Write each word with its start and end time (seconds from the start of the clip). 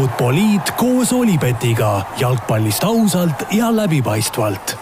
Futboliit 0.00 0.70
koos 0.80 1.10
Olipetiga 1.12 1.88
jalgpallist 2.16 2.84
ausalt 2.88 3.42
ja 3.52 3.66
läbipaistvalt. 3.68 4.72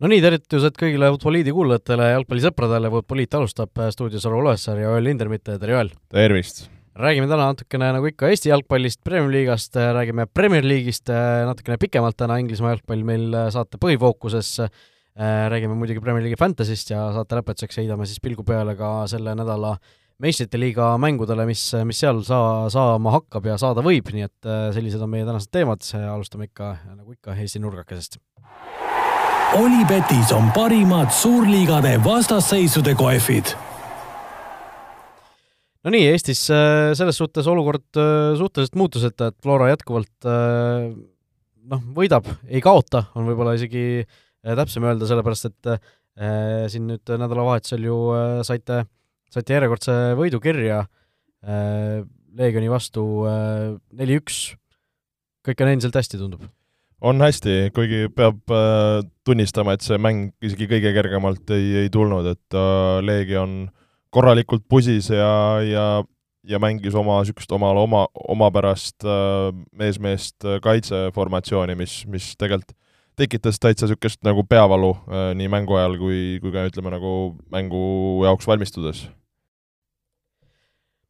no 0.00 0.08
nii, 0.08 0.22
tervitused 0.24 0.78
kõigile 0.80 1.10
Futboliidi 1.12 1.52
kuulajatele, 1.52 2.06
jalgpallisõpradele, 2.14 2.88
Futboliit 2.94 3.36
alustab 3.36 3.82
stuudios 3.92 4.24
Aro 4.30 4.40
Olesaar 4.40 4.80
ja 4.80 4.88
Joel 4.88 5.04
Lindermitte, 5.10 5.58
tere 5.60 5.76
Joel! 5.76 5.92
tervist! 6.08 6.64
räägime 6.96 7.28
täna 7.28 7.50
natukene 7.50 7.92
nagu 7.98 8.08
ikka 8.14 8.32
Eesti 8.32 8.54
jalgpallist, 8.54 9.02
Premier 9.04 9.34
League'ist, 9.34 9.76
räägime 10.00 10.24
Premier 10.32 10.64
League'ist 10.64 11.12
natukene 11.52 11.76
pikemalt 11.84 12.16
täna, 12.16 12.40
Inglismaa 12.40 12.78
jalgpall 12.78 13.04
meil 13.12 13.28
saate 13.52 13.76
põhifookuses, 13.84 14.56
räägime 15.52 15.76
muidugi 15.76 16.00
Premier 16.00 16.24
League'i 16.24 16.40
Fantasy'st 16.40 16.96
ja 16.96 17.10
saate 17.12 17.42
lõpetuseks 17.42 17.84
heidame 17.84 18.08
siis 18.08 18.24
pilgu 18.24 18.48
peale 18.48 18.72
ka 18.80 19.02
selle 19.12 19.36
nädala 19.36 19.76
meistrite 20.18 20.58
liiga 20.58 20.92
mängudele, 20.98 21.44
mis, 21.46 21.62
mis 21.86 22.00
seal 22.02 22.24
saa, 22.26 22.66
saama 22.72 23.12
hakkab 23.14 23.44
ja 23.46 23.54
saada 23.60 23.84
võib, 23.86 24.10
nii 24.10 24.26
et 24.26 24.48
sellised 24.74 25.02
on 25.04 25.12
meie 25.12 25.26
tänased 25.26 25.52
teemad, 25.54 25.84
alustame 26.10 26.48
ikka, 26.48 26.72
nagu 26.96 27.14
ikka, 27.14 27.36
Eesti 27.38 27.62
nurgakesest. 27.62 28.18
Olipetis 29.58 30.34
on 30.36 30.50
parimad 30.52 31.14
suurliigade 31.14 31.94
vastasseisude 32.04 32.92
kohvid 32.98 33.54
no 35.86 35.94
nii, 35.94 36.10
Eestis 36.10 36.42
selles 36.98 37.16
suhtes 37.16 37.46
olukord 37.48 37.86
suhteliselt 38.36 38.76
muutuseta, 38.76 39.30
et 39.30 39.38
Flora 39.40 39.70
jätkuvalt 39.70 40.28
noh, 40.28 41.86
võidab, 41.96 42.28
ei 42.50 42.60
kaota, 42.64 43.06
on 43.16 43.30
võib-olla 43.30 43.54
isegi 43.56 44.02
täpsem 44.42 44.84
öelda, 44.84 45.08
sellepärast 45.08 45.48
et 45.48 45.72
siin 46.74 46.88
nüüd 46.90 47.18
nädalavahetusel 47.22 47.86
ju 47.86 47.98
saite, 48.44 48.82
saite 49.32 49.56
järjekordse 49.56 49.94
võidu 50.18 50.40
kirja 50.42 50.84
Leegioni 52.38 52.66
vastu 52.70 53.02
neli-üks, 53.94 54.38
kõik 55.46 55.60
on 55.62 55.70
endiselt 55.70 55.94
hästi, 55.94 56.18
tundub? 56.18 56.42
on 56.98 57.22
hästi, 57.22 57.70
kuigi 57.76 58.08
peab 58.10 58.40
tunnistama, 59.22 59.76
et 59.76 59.86
see 59.86 60.00
mäng 60.02 60.32
isegi 60.42 60.66
kõige 60.70 60.90
kergemalt 60.96 61.52
ei, 61.54 61.84
ei 61.84 61.92
tulnud, 61.94 62.26
et 62.32 62.58
Leegion 63.06 63.54
äh, 63.68 63.78
korralikult 64.14 64.64
pusis 64.68 65.10
ja, 65.12 65.60
ja, 65.64 65.86
ja 66.48 66.60
mängis 66.62 66.96
oma 66.96 67.20
niisugust 67.20 67.52
omale 67.52 67.82
oma, 67.84 68.06
omapärast 68.34 69.06
äh, 69.06 69.50
mees-meest 69.76 70.48
kaitseformatsiooni, 70.64 71.76
mis, 71.78 72.00
mis 72.10 72.32
tegelikult 72.40 72.74
tekitas 73.18 73.60
täitsa 73.62 73.86
niisugust 73.86 74.22
nagu 74.26 74.44
peavalu 74.48 74.94
äh, 74.94 75.30
nii 75.38 75.50
mängu 75.52 75.78
ajal 75.78 75.98
kui, 76.00 76.20
kui 76.42 76.54
ka 76.54 76.66
ütleme, 76.70 76.92
nagu 76.94 77.12
mängu 77.52 77.82
jaoks 78.26 78.48
valmistudes. 78.48 79.04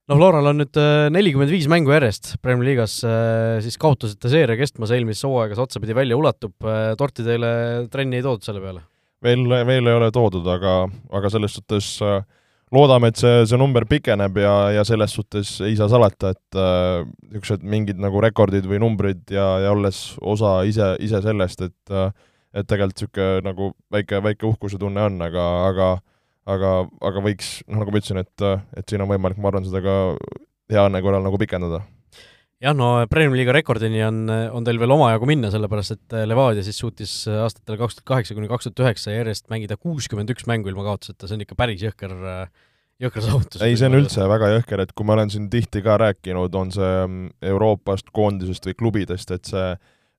no 0.08 0.16
Floral 0.16 0.52
on 0.52 0.62
nüüd 0.64 0.80
äh, 0.80 1.06
nelikümmend 1.14 1.52
viis 1.52 1.70
mängu 1.70 1.92
järjest 1.94 2.36
Premier 2.42 2.72
League'as, 2.72 3.00
siis 3.64 3.80
kaotuseta 3.80 4.32
seeria 4.32 4.58
kestmas 4.60 4.94
eelmises 4.96 5.26
hooaegas 5.28 5.60
otsapidi 5.68 5.96
välja 5.96 6.16
ulatub, 6.18 6.56
torti 6.98 7.26
teile 7.26 7.50
trenni 7.92 8.20
ei 8.20 8.24
toodud 8.26 8.48
selle 8.48 8.64
peale? 8.64 8.86
veel, 9.24 9.44
veel 9.66 9.90
ei 9.90 9.96
ole 9.96 10.10
toodud, 10.14 10.46
aga, 10.50 10.80
aga 11.14 11.30
selles 11.32 11.56
suhtes 11.58 11.90
äh, 12.04 12.20
loodame, 12.74 13.12
et 13.12 13.20
see, 13.20 13.44
see 13.48 13.61
number 13.61 13.86
pikeneb 13.88 14.41
ja, 14.42 14.55
ja 14.77 14.84
selles 14.86 15.14
suhtes 15.16 15.55
ei 15.66 15.77
saa 15.78 15.88
salata, 15.92 16.34
et 16.36 16.58
niisugused 16.58 17.62
äh, 17.62 17.70
mingid 17.77 18.00
nagu 18.02 18.20
rekordid 18.25 18.69
või 18.69 18.80
numbrid 18.83 19.25
ja, 19.33 19.47
ja 19.64 19.72
olles 19.75 20.02
osa 20.20 20.60
ise, 20.69 20.94
ise 21.05 21.22
sellest, 21.25 21.64
et 21.69 21.94
äh, 21.94 22.10
et 22.56 22.64
tegelikult 22.64 22.97
niisugune 22.97 23.44
nagu 23.44 23.72
väike, 23.92 24.22
väike 24.25 24.47
uhkuse 24.48 24.78
tunne 24.80 25.02
on, 25.05 25.19
aga, 25.22 25.44
aga 25.69 25.88
aga, 26.48 26.72
aga 27.05 27.22
võiks, 27.25 27.58
noh, 27.69 27.83
nagu 27.83 27.92
ma 27.92 28.00
ütlesin, 28.00 28.22
et, 28.25 28.48
et 28.78 28.88
siin 28.88 29.05
on 29.05 29.10
võimalik, 29.10 29.41
ma 29.41 29.50
arvan, 29.53 29.66
seda 29.69 29.82
ka 29.84 29.94
hea 30.72 30.84
õnne 30.88 31.03
korral 31.05 31.25
nagu 31.25 31.41
pikendada. 31.41 31.82
Jah, 32.58 32.75
no 32.75 33.05
Premiumi 33.06 33.38
liiga 33.38 33.53
rekordini 33.55 34.00
on, 34.03 34.25
on 34.27 34.64
teil 34.66 34.80
veel 34.82 34.91
omajagu 34.91 35.28
minna, 35.30 35.50
sellepärast 35.53 35.94
et 35.94 36.16
Levadia 36.27 36.65
siis 36.66 36.81
suutis 36.81 37.12
aastatel 37.31 37.78
kaks 37.78 38.00
tuhat 38.00 38.09
kaheksa 38.10 38.34
kuni 38.34 38.50
kaks 38.50 38.66
tuhat 38.66 38.82
üheksa 38.82 39.15
järjest 39.15 39.47
mängida 39.53 39.76
kuuskümmend 39.78 40.32
üks 40.34 40.48
mängu 40.50 40.72
ilma 40.72 40.88
kaotuseta, 40.88 41.28
see 41.28 41.38
on 41.38 41.44
ikka 41.44 41.54
päris 41.60 41.84
jõhker, 41.87 42.16
jõhker 43.03 43.25
saavutus. 43.25 43.62
ei, 43.62 43.76
see 43.78 43.88
on 43.88 43.98
üldse 43.98 44.26
väga 44.31 44.50
jõhker, 44.56 44.82
et 44.82 44.92
kui 44.97 45.06
ma 45.06 45.14
olen 45.16 45.31
siin 45.32 45.48
tihti 45.50 45.82
ka 45.84 45.98
rääkinud, 46.00 46.54
on 46.59 46.72
see 46.75 46.94
mm, 47.04 47.36
Euroopast, 47.53 48.10
koondisest 48.14 48.66
või 48.69 48.78
klubidest, 48.78 49.31
et 49.34 49.50
see 49.50 49.69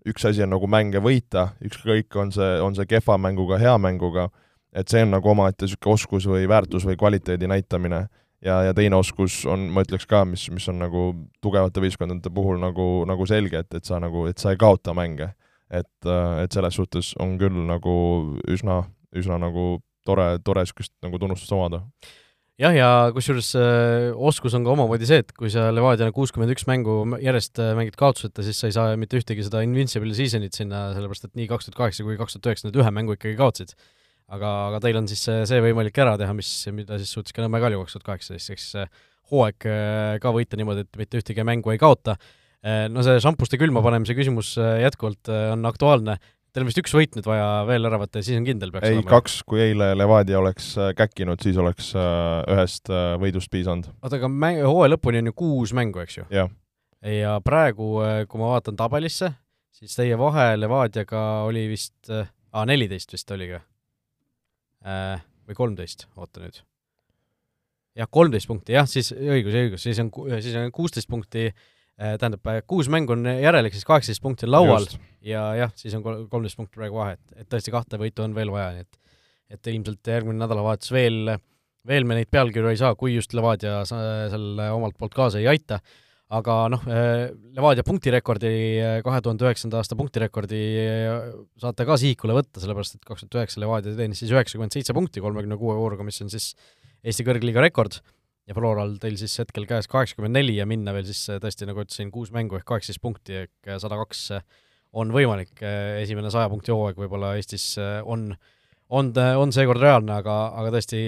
üks 0.10 0.26
asi 0.30 0.44
on 0.46 0.54
nagu 0.56 0.68
mänge 0.72 1.02
võita, 1.04 1.50
ükskõik, 1.66 2.16
on 2.22 2.32
see, 2.36 2.54
on 2.64 2.78
see 2.78 2.88
kehva 2.90 3.20
mänguga, 3.22 3.60
hea 3.62 3.76
mänguga, 3.82 4.30
et 4.72 4.92
see 4.92 5.04
on 5.04 5.12
nagu 5.18 5.34
omaette 5.34 5.68
niisugune 5.68 5.98
oskus 5.98 6.30
või 6.30 6.48
väärtus 6.50 6.86
või 6.88 6.98
kvaliteedi 7.00 7.50
näitamine 7.52 8.06
ja, 8.46 8.62
ja 8.70 8.74
teine 8.78 9.00
oskus 9.00 9.42
on, 9.50 9.68
ma 9.74 9.84
ütleks 9.84 10.08
ka, 10.10 10.24
mis, 10.30 10.48
mis 10.54 10.68
on 10.72 10.80
nagu 10.80 11.10
tugevate 11.44 11.84
võistkondade 11.84 12.32
puhul 12.34 12.62
nagu, 12.62 12.88
nagu 13.10 13.28
selge, 13.28 13.66
et, 13.66 13.76
et 13.76 13.86
sa 13.86 14.00
nagu, 14.00 14.24
et 14.30 14.40
sa 14.40 14.54
ei 14.54 14.62
kaota 14.62 14.96
mänge. 14.96 15.34
et, 15.70 16.08
et 16.42 16.52
selles 16.52 16.74
suhtes 16.74 17.12
on 17.22 17.36
küll 17.38 17.60
nagu 17.68 17.92
üsna, 18.50 18.80
üsna 19.14 19.38
nagu 19.38 19.82
tore, 20.06 20.40
tore 20.42 20.64
niisugust 20.64 20.96
nagu 21.06 21.20
tunnustust 21.22 21.52
omada 21.54 21.84
jah, 22.60 22.76
ja 22.76 22.90
kusjuures 23.16 23.52
äh, 23.60 24.10
oskus 24.30 24.56
on 24.58 24.66
ka 24.68 24.74
omamoodi 24.76 25.08
see, 25.10 25.22
et 25.24 25.32
kui 25.38 25.52
sa 25.54 25.70
Levadiana 25.76 26.16
kuuskümmend 26.16 26.54
üks 26.56 26.68
mängu 26.70 27.02
järjest 27.24 27.62
äh, 27.62 27.72
mängid 27.78 27.98
kaotuseta, 28.00 28.46
siis 28.46 28.60
sa 28.60 28.70
ei 28.70 28.76
saa 28.76 28.98
mitte 29.00 29.20
ühtegi 29.20 29.46
seda 29.48 29.64
invincible 29.66 30.16
season'it 30.18 30.58
sinna, 30.58 30.90
sellepärast 30.98 31.30
et 31.30 31.40
nii 31.40 31.48
kaks 31.52 31.70
tuhat 31.70 31.80
kaheksa 31.86 32.08
kui 32.08 32.20
kaks 32.20 32.38
tuhat 32.38 32.52
üheksa 32.52 32.70
need 32.70 32.82
ühe 32.82 32.94
mängu 32.96 33.16
ikkagi 33.16 33.40
kaotasid 33.40 33.78
aga, 34.30 34.50
aga 34.70 34.82
teil 34.84 35.00
on 35.00 35.08
siis 35.10 35.22
see, 35.26 35.44
see 35.50 35.62
võimalik 35.64 35.98
ära 36.02 36.16
teha, 36.20 36.34
mis, 36.38 36.50
mida 36.76 37.00
siis 37.02 37.14
suutis 37.16 37.36
ka 37.36 37.44
Nõmme 37.44 37.62
Kalju 37.64 37.82
kaks 37.84 37.98
tuhat 37.98 38.10
kaheksateist, 38.12 38.52
ehk 38.54 38.62
siis 38.62 38.90
hooaeg 39.30 39.70
äh, 39.70 40.18
ka 40.22 40.34
võita 40.36 40.60
niimoodi, 40.60 40.86
et 40.86 41.00
mitte 41.00 41.22
ühtegi 41.22 41.46
mängu 41.48 41.74
ei 41.74 41.82
kaota. 41.82 42.18
Äh, 42.66 42.88
no 42.92 43.04
see 43.06 43.20
šampuste 43.24 43.60
külma 43.62 43.84
panemise 43.86 44.16
küsimus 44.18 44.56
äh, 44.62 44.80
jätkuvalt 44.86 45.32
on 45.54 45.70
aktuaalne, 45.70 46.18
teil 46.54 46.66
on 46.66 46.70
vist 46.70 46.82
üks 46.82 46.96
võit 46.98 47.18
nüüd 47.18 47.28
vaja 47.30 47.48
veel 47.70 47.90
ära 47.90 48.00
võtta 48.02 48.22
ja 48.22 48.28
siis 48.28 48.40
on 48.40 48.48
kindel, 48.48 48.74
peaks 48.74 48.90
ei, 48.90 49.04
kaks, 49.08 49.40
kui 49.50 49.62
eile 49.64 49.92
Levadia 49.98 50.40
oleks 50.42 50.72
käkkinud, 50.98 51.42
siis 51.46 51.60
oleks 51.62 51.92
ühest 51.96 52.92
võidust 53.22 53.52
piisanud. 53.54 53.92
oota, 54.02 54.18
aga 54.18 54.32
mäng, 54.32 54.64
hooaja 54.66 54.96
lõpuni 54.96 55.24
on 55.24 55.32
ju 55.32 55.38
kuus 55.44 55.76
mängu, 55.78 56.02
eks 56.04 56.22
ju? 56.22 56.28
ja 56.30 57.38
praegu, 57.46 57.96
kui 58.30 58.42
ma 58.42 58.54
vaatan 58.56 58.80
tabelisse, 58.80 59.32
siis 59.76 59.98
teie 59.98 60.18
vahe 60.20 60.52
Levadiaga 60.60 61.26
oli 61.48 61.68
vist, 61.72 62.00
aa, 62.10 62.66
neliteist 62.70 63.14
vist 63.14 63.38
oli 63.38 63.54
ka 63.54 63.64
Äh, 64.88 65.20
või 65.44 65.58
kolmteist, 65.58 66.06
oota 66.16 66.40
nüüd. 66.40 66.62
jah, 68.00 68.08
kolmteist 68.08 68.48
punkti, 68.48 68.78
jah, 68.78 68.86
siis 68.88 69.12
õigus, 69.12 69.56
õigus, 69.60 69.84
siis 69.84 69.98
on, 70.00 70.08
siis 70.40 70.56
on 70.56 70.72
kuusteist 70.72 71.10
punkti, 71.12 71.50
äh, 71.50 71.66
tähendab, 72.00 72.46
äh, 72.48 72.62
kuus 72.68 72.90
mängu 72.92 73.16
on 73.16 73.28
järel, 73.28 73.68
ehk 73.68 73.78
siis 73.78 73.88
kaheksateist 73.88 74.24
punkti 74.24 74.48
on 74.48 74.54
laual 74.56 74.88
Just. 74.88 74.98
ja 75.26 75.44
jah, 75.60 75.72
siis 75.76 75.96
on 75.98 76.06
kolmteist 76.06 76.60
punkti 76.60 76.80
praegu 76.80 77.02
vahe, 77.02 77.18
et, 77.20 77.44
et 77.44 77.50
tõesti 77.52 77.74
kahte 77.76 78.00
võitu 78.02 78.26
on 78.26 78.36
veel 78.38 78.54
vaja, 78.56 78.74
nii 78.78 78.88
et 78.88 79.00
et 79.50 79.68
ilmselt 79.72 80.06
järgmine 80.06 80.38
nädalavahetus 80.38 80.92
veel, 80.94 81.32
veel 81.90 82.06
me 82.06 82.20
neid 82.20 82.30
pealkirju 82.30 82.70
ei 82.70 82.78
saa, 82.78 82.94
kui 82.94 83.16
just 83.16 83.34
Levadia 83.34 83.80
seal 83.90 84.62
omalt 84.76 84.94
poolt 85.00 85.16
kaasa 85.18 85.40
ei 85.42 85.48
aita 85.50 85.80
aga 86.30 86.56
noh, 86.70 86.84
äh, 86.86 87.32
Levadia 87.58 87.86
punktirekordi, 87.86 88.52
äh, 88.78 88.98
kahe 89.06 89.22
tuhande 89.26 89.48
üheksanda 89.48 89.80
aasta 89.80 89.98
punktirekordi 89.98 90.60
äh, 90.84 91.32
saate 91.62 91.88
ka 91.90 91.98
sihikule 91.98 92.36
võtta, 92.38 92.62
sellepärast 92.62 93.00
et 93.00 93.08
kaks 93.08 93.26
tuhat 93.26 93.40
üheksa 93.42 93.64
Levadia 93.64 93.96
teenis 93.98 94.22
siis 94.22 94.34
üheksakümmend 94.36 94.76
seitse 94.76 94.94
punkti 94.98 95.24
kolmekümne 95.26 95.58
kuue 95.60 95.78
vooruga, 95.80 96.06
mis 96.06 96.22
on 96.22 96.30
siis 96.32 96.54
Eesti 97.00 97.24
kõrgliiga 97.26 97.64
rekord, 97.64 98.02
ja 98.50 98.56
Floral 98.58 98.96
teil 99.02 99.18
siis 99.20 99.36
hetkel 99.44 99.68
käes 99.70 99.88
kaheksakümmend 99.92 100.40
neli 100.40 100.58
ja 100.58 100.66
minna 100.70 100.94
veel 100.96 101.06
siis 101.08 101.22
tõesti, 101.44 101.68
nagu 101.70 101.84
ütlesin, 101.86 102.10
kuus 102.14 102.34
mängu 102.34 102.58
ehk 102.58 102.66
kaheksateist 102.70 103.04
punkti 103.04 103.44
ehk 103.44 103.74
sada 103.82 104.00
kaks 104.02 104.24
on 105.00 105.14
võimalik, 105.14 105.62
esimene 106.02 106.32
saja 106.34 106.50
punkti 106.50 106.74
hooaeg 106.74 106.98
võib-olla 106.98 107.36
Eestis 107.38 107.76
on, 108.10 108.32
on, 108.90 109.12
on 109.14 109.54
seekord 109.54 109.84
reaalne, 109.84 110.16
aga, 110.24 110.38
aga 110.58 110.74
tõesti 110.74 111.02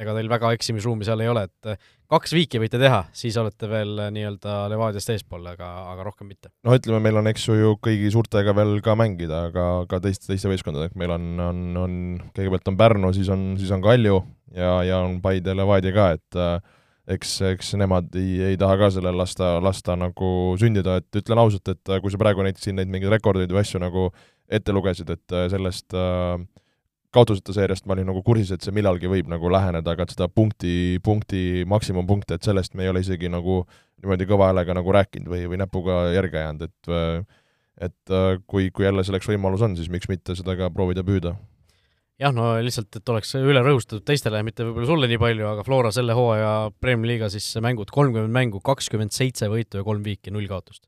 ega 0.00 0.14
teil 0.16 0.28
väga 0.30 0.50
eksimisruumi 0.56 1.06
seal 1.06 1.22
ei 1.24 1.30
ole, 1.30 1.46
et 1.48 1.70
eh, 1.72 1.90
kaks 2.12 2.34
viiki 2.36 2.60
võite 2.62 2.80
teha, 2.80 3.02
siis 3.16 3.36
olete 3.40 3.68
veel 3.70 3.94
eh, 4.04 4.10
nii-öelda 4.14 4.56
Levadiast 4.72 5.12
eespool, 5.14 5.44
aga, 5.52 5.68
aga 5.92 6.06
rohkem 6.06 6.30
mitte. 6.30 6.52
no 6.66 6.76
ütleme, 6.76 7.00
meil 7.06 7.20
on, 7.22 7.30
eks 7.32 7.48
ju, 7.48 7.74
kõigi 7.82 8.12
suurtega 8.14 8.54
veel 8.56 8.78
ka 8.84 8.96
mängida, 8.98 9.46
aga 9.50 9.66
ka 9.90 10.00
teiste, 10.04 10.28
teiste 10.30 10.50
võistkondadega, 10.52 10.96
meil 11.00 11.16
on, 11.16 11.28
on, 11.48 11.62
on, 11.82 12.00
kõigepealt 12.36 12.72
on 12.72 12.80
Pärnu, 12.80 13.12
siis 13.16 13.30
on, 13.32 13.48
siis 13.60 13.72
on 13.74 13.84
Kalju 13.84 14.20
ja, 14.56 14.80
ja 14.86 15.00
on 15.06 15.20
Paide 15.24 15.54
ja 15.54 15.60
Levadia 15.60 15.94
ka, 15.96 16.10
et 16.18 16.40
äh, 16.40 16.76
eks, 17.16 17.38
eks 17.54 17.72
nemad 17.80 18.12
ei, 18.18 18.36
ei 18.52 18.60
taha 18.60 18.76
ka 18.82 18.92
sellel 18.98 19.16
lasta, 19.16 19.56
lasta 19.64 19.96
nagu 19.98 20.30
sündida, 20.60 21.00
et 21.00 21.22
ütlen 21.22 21.40
ausalt, 21.40 21.72
et 21.72 21.96
kui 22.02 22.12
sa 22.12 22.20
praegu 22.20 22.44
näiteks 22.44 22.68
siin 22.68 22.80
neid 22.80 22.92
mingeid 22.92 23.16
rekordeid 23.16 23.52
või 23.54 23.64
asju 23.64 23.80
nagu 23.82 24.10
ette 24.46 24.74
lugesid, 24.74 25.08
et 25.10 25.40
sellest 25.50 25.96
äh, 25.96 26.36
kaotuseta 27.16 27.54
seeriast 27.56 27.86
ma 27.88 27.96
olin 27.96 28.08
nagu 28.10 28.22
kursis, 28.26 28.52
et 28.54 28.64
see 28.64 28.74
millalgi 28.76 29.08
võib 29.10 29.30
nagu 29.32 29.50
läheneda, 29.52 29.96
aga 29.96 30.06
et 30.06 30.14
seda 30.14 30.28
punkti, 30.28 31.00
punkti 31.04 31.64
maksimumpunkte, 31.68 32.36
et 32.36 32.46
sellest 32.46 32.76
me 32.76 32.86
ei 32.86 32.92
ole 32.92 33.02
isegi 33.04 33.30
nagu 33.32 33.62
niimoodi 34.02 34.28
kõva 34.28 34.50
häälega 34.50 34.76
nagu 34.76 34.94
rääkinud 34.96 35.32
või, 35.32 35.44
või 35.50 35.60
näpuga 35.62 36.06
järge 36.16 36.44
jäänud, 36.44 36.70
et 36.70 37.26
et 37.76 38.14
kui, 38.48 38.70
kui 38.72 38.86
jälle 38.86 39.04
selleks 39.04 39.28
võimalus 39.28 39.60
on, 39.66 39.74
siis 39.76 39.90
miks 39.92 40.08
mitte 40.08 40.32
seda 40.36 40.54
ka 40.56 40.70
proovida 40.72 41.04
püüda. 41.04 41.34
jah, 42.20 42.32
no 42.32 42.54
lihtsalt, 42.64 42.88
et 42.96 43.12
oleks 43.12 43.34
üle 43.36 43.60
rõhustatud 43.60 44.04
teistele, 44.08 44.40
mitte 44.46 44.64
võib-olla 44.64 44.88
sulle 44.88 45.10
nii 45.10 45.20
palju, 45.20 45.48
aga 45.50 45.64
Flora 45.66 45.92
selle 45.92 46.16
hooaja 46.16 46.70
Premiumi 46.80 47.12
liiga 47.12 47.28
siis 47.32 47.50
mängud, 47.60 47.92
kolmkümmend 47.92 48.32
mängu, 48.32 48.62
kakskümmend 48.64 49.12
seitse 49.12 49.50
võitu 49.52 49.82
ja 49.82 49.84
kolm 49.84 50.04
viiki, 50.04 50.32
null 50.32 50.48
kaotust. 50.48 50.86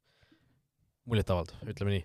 Muljetavaldav, 1.08 1.56
ütleme 1.72 1.94
nii. 1.94 2.02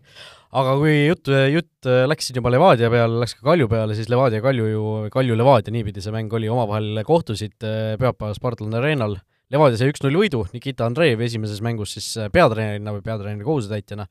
aga 0.59 0.73
kui 0.79 0.95
jutt, 0.95 1.31
jutt 1.51 1.89
läks 2.09 2.29
siin 2.29 2.39
juba 2.39 2.53
Levadia 2.53 2.89
peale, 2.93 3.19
läks 3.21 3.37
ka 3.37 3.47
Kalju 3.49 3.69
peale, 3.71 3.97
siis 3.97 4.09
Levadia 4.11 4.39
ja 4.39 4.45
Kalju 4.45 4.67
ju, 4.71 4.83
Kalju-Levadia, 5.13 5.75
niipidi 5.75 6.03
see 6.03 6.15
mäng 6.15 6.33
oli, 6.33 6.49
omavahel 6.51 7.03
kohtusid 7.07 7.57
pühapäeval 7.61 8.37
Spartan 8.37 8.79
Arenal, 8.79 9.17
Levadia 9.53 9.79
sai 9.79 9.91
üks-null 9.91 10.21
võidu, 10.23 10.45
Nikita 10.55 10.87
Andreev 10.87 11.21
esimeses 11.25 11.61
mängus 11.65 11.97
siis 11.97 12.13
peatreenerina 12.33 12.95
või 12.95 13.03
peatreeneri 13.05 13.47
kohusetäitjana, 13.47 14.07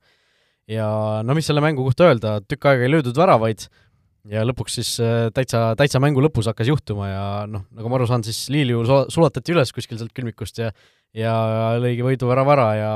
ja 0.71 0.89
no 1.25 1.37
mis 1.37 1.49
selle 1.49 1.63
mängu 1.63 1.85
kohta 1.87 2.11
öelda, 2.11 2.37
tükk 2.47 2.69
aega 2.69 2.85
ei 2.85 2.93
löödud 2.93 3.17
väravaid, 3.17 3.67
ja 4.31 4.43
lõpuks 4.47 4.77
siis 4.79 4.91
äh, 5.03 5.27
täitsa, 5.35 5.73
täitsa 5.79 6.01
mängu 6.03 6.23
lõpus 6.23 6.47
hakkas 6.49 6.69
juhtuma 6.71 7.09
ja 7.09 7.23
noh, 7.49 7.65
nagu 7.75 7.91
ma 7.91 7.99
aru 7.99 8.07
saan, 8.09 8.23
siis 8.25 8.45
Liiliu 8.53 8.83
sulatati 8.85 9.55
üles 9.55 9.73
kuskil 9.75 9.99
sealt 9.99 10.13
külmikust 10.15 10.61
ja 10.61 10.71
ja 11.17 11.33
lõigi 11.81 12.05
võiduvärava 12.05 12.55
ära 12.55 12.69
ja, 12.77 12.93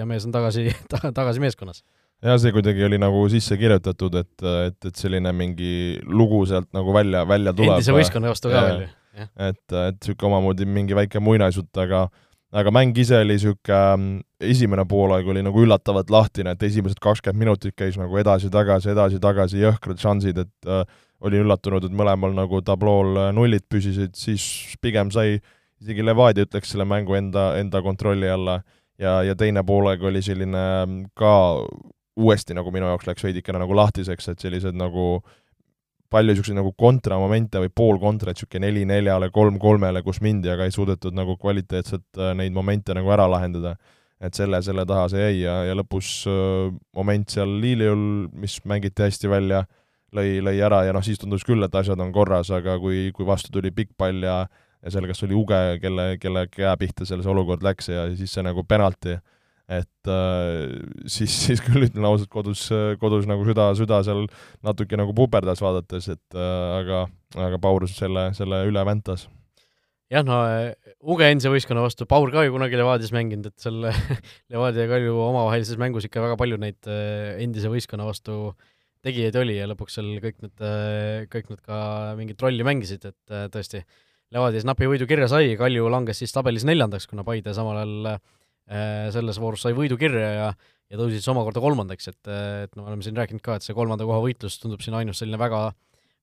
ja 0.00 0.08
mees 0.08 0.26
on 0.26 0.34
tagasi 0.34 0.68
ta,, 0.90 1.12
tagasi 1.14 1.42
meeskonnas. 1.42 1.84
jah, 2.24 2.38
see 2.40 2.54
kuidagi 2.54 2.84
oli 2.88 2.98
nagu 3.00 3.22
sisse 3.32 3.58
kirjutatud, 3.60 4.18
et, 4.22 4.48
et, 4.66 4.90
et 4.90 4.98
selline 4.98 5.32
mingi 5.36 6.00
lugu 6.08 6.44
sealt 6.50 6.70
nagu 6.76 6.94
välja, 6.96 7.24
välja 7.28 7.54
tuleb. 7.56 7.78
endise 7.78 7.96
võistkonna 7.96 8.34
vastu 8.34 8.52
ka 8.52 8.66
veel 8.68 8.84
ju. 8.84 8.92
et, 9.22 9.64
et 9.70 9.98
niisugune 10.00 10.32
omamoodi 10.32 10.68
mingi 10.68 10.98
väike 10.98 11.22
muinasjutt, 11.22 11.72
aga 11.84 12.08
aga 12.54 12.70
mäng 12.74 12.98
ise 12.98 13.18
oli 13.18 13.34
niisugune, 13.34 13.80
mm, 13.96 14.18
esimene 14.54 14.84
poolaeg 14.90 15.28
oli 15.30 15.42
nagu 15.42 15.62
üllatavalt 15.64 16.10
lahtine, 16.14 16.54
et 16.54 16.62
esimesed 16.62 17.00
kakskümmend 17.02 17.42
minutit 17.42 17.74
käis 17.78 17.98
nagu 17.98 18.18
edasi-tagasi, 18.20 18.92
edasi-tagasi, 18.94 19.62
jõhkrad 19.62 20.02
šansid, 20.02 20.38
et 20.44 20.70
äh, 20.70 20.84
olin 21.24 21.46
üllatunud, 21.46 21.86
et 21.86 21.96
mõlemal 21.96 22.34
nagu 22.36 22.60
tablool 22.66 23.18
äh, 23.18 23.32
nullid 23.34 23.66
püsisid, 23.70 24.14
siis 24.18 24.46
pigem 24.82 25.10
sai 25.14 25.40
isegi 25.84 26.04
Levadia 26.04 26.48
ütleks 26.48 26.72
selle 26.74 26.88
mängu 26.88 27.14
enda, 27.18 27.52
enda 27.60 27.82
kontrolli 27.84 28.30
alla 28.30 28.58
ja, 28.98 29.20
ja 29.22 29.36
teine 29.38 29.62
poolaeg 29.66 30.02
oli 30.02 30.22
selline 30.24 30.64
mm, 30.86 31.00
ka 31.14 31.34
uuesti 32.16 32.54
nagu 32.54 32.70
minu 32.74 32.88
jaoks 32.88 33.08
läks 33.08 33.24
veidikene 33.26 33.60
nagu 33.60 33.74
lahtiseks, 33.76 34.28
et 34.30 34.42
sellised 34.42 34.76
nagu 34.78 35.06
äh, 35.18 35.40
palju 36.14 36.34
niisuguseid 36.34 36.58
nagu 36.58 36.72
kontramomente 36.78 37.60
või 37.62 37.72
poolkontrat, 37.74 38.38
niisugune 38.38 38.68
neli 38.68 38.84
neljale, 38.88 39.30
kolm 39.34 39.58
kolmele, 39.62 40.02
kus 40.06 40.20
mindi, 40.24 40.50
aga 40.52 40.66
ei 40.66 40.74
suudetud 40.74 41.16
nagu 41.16 41.36
kvaliteetselt 41.40 42.20
äh, 42.20 42.32
neid 42.38 42.54
momente 42.54 42.94
nagu 42.96 43.10
ära 43.14 43.28
lahendada. 43.30 43.76
et 44.24 44.34
selle, 44.34 44.60
selle 44.62 44.86
taha 44.88 45.08
see 45.10 45.20
jäi 45.20 45.40
ja, 45.42 45.54
ja 45.68 45.74
lõpus 45.74 46.22
äh, 46.30 46.70
moment 46.96 47.28
seal 47.28 47.58
Liliul, 47.60 48.28
mis 48.32 48.60
mängiti 48.64 49.02
hästi 49.02 49.28
välja, 49.28 49.64
lõi, 50.14 50.38
lõi 50.40 50.54
ära 50.62 50.84
ja 50.86 50.94
noh, 50.94 51.02
siis 51.04 51.18
tundus 51.18 51.44
küll, 51.44 51.62
et 51.66 51.74
asjad 51.74 52.00
on 52.00 52.12
korras, 52.14 52.50
aga 52.54 52.78
kui, 52.80 53.10
kui 53.12 53.26
vastu 53.26 53.52
tuli 53.52 53.74
pikk 53.74 53.96
pall 53.98 54.22
ja 54.22 54.44
ja 54.84 54.92
seal 54.92 55.06
kas 55.08 55.24
oli 55.26 55.36
Uge, 55.38 55.60
kelle, 55.82 56.08
kelle 56.20 56.46
käe 56.52 56.72
pihta 56.80 57.06
selles 57.08 57.28
olukord 57.30 57.64
läks 57.64 57.88
ja 57.92 58.08
siis 58.16 58.34
see 58.36 58.44
nagu 58.44 58.64
penalti, 58.68 59.16
et 59.72 60.10
äh, 60.12 60.74
siis, 61.08 61.32
siis 61.46 61.62
küll 61.64 61.86
ütlen 61.86 62.04
ausalt, 62.08 62.30
kodus, 62.32 62.66
kodus 63.00 63.28
nagu 63.30 63.46
süda, 63.48 63.70
süda 63.78 64.02
seal 64.06 64.26
natuke 64.66 64.98
nagu 65.00 65.16
puperdas 65.16 65.64
vaadates, 65.64 66.10
et 66.12 66.36
äh, 66.36 66.66
aga, 66.82 67.06
aga 67.46 67.62
Paur 67.62 67.88
selle, 67.88 68.28
selle 68.36 68.60
üle 68.68 68.84
väntas. 68.86 69.26
jah, 70.12 70.26
no 70.26 70.42
Uge 71.00 71.30
endise 71.32 71.52
võistkonna 71.52 71.86
vastu, 71.86 72.08
Paur 72.10 72.28
ka 72.34 72.44
ju 72.44 72.52
kunagi 72.54 72.78
Levadias 72.80 73.14
mänginud, 73.16 73.48
et 73.48 73.64
seal 73.64 73.88
Levadia 74.52 74.84
ja 74.84 74.92
Kalju 74.92 75.16
omavahelises 75.30 75.80
mängus 75.80 76.06
ikka 76.10 76.28
väga 76.28 76.38
palju 76.40 76.60
neid 76.60 76.92
äh, 76.92 77.40
endise 77.40 77.72
võistkonna 77.72 78.06
vastu 78.10 78.52
tegijaid 79.04 79.36
oli 79.40 79.58
ja 79.58 79.68
lõpuks 79.68 79.98
seal 79.98 80.10
kõik 80.22 80.40
need, 80.44 80.64
äh, 80.64 81.24
kõik 81.32 81.52
nad 81.52 81.60
ka 81.64 81.78
mingit 82.18 82.40
rolli 82.44 82.64
mängisid, 82.66 83.04
et 83.10 83.32
äh, 83.32 83.48
tõesti, 84.34 84.38
Levadias 84.38 84.64
napi 84.66 84.88
võidu 84.90 85.06
kirja 85.06 85.28
sai, 85.30 85.56
Kalju 85.56 85.88
langes 85.88 86.18
siis 86.18 86.32
tabelis 86.34 86.64
neljandaks, 86.66 87.06
kuna 87.06 87.22
Paide 87.24 87.54
samal 87.54 87.78
ajal 87.84 88.18
Äh, 88.64 89.10
selles 89.12 89.36
voorus 89.36 89.60
sai 89.60 89.74
võidu 89.76 89.98
kirja 90.00 90.28
ja 90.32 90.46
ja 90.88 90.96
tõusis 90.96 91.20
siis 91.20 91.28
omakorda 91.32 91.60
kolmandaks, 91.60 92.06
et, 92.08 92.28
et 92.28 92.76
no 92.76 92.84
me 92.84 92.90
oleme 92.92 93.04
siin 93.04 93.16
rääkinud 93.16 93.42
ka, 93.44 93.58
et 93.58 93.64
see 93.64 93.76
kolmanda 93.76 94.06
koha 94.08 94.22
võitlus 94.24 94.56
tundub 94.60 94.80
siin 94.84 94.96
ainus 94.96 95.20
selline 95.20 95.36
väga 95.40 95.58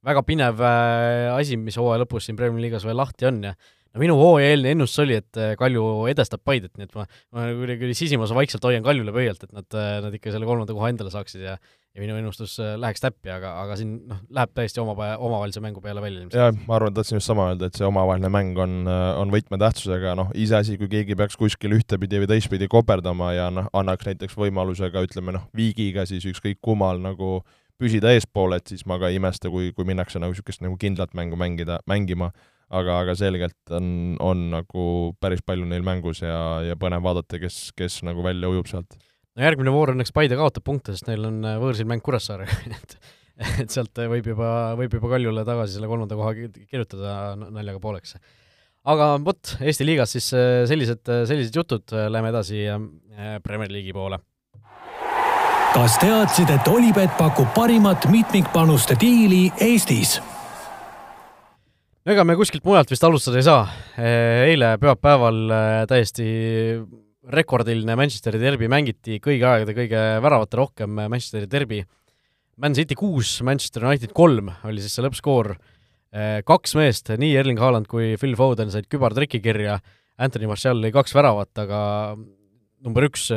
väga 0.05 0.23
pinev 0.25 0.61
äh, 0.65 1.29
asi, 1.35 1.57
mis 1.57 1.77
hooaja 1.77 2.01
lõpus 2.01 2.25
siin 2.25 2.37
Premiumi 2.39 2.63
liigas 2.65 2.85
veel 2.87 2.97
lahti 2.97 3.29
on 3.29 3.43
ja 3.45 3.53
no 3.91 4.03
minu 4.03 4.15
hooajaeelne 4.19 4.75
ennustus 4.75 5.03
oli, 5.05 5.19
et 5.21 5.41
äh, 5.41 5.53
Kalju 5.59 5.85
edestab 6.11 6.43
Paidet, 6.47 6.73
nii 6.77 6.89
et 6.89 6.97
ma, 6.97 7.07
ma 7.35 7.49
kuidagi 7.57 7.93
sisimas 7.97 8.33
vaikselt 8.35 8.65
hoian 8.67 8.85
Kaljule 8.85 9.13
pöialt, 9.15 9.43
et 9.45 9.53
nad, 9.55 9.79
nad 10.07 10.17
ikka 10.17 10.33
selle 10.33 10.49
kolmanda 10.49 10.75
koha 10.77 10.91
endale 10.93 11.13
saaksid 11.13 11.45
ja 11.45 11.57
ja 11.95 11.99
minu 11.99 12.15
ennustus 12.15 12.53
äh, 12.63 12.75
läheks 12.79 13.03
täppi, 13.03 13.29
aga, 13.33 13.51
aga 13.65 13.75
siin 13.79 13.95
noh, 14.07 14.21
läheb 14.31 14.53
täiesti 14.55 14.79
oma, 14.79 14.93
omavahelise 14.95 15.63
mängu 15.63 15.81
peale 15.83 16.03
välja 16.03 16.21
ilmselt. 16.21 16.39
jaa, 16.39 16.53
ma 16.67 16.77
arvan, 16.77 16.93
tahtsin 16.95 17.17
just 17.17 17.27
sama 17.27 17.49
öelda, 17.51 17.67
et 17.67 17.79
see 17.79 17.87
omavaheline 17.87 18.31
mäng 18.31 18.59
on, 18.63 18.77
äh, 18.87 19.07
on 19.19 19.33
võtmetähtsusega, 19.33 20.13
noh, 20.19 20.29
iseasi, 20.39 20.77
kui 20.79 20.87
keegi 20.91 21.17
peaks 21.19 21.35
kuskil 21.39 21.75
ühtepidi 21.75 22.21
või 22.23 22.29
teistpidi 22.31 22.69
koperdama 22.71 23.33
ja 23.35 23.49
noh, 23.51 23.67
annaks 23.75 24.07
näiteks 24.07 24.39
võimaluse 24.39 24.87
ka 24.93 25.03
ütleme 25.03 25.35
noh, 25.35 25.49
viigiga 25.57 26.07
siis 26.07 26.27
ükskõik 26.31 26.61
kummal 26.63 27.03
nagu 27.03 27.41
püsida 27.81 28.13
eespool, 28.15 28.55
et 28.55 28.71
siis 28.71 28.85
ma 28.87 28.95
ka 29.01 29.11
ei 29.11 29.19
imesta, 29.19 29.51
kui, 29.51 29.73
kui 29.75 29.87
minnakse 29.87 30.21
nagu 30.21 30.31
niisugust 30.31 30.63
nagu 30.63 30.77
kindlat 30.79 31.15
mängu 31.17 31.39
mängida, 31.39 31.81
mängima, 31.91 32.31
aga, 32.71 32.97
aga 33.03 33.15
selgelt 33.19 33.75
on, 33.75 33.87
on 34.23 34.49
nagu 34.55 34.83
päris 35.21 35.43
palju 35.45 35.67
neil 35.69 35.85
mängus 35.85 36.23
ja, 36.23 36.35
ja 36.65 36.77
põnev 36.79 37.03
vaadata, 37.05 37.39
kes, 37.41 37.69
kes 37.77 38.01
nagu 38.07 38.23
välja 38.25 38.51
ujub 38.51 38.69
sealt 38.71 38.97
no 39.35 39.45
järgmine 39.45 39.73
voor 39.73 39.93
õnneks 39.93 40.13
Paide 40.15 40.37
kaotab 40.39 40.65
punkte, 40.67 40.95
sest 40.95 41.09
neil 41.09 41.25
on 41.27 41.41
äh, 41.45 41.57
võõrsil 41.61 41.89
mäng 41.89 42.03
Kuressaarega 42.05 42.57
et 42.79 42.97
et 43.61 43.73
sealt 43.73 43.97
äh, 43.97 44.09
võib 44.11 44.31
juba, 44.33 44.49
võib 44.79 44.97
juba 44.97 45.13
Kaljule 45.15 45.45
tagasi 45.47 45.77
selle 45.77 45.89
kolmanda 45.91 46.17
koha 46.19 46.33
kirjutada 46.35 47.35
naljaga 47.41 47.79
pooleks. 47.83 48.17
aga 48.91 49.13
vot, 49.23 49.55
Eesti 49.59 49.87
liigas 49.87 50.17
siis 50.17 50.31
äh, 50.37 50.63
sellised, 50.69 51.03
sellised 51.29 51.55
jutud, 51.61 51.87
lähme 51.91 52.33
edasi 52.33 52.67
Premier 53.43 53.71
League'i 53.71 53.95
poole. 53.95 54.19
kas 55.71 55.97
teadsid, 56.03 56.51
et 56.51 56.67
Olipet 56.67 57.15
pakub 57.17 57.49
parimat 57.55 58.07
mitmikpanuste 58.11 58.99
diili 58.99 59.47
Eestis? 59.59 60.19
No 62.01 62.15
ega 62.15 62.25
me 62.25 62.35
kuskilt 62.39 62.65
mujalt 62.65 62.89
vist 62.91 63.03
alustada 63.05 63.37
ei 63.37 63.45
saa. 63.45 63.63
eile 64.01 64.73
pühapäeval 64.81 65.41
täiesti 65.89 66.27
rekordiline 67.31 67.95
Manchesteri 67.97 68.41
derbi 68.41 68.69
mängiti 68.71 69.19
kõigi 69.21 69.45
aegade 69.45 69.75
kõige 69.77 70.01
väravate 70.23 70.57
rohkem 70.57 70.95
Manchesteri 70.97 71.49
derbi. 71.49 71.83
Man 72.61 72.75
City 72.77 72.97
kuus, 72.97 73.37
Manchester 73.45 73.85
United 73.85 74.11
kolm 74.17 74.51
oli 74.67 74.81
siis 74.81 74.97
see 74.97 75.05
lõppskoor. 75.05 75.53
Eh, 76.11 76.41
kaks 76.43 76.75
meest, 76.75 77.13
nii 77.21 77.37
Erling 77.39 77.61
Haaland 77.61 77.87
kui 77.89 78.17
Phil 78.19 78.35
Foden 78.35 78.73
said 78.73 78.89
kübartriki 78.91 79.39
kirja, 79.43 79.77
Anthony 80.21 80.49
Martial 80.49 80.81
lõi 80.81 80.91
kaks 80.93 81.15
väravat, 81.15 81.53
aga 81.63 81.79
number 82.83 83.07
üks, 83.07 83.29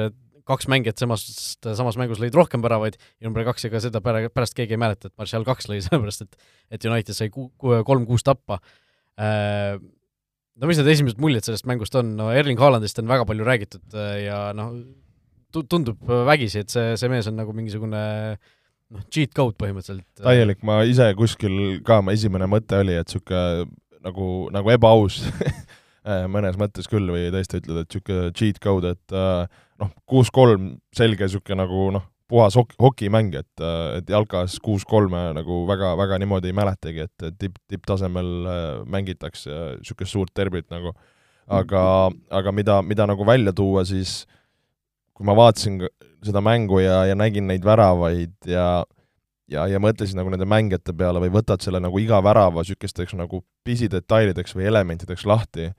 kaks 0.48 0.68
mängijat 0.68 1.00
samast, 1.00 1.64
samas 1.64 1.98
mängus 2.00 2.20
lõid 2.22 2.36
rohkem 2.36 2.64
väravaid 2.64 2.98
ja 3.00 3.28
number 3.28 3.46
kaks, 3.48 3.66
ega 3.70 3.80
seda 3.80 4.02
pärast 4.04 4.56
keegi 4.56 4.76
ei 4.76 4.80
mäleta, 4.80 5.08
et 5.08 5.16
Martial 5.20 5.46
kaks 5.46 5.70
lõi, 5.70 5.80
sellepärast 5.86 6.26
et 6.26 6.40
et 6.78 6.88
United 6.88 7.16
sai 7.16 7.30
ku-, 7.32 7.50
kolm-kuus 7.58 8.26
tappa 8.26 8.60
eh, 9.20 9.78
no 10.54 10.70
mis 10.70 10.78
need 10.80 10.90
esimesed 10.92 11.22
muljed 11.22 11.46
sellest 11.46 11.66
mängust 11.68 11.96
on, 11.98 12.14
no 12.18 12.30
Erling 12.34 12.60
Haalandist 12.60 13.00
on 13.02 13.10
väga 13.10 13.26
palju 13.28 13.46
räägitud 13.46 13.96
äh, 13.98 14.18
ja 14.26 14.38
noh, 14.56 14.74
tundub 15.54 16.00
vägisi, 16.26 16.64
et 16.64 16.72
see, 16.72 16.94
see 16.98 17.10
mees 17.10 17.28
on 17.30 17.38
nagu 17.38 17.54
mingisugune 17.54 18.02
noh, 18.34 19.04
cheat 19.12 19.34
code 19.36 19.56
põhimõtteliselt. 19.60 20.06
täielik, 20.22 20.62
ma 20.66 20.80
ise 20.88 21.10
kuskil 21.18 21.80
ka, 21.86 22.00
mu 22.02 22.14
esimene 22.14 22.48
mõte 22.50 22.80
oli, 22.82 22.96
et 22.98 23.10
niisugune 23.10 23.68
nagu, 24.04 24.30
nagu 24.54 24.74
ebaaus 24.74 25.22
äh, 26.04 26.24
mõnes 26.34 26.58
mõttes 26.60 26.90
küll 26.90 27.10
või 27.10 27.28
tõesti 27.34 27.62
ütled, 27.62 27.84
et 27.84 27.90
niisugune 27.90 28.34
cheat 28.38 28.60
code, 28.62 28.94
et 28.96 29.16
äh, 29.16 29.62
noh, 29.80 29.90
kuus-kolm 30.08 30.74
selge 30.94 31.26
niisugune 31.26 31.62
nagu 31.62 31.88
noh, 31.94 32.06
puhas 32.30 32.56
hok-, 32.58 32.76
hokimäng, 32.80 33.34
et, 33.38 33.64
et 33.98 34.10
jalkas 34.10 34.56
kuus-kolme 34.64 35.26
nagu 35.36 35.62
väga, 35.68 35.94
väga 36.00 36.18
niimoodi 36.22 36.50
ei 36.50 36.56
mäletagi, 36.56 37.08
et 37.08 37.26
tipp, 37.40 37.58
tipptasemel 37.70 38.30
äh, 38.48 38.62
mängitakse 38.90 39.50
niisugust 39.80 40.16
suurt 40.16 40.34
derbit 40.36 40.70
nagu. 40.74 40.94
aga, 41.44 42.10
aga 42.32 42.52
mida, 42.56 42.78
mida 42.82 43.04
nagu 43.06 43.26
välja 43.28 43.52
tuua, 43.52 43.82
siis 43.84 44.22
kui 45.12 45.26
ma 45.28 45.34
vaatasin 45.36 45.82
seda 46.24 46.40
mängu 46.40 46.78
ja, 46.80 47.02
ja 47.04 47.14
nägin 47.14 47.44
neid 47.46 47.64
väravaid 47.64 48.32
ja 48.48 48.84
ja, 49.50 49.66
ja 49.68 49.80
mõtlesin 49.82 50.18
nagu 50.18 50.32
nende 50.32 50.46
mängijate 50.48 50.94
peale 50.96 51.20
või 51.22 51.32
võtad 51.34 51.62
selle 51.64 51.80
nagu 51.84 52.00
iga 52.00 52.20
värava 52.24 52.64
niisugusteks 52.64 53.16
nagu 53.18 53.42
pisidetailideks 53.66 54.56
või 54.56 54.68
elementideks 54.70 55.26
lahti, 55.28 55.70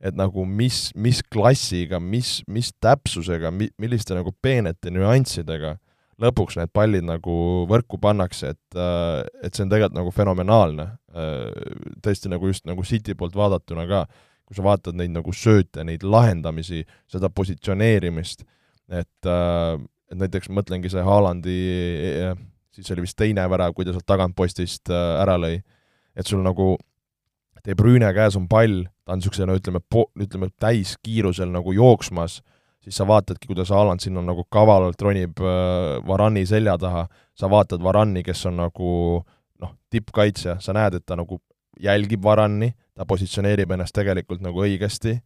et 0.00 0.16
nagu 0.16 0.44
mis, 0.44 0.88
mis 0.94 1.22
klassiga, 1.22 2.00
mis, 2.00 2.40
mis 2.50 2.72
täpsusega, 2.82 3.52
mi-, 3.54 3.72
milliste 3.80 4.16
nagu 4.16 4.34
peenete 4.42 4.92
nüanssidega 4.94 5.76
lõpuks 6.20 6.58
need 6.60 6.70
pallid 6.74 7.06
nagu 7.06 7.34
võrku 7.70 7.98
pannakse, 8.02 8.52
et, 8.54 8.78
äh, 8.78 9.24
et 9.42 9.54
see 9.54 9.64
on 9.64 9.72
tegelikult 9.72 9.98
nagu 9.98 10.12
fenomenaalne. 10.14 10.86
Äh, 11.14 11.96
tõesti 12.04 12.30
nagu 12.30 12.50
just 12.50 12.68
nagu 12.70 12.84
City 12.86 13.16
poolt 13.18 13.34
vaadatuna 13.38 13.86
ka, 13.90 14.04
kui 14.44 14.56
sa 14.56 14.62
vaatad 14.66 14.98
neid 14.98 15.14
nagu 15.14 15.34
sööte, 15.34 15.82
neid 15.86 16.04
lahendamisi, 16.06 16.84
seda 17.10 17.30
positsioneerimist, 17.34 18.44
et, 18.92 19.26
äh, 19.26 19.76
et 20.12 20.20
näiteks 20.20 20.52
mõtlengi 20.54 20.92
see 20.92 21.02
Haalandi, 21.02 21.60
siis 22.74 22.90
oli 22.92 23.06
vist 23.06 23.18
teine 23.18 23.46
värav, 23.50 23.74
kui 23.74 23.86
ta 23.86 23.94
sealt 23.94 24.06
tagantpostist 24.06 24.92
ära 24.92 25.38
lõi 25.40 25.56
et 26.14 26.26
sul 26.26 26.42
nagu 26.44 26.74
De 27.64 27.74
Bruyne 27.74 28.10
käes 28.12 28.36
on 28.36 28.48
pall, 28.48 28.82
ta 29.04 29.14
on 29.14 29.22
niisuguse 29.22 29.46
no 29.48 29.56
ütleme, 29.56 29.80
ütleme 30.20 30.50
täiskiirusel 30.60 31.48
nagu 31.52 31.72
jooksmas, 31.72 32.42
siis 32.84 32.98
sa 33.00 33.06
vaatadki, 33.08 33.48
kuidas 33.48 33.72
Haaland 33.72 34.04
sinna 34.04 34.20
nagu 34.24 34.44
kavalalt 34.52 35.00
ronib 35.00 35.40
äh, 35.40 35.96
Varani 36.06 36.44
selja 36.46 36.76
taha, 36.78 37.06
sa 37.34 37.48
vaatad 37.50 37.82
Varani, 37.82 38.22
kes 38.26 38.44
on 38.50 38.60
nagu 38.60 38.90
noh, 39.60 39.76
tippkaitsja, 39.90 40.58
sa 40.60 40.76
näed, 40.76 41.00
et 41.00 41.06
ta 41.06 41.16
nagu 41.16 41.40
jälgib 41.80 42.22
Varani, 42.22 42.74
ta 42.94 43.06
positsioneerib 43.08 43.72
ennast 43.74 43.96
tegelikult 43.96 44.44
nagu 44.44 44.60
õigesti 44.66 45.16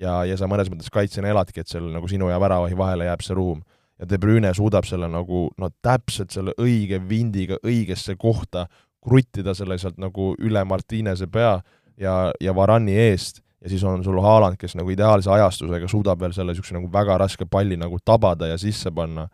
ja, 0.00 0.22
ja 0.24 0.36
sa 0.38 0.48
mõnes 0.50 0.70
mõttes 0.70 0.92
kaitsjana 0.92 1.32
eladki, 1.32 1.62
et 1.62 1.70
seal 1.70 1.90
nagu 1.92 2.08
sinu 2.10 2.30
ja 2.30 2.38
väravahi 2.40 2.78
vahele 2.78 3.08
jääb 3.08 3.24
see 3.24 3.36
ruum. 3.36 3.62
ja 3.98 4.06
De 4.06 4.18
Bruyne 4.18 4.54
suudab 4.54 4.86
selle 4.86 5.08
nagu 5.10 5.48
no 5.58 5.70
täpselt 5.82 6.30
selle 6.30 6.54
õige 6.58 7.00
vindiga 7.08 7.58
õigesse 7.64 8.14
kohta 8.16 8.68
kruttida 9.02 9.54
selle 9.54 9.78
sealt 9.78 9.98
nagu 9.98 10.34
üle 10.38 10.64
Martinese 10.64 11.26
pea 11.26 11.58
ja, 12.00 12.32
ja 12.40 12.54
Varani 12.54 12.96
eest 13.08 13.42
ja 13.62 13.68
siis 13.68 13.84
on 13.84 14.04
sul 14.04 14.20
Haaland, 14.22 14.56
kes 14.58 14.76
nagu 14.78 14.90
ideaalse 14.90 15.30
ajastusega 15.34 15.88
suudab 15.90 16.20
veel 16.22 16.34
selle 16.36 16.54
niisuguse 16.54 16.76
nagu 16.76 16.90
väga 16.92 17.18
raske 17.18 17.46
palli 17.50 17.76
nagu 17.76 17.98
tabada 18.04 18.46
ja 18.46 18.58
sisse 18.58 18.90
panna. 18.94 19.28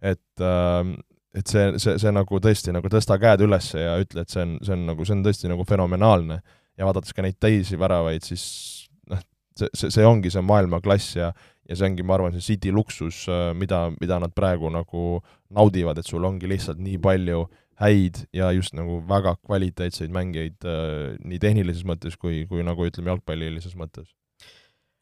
et 0.00 0.40
äh, 0.40 0.96
et 1.34 1.46
see, 1.46 1.78
see, 1.78 1.94
see 2.02 2.10
nagu 2.12 2.40
tõesti 2.42 2.72
nagu 2.74 2.90
tõsta 2.90 3.16
käed 3.22 3.44
üles 3.46 3.70
ja 3.76 3.94
ütle, 4.02 4.24
et 4.24 4.32
see 4.32 4.42
on, 4.42 4.56
see 4.66 4.74
on 4.74 4.88
nagu, 4.88 5.06
see 5.06 5.14
on 5.14 5.22
tõesti 5.26 5.50
nagu 5.50 5.64
fenomenaalne. 5.68 6.40
ja 6.78 6.86
vaadates 6.88 7.12
ka 7.12 7.22
neid 7.22 7.36
teisi 7.40 7.76
väravaid, 7.78 8.24
siis 8.24 8.44
noh, 9.10 9.20
see, 9.58 9.68
see, 9.74 9.90
see 9.92 10.06
ongi 10.06 10.32
see 10.32 10.42
maailmaklass 10.42 11.16
ja 11.16 11.32
ja 11.70 11.76
see 11.78 11.86
ongi, 11.86 12.02
ma 12.02 12.16
arvan, 12.16 12.34
see 12.34 12.54
City 12.54 12.72
luksus, 12.74 13.22
äh, 13.30 13.52
mida, 13.54 13.84
mida 14.00 14.18
nad 14.18 14.34
praegu 14.34 14.70
nagu 14.74 15.20
naudivad, 15.54 16.00
et 16.00 16.08
sul 16.08 16.24
ongi 16.26 16.50
lihtsalt 16.50 16.80
nii 16.82 16.98
palju 16.98 17.44
häid 17.80 18.24
ja 18.36 18.50
just 18.56 18.76
nagu 18.76 19.00
väga 19.08 19.36
kvaliteetseid 19.40 20.12
mängijaid 20.14 20.68
äh, 20.68 21.18
nii 21.24 21.42
tehnilises 21.42 21.86
mõttes 21.88 22.18
kui, 22.20 22.44
kui 22.50 22.64
nagu 22.66 22.86
ütleme, 22.86 23.14
jalgpallilises 23.14 23.76
mõttes. 23.78 24.10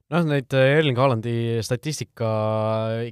Noh, 0.09 0.23
neid 0.25 0.55
äh, 0.57 0.79
Erling 0.79 0.97
Haalandi 0.97 1.61
statistika 1.67 2.29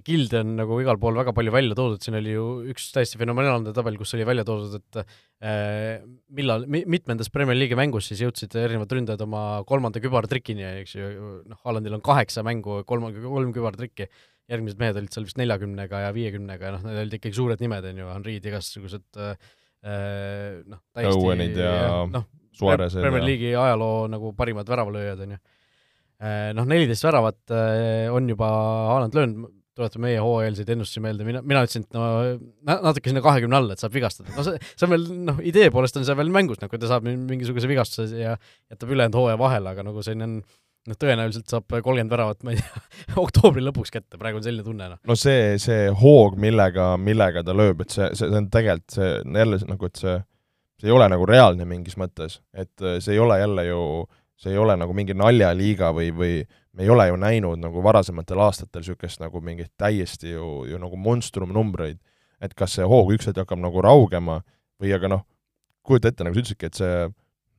kilde 0.06 0.40
on 0.40 0.54
nagu 0.56 0.78
igal 0.80 0.96
pool 1.00 1.18
väga 1.18 1.34
palju 1.36 1.52
välja 1.52 1.76
toodud, 1.76 2.00
siin 2.00 2.16
oli 2.16 2.32
ju 2.32 2.46
üks 2.72 2.86
täiesti 2.94 3.20
fenomenaalne 3.20 3.74
tabel, 3.76 3.98
kus 4.00 4.16
oli 4.16 4.24
välja 4.24 4.46
toodud, 4.48 4.78
et 4.78 5.02
äh, 5.44 5.98
millal 6.38 6.64
mi,, 6.72 6.86
mitmendas 6.88 7.28
Premier 7.34 7.58
League'i 7.58 7.76
mängus 7.76 8.08
siis 8.08 8.22
jõudsid 8.24 8.56
erinevad 8.62 8.94
ründajad 8.96 9.26
oma 9.26 9.42
kolmanda 9.68 10.00
kübartrikini, 10.00 10.64
eks 10.86 10.96
ju, 10.96 11.10
noh, 11.44 11.60
Haalandil 11.66 11.98
on 11.98 12.06
kaheksa 12.06 12.46
mängu, 12.46 12.80
kolm, 12.88 13.10
kolm 13.26 13.52
kübartrikki, 13.52 14.08
järgmised 14.52 14.80
mehed 14.80 15.00
olid 15.00 15.14
seal 15.14 15.26
vist 15.26 15.40
neljakümnega 15.40 16.04
ja 16.06 16.14
viiekümnega 16.14 16.68
ja 16.68 16.74
noh, 16.76 16.86
need 16.86 17.02
olid 17.02 17.18
ikkagi 17.18 17.38
suured 17.38 17.62
nimed, 17.64 17.88
on 17.90 18.00
ju, 18.02 18.08
Henri'd, 18.14 18.48
igasugused 18.52 19.20
äh, 19.22 19.52
noh, 20.66 20.82
täiesti 20.94 21.20
Owenid 21.20 21.58
ja, 21.60 21.74
ja 21.82 21.92
noh, 22.12 22.26
Premier 22.56 23.26
League'i 23.26 23.52
ajaloo 23.52 24.06
nagu 24.08 24.32
parimad 24.36 24.68
väravalööjad, 24.70 25.26
on 25.26 25.36
ju. 25.36 25.44
Noh, 26.56 26.64
neliteist 26.64 27.04
väravat 27.04 27.52
on 28.16 28.30
juba 28.32 28.46
Haaland 28.88 29.18
löönud, 29.18 29.50
tuletame 29.76 30.08
meie 30.08 30.20
hooajalisi 30.24 30.64
ennustusi 30.72 31.02
meelde, 31.04 31.24
mina, 31.28 31.42
mina 31.44 31.62
ütlesin, 31.66 31.84
et 31.84 31.96
no 31.96 32.04
natuke 32.64 33.10
sinna 33.10 33.22
kahekümne 33.24 33.58
alla, 33.58 33.76
et 33.76 33.82
saab 33.82 33.92
vigastada. 33.92 34.32
no 34.32 34.44
see, 34.46 34.60
see 34.72 34.86
on 34.86 34.92
veel, 34.94 35.04
noh, 35.28 35.42
idee 35.52 35.68
poolest 35.74 35.98
on 36.00 36.06
see 36.08 36.16
veel 36.16 36.32
mängus, 36.32 36.62
nagu 36.62 36.80
ta 36.80 36.88
saab 36.88 37.04
mingisuguse 37.04 37.68
vigastuse 37.68 38.22
ja 38.22 38.36
jätab 38.72 38.94
ülejäänud 38.94 39.18
hooaja 39.20 39.40
vahele, 39.40 39.74
aga 39.74 39.84
nagu 39.84 40.04
selline 40.06 40.28
on 40.30 40.38
noh, 40.90 40.98
tõenäoliselt 41.00 41.50
saab 41.50 41.66
kolmkümmend 41.70 42.12
väravat, 42.12 42.42
ma 42.46 42.54
ei 42.54 42.60
tea, 42.60 42.82
oktoobri 43.24 43.64
lõpuks 43.64 43.92
kätte, 43.94 44.18
praegu 44.20 44.40
on 44.40 44.46
selline 44.46 44.66
tunne, 44.66 44.88
noh. 44.92 45.00
no 45.06 45.16
see, 45.18 45.56
see 45.62 45.88
hoog, 46.02 46.38
millega, 46.42 46.94
millega 47.00 47.42
ta 47.46 47.54
lööb, 47.56 47.84
et 47.84 47.94
see, 47.94 48.08
see, 48.14 48.30
see 48.30 48.40
on 48.40 48.50
tegelikult, 48.52 48.96
see 48.96 49.10
jälle 49.40 49.60
nagu, 49.66 49.90
et 49.90 50.02
see, 50.02 50.16
see 50.80 50.90
ei 50.90 50.96
ole 50.96 51.08
nagu 51.12 51.26
reaalne 51.28 51.68
mingis 51.68 51.98
mõttes, 52.00 52.40
et 52.54 52.84
äh, 52.84 52.98
see 53.04 53.16
ei 53.16 53.22
ole 53.22 53.38
jälle 53.40 53.66
ju, 53.68 53.82
see 54.40 54.52
ei 54.52 54.60
ole 54.60 54.76
nagu 54.78 54.96
mingi 54.96 55.16
naljaliiga 55.16 55.92
või, 55.96 56.10
või 56.16 56.34
me 56.76 56.84
ei 56.84 56.92
ole 56.92 57.08
ju 57.08 57.16
näinud 57.20 57.62
nagu 57.62 57.82
varasematel 57.84 58.42
aastatel 58.44 58.84
niisugust 58.84 59.22
nagu 59.22 59.40
mingit 59.40 59.72
täiesti 59.80 60.34
ju, 60.34 60.66
ju 60.68 60.80
nagu 60.82 60.98
monstrumnumbreid, 61.00 62.02
et 62.44 62.52
kas 62.54 62.76
see 62.76 62.84
hoog 62.84 63.14
üks 63.16 63.30
hetk 63.30 63.40
hakkab 63.44 63.62
nagu 63.62 63.80
raugema 63.84 64.42
või 64.82 64.92
aga 64.92 65.08
noh, 65.08 65.24
kujuta 65.86 66.10
ette, 66.12 66.26
nagu 66.26 66.36
sa 66.36 66.42
ütlesidki, 66.42 66.68
et 66.68 66.78
see, 66.82 67.08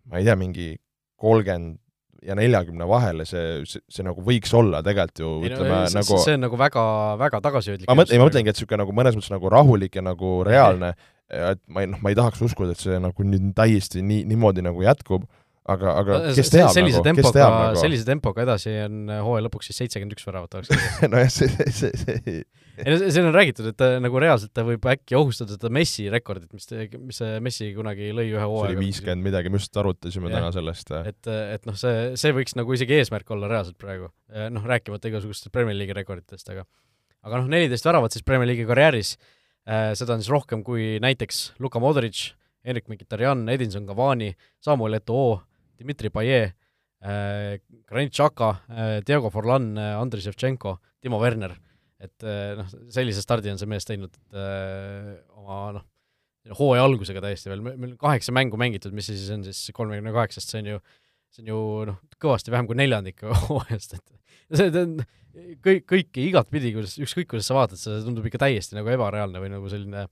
ma 0.05 0.19
ei 0.19 0.27
tea, 0.27 0.35
mingi 0.37 0.69
kolmkümmend 1.17 1.79
ja 2.25 2.35
neljakümne 2.37 2.87
vahele 2.89 3.25
see, 3.29 3.61
see, 3.69 3.83
see 3.91 4.05
nagu 4.05 4.23
võiks 4.25 4.53
olla 4.57 4.81
tegelikult 4.85 5.21
ju 5.21 5.33
ei, 5.41 5.51
ütleme 5.51 5.73
no, 5.73 5.91
nagu 5.99 6.19
see 6.23 6.37
on 6.37 6.45
nagu 6.47 6.59
väga, 6.59 6.83
väga 7.21 7.41
tagasihoidlik 7.45 7.89
ma 7.89 7.97
mõtlen, 7.99 8.21
ma 8.21 8.29
mõtlengi, 8.29 8.53
et 8.53 8.59
niisugune 8.59 8.81
nagu 8.83 8.95
mõnes 8.97 9.17
mõttes 9.17 9.33
nagu 9.33 9.51
rahulik 9.53 9.97
ja 9.99 10.05
nagu 10.05 10.31
reaalne, 10.47 10.93
et 11.29 11.61
ma 11.67 11.83
ei, 11.83 11.91
noh, 11.91 12.01
ma 12.03 12.13
ei 12.13 12.17
tahaks 12.17 12.41
uskuda, 12.47 12.73
et 12.73 12.83
see 12.83 12.97
nagu 13.03 13.27
nüüd 13.27 13.51
täiesti 13.57 14.03
nii, 14.05 14.23
niimoodi 14.31 14.65
nagu 14.65 14.81
jätkub, 14.85 15.27
aga, 15.73 15.95
aga 16.01 16.19
kes 16.37 16.53
teab 16.53 16.71
sellise 16.75 17.01
nagu, 17.01 17.17
kes 17.19 17.35
teab 17.35 17.55
nagu? 17.55 17.81
sellise 17.81 18.07
tempoga 18.07 18.45
edasi 18.45 18.73
on 18.85 19.11
hooaja 19.25 19.47
lõpuks 19.47 19.71
siis 19.71 19.83
seitsekümmend 19.83 20.17
üks 20.17 20.27
väravat 20.27 20.59
oleks 20.59 20.71
nojah, 21.11 21.33
see, 21.33 21.51
see, 21.51 21.91
see, 21.95 22.21
see 22.21 22.41
ei 22.77 22.93
no 22.93 23.09
siin 23.09 23.25
on 23.25 23.33
räägitud, 23.33 23.67
et 23.71 23.77
ta 23.77 23.89
nagu 24.01 24.19
reaalselt 24.21 24.53
ta 24.55 24.63
võib 24.67 24.83
äkki 24.91 25.17
ohustada 25.17 25.55
seda 25.55 25.71
Messi 25.73 26.05
rekordit, 26.13 26.51
mis, 26.53 26.67
mis 27.01 27.21
see 27.21 27.39
Messi 27.43 27.69
kunagi 27.75 28.11
lõi 28.13 28.27
ühe 28.29 28.43
hooaega. 28.43 28.69
see 28.69 28.77
oli 28.77 28.85
viiskümmend 28.85 29.25
midagi, 29.25 29.51
me 29.53 29.61
just 29.61 29.79
arutasime 29.81 30.29
ja. 30.29 30.37
täna 30.37 30.51
sellest. 30.53 30.93
et, 31.09 31.31
et 31.57 31.65
noh, 31.69 31.77
see, 31.79 32.11
see 32.21 32.35
võiks 32.37 32.53
nagu 32.59 32.77
isegi 32.77 32.99
eesmärk 32.99 33.33
olla 33.33 33.49
reaalselt 33.49 33.79
praegu. 33.81 34.11
noh, 34.53 34.67
rääkimata 34.69 35.09
igasugustest 35.09 35.53
Premier 35.53 35.77
League'i 35.79 35.97
rekorditest, 35.97 36.53
aga 36.53 36.67
aga 37.25 37.41
noh, 37.41 37.49
neliteist 37.51 37.87
väravat 37.87 38.13
siis 38.13 38.25
Premier 38.27 38.49
League'i 38.51 38.69
karjääris 38.69 39.15
äh,, 39.17 39.91
seda 39.97 40.15
on 40.15 40.23
siis 40.23 40.33
rohkem 40.33 40.63
kui 40.65 40.95
näiteks 41.03 41.57
Luka 41.63 41.81
Modric, 41.81 42.29
Henrik 42.67 42.89
Mkhitaryan, 42.91 43.47
Edinson 43.49 43.87
Cavani, 43.89 44.33
Samuel 44.63 44.99
Eto'o, 44.99 45.41
Dmitri 45.79 46.11
Payet 46.13 46.55
äh,, 47.01 47.57
Granit 47.89 48.15
Xhaka 48.15 48.51
äh,, 48.67 48.97
Diego 49.07 49.31
Forlan 49.33 49.73
äh,, 49.77 49.93
Andrei 49.97 50.23
Ševtšenko, 50.25 50.77
Timo 51.01 51.21
Werner. 51.21 51.55
Et 51.97 52.25
noh, 52.53 52.67
sellise 52.93 53.23
stardi 53.23 53.49
on 53.49 53.57
see 53.57 53.69
mees 53.69 53.87
teinud 53.89 54.13
äh, 54.29 55.15
oma 55.33 55.61
noh, 55.79 55.85
hooaja 56.57 56.85
algusega 56.85 57.23
täiesti 57.23 57.51
veel, 57.51 57.63
meil 57.65 57.93
on 57.93 57.97
kaheksa 58.01 58.33
mängu 58.35 58.59
mängitud, 58.59 58.93
mis 58.95 59.09
siis 59.09 59.27
on 59.33 59.43
siis 59.47 59.73
kolmekümne 59.75 60.13
kaheksast, 60.15 60.51
see 60.51 60.61
on 60.61 60.69
ju, 60.73 60.81
see 61.33 61.43
on 61.43 61.51
ju 61.51 61.61
noh, 61.89 61.97
kõvasti 62.21 62.53
vähem 62.53 62.69
kui 62.69 62.77
neljandik 62.79 63.25
hooajast, 63.47 63.97
et 63.97 64.59
see, 64.59 64.69
on 64.83 64.99
kõik, 65.65 65.85
kõiki 65.89 66.27
igatpidi, 66.29 66.73
kuidas, 66.75 66.95
ükskõik 67.01 67.31
kuidas 67.33 67.49
sa 67.49 67.57
vaatad, 67.57 67.81
see 67.81 67.99
tundub 68.05 68.27
ikka 68.29 68.45
täiesti 68.45 68.77
nagu 68.77 68.91
ebareaalne 68.93 69.41
või 69.43 69.51
nagu 69.53 69.71
selline 69.71 70.07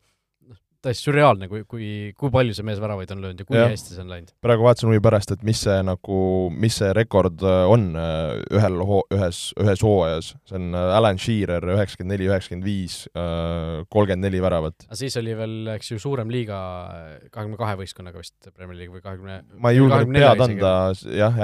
täiesti 0.85 1.09
sürreaalne, 1.09 1.49
kui, 1.51 1.63
kui, 1.69 1.87
kui 2.17 2.31
palju 2.33 2.55
see 2.55 2.65
mees 2.67 2.79
väravaid 2.81 3.11
on 3.15 3.23
löönud 3.23 3.41
ja 3.41 3.47
kui 3.47 3.57
ja. 3.57 3.67
hästi 3.71 3.95
see 3.95 4.03
on 4.03 4.11
läinud. 4.13 4.33
praegu 4.45 4.65
vaatasin 4.67 4.89
huvi 4.91 5.01
pärast, 5.03 5.33
et 5.35 5.45
mis 5.47 5.61
see 5.65 5.77
nagu, 5.85 6.19
mis 6.53 6.79
see 6.81 6.91
rekord 6.97 7.43
äh, 7.45 7.61
on 7.71 7.87
äh, 7.99 8.41
ühel 8.55 8.79
hoo-, 8.87 9.05
ühes, 9.15 9.41
ühes 9.61 9.85
hooajas, 9.85 10.33
see 10.49 10.59
on 10.59 10.77
äh, 10.77 10.97
Alan 10.97 11.21
Shearer 11.21 11.65
üheksakümmend 11.75 12.15
neli, 12.15 12.29
üheksakümmend 12.29 12.67
viis, 12.67 12.97
kolmkümmend 13.15 14.27
neli 14.27 14.41
väravat. 14.43 14.87
siis 14.97 15.17
oli 15.21 15.35
veel, 15.37 15.55
eks 15.75 15.93
ju, 15.93 16.01
suurem 16.01 16.31
liiga 16.33 16.59
kahekümne 17.31 17.59
kahe 17.59 17.79
võistkonnaga 17.81 18.21
vist 18.21 18.51
Premier 18.51 18.77
League 18.79 18.93
või 18.93 19.03
kahekümne 19.05 19.41
ma 19.61 19.73
ei 19.73 19.81
julgenud 19.81 20.13
pead 20.15 20.45
anda, 20.49 20.75
jah, 21.15 21.41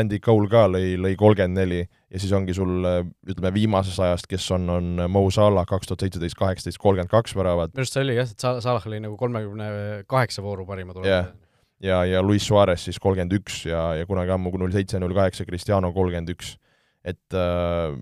Andy 0.00 0.20
Cole 0.22 0.50
ka 0.52 0.66
lõi, 0.70 0.94
lõi 1.00 1.16
kolmkümmend 1.20 1.62
neli 1.62 1.84
ja 2.10 2.20
siis 2.20 2.32
ongi 2.34 2.54
sul 2.56 2.86
ütleme 3.30 3.52
viimasest 3.54 4.02
ajast, 4.02 4.26
kes 4.30 4.48
on, 4.56 4.66
on 4.72 5.04
Mo 5.12 5.22
Salah 5.34 5.66
kaks 5.68 5.90
tuhat 5.90 6.04
seitseteist, 6.04 6.38
kaheksateist, 6.38 6.80
kolmkümmend 6.82 7.12
kaks 7.12 7.36
väravat. 7.38 7.74
minu 7.74 7.84
arust 7.84 7.96
see 7.96 8.04
oli 8.04 8.16
jah, 8.18 8.30
et 8.30 8.46
Salah 8.46 8.88
oli 8.90 9.00
nagu 9.04 9.18
kolmekümne 9.20 9.68
kaheksa 10.10 10.44
vooru 10.44 10.66
parima 10.66 10.96
tulemusega 10.96 11.14
yeah. 11.14 11.30
ja, 11.82 12.00
ja 12.16 12.22
Luis 12.24 12.46
Suarez 12.46 12.88
siis 12.88 12.98
kolmkümmend 13.02 13.36
üks 13.38 13.62
ja, 13.70 13.84
ja 14.00 14.08
kunagi 14.10 14.34
ammu 14.34 14.52
null 14.58 14.74
seitse, 14.74 14.98
null 15.02 15.14
kaheksa 15.16 15.46
Cristiano 15.48 15.92
kolmkümmend 15.94 16.34
üks. 16.34 16.56
et 17.06 17.38
äh, 17.38 17.94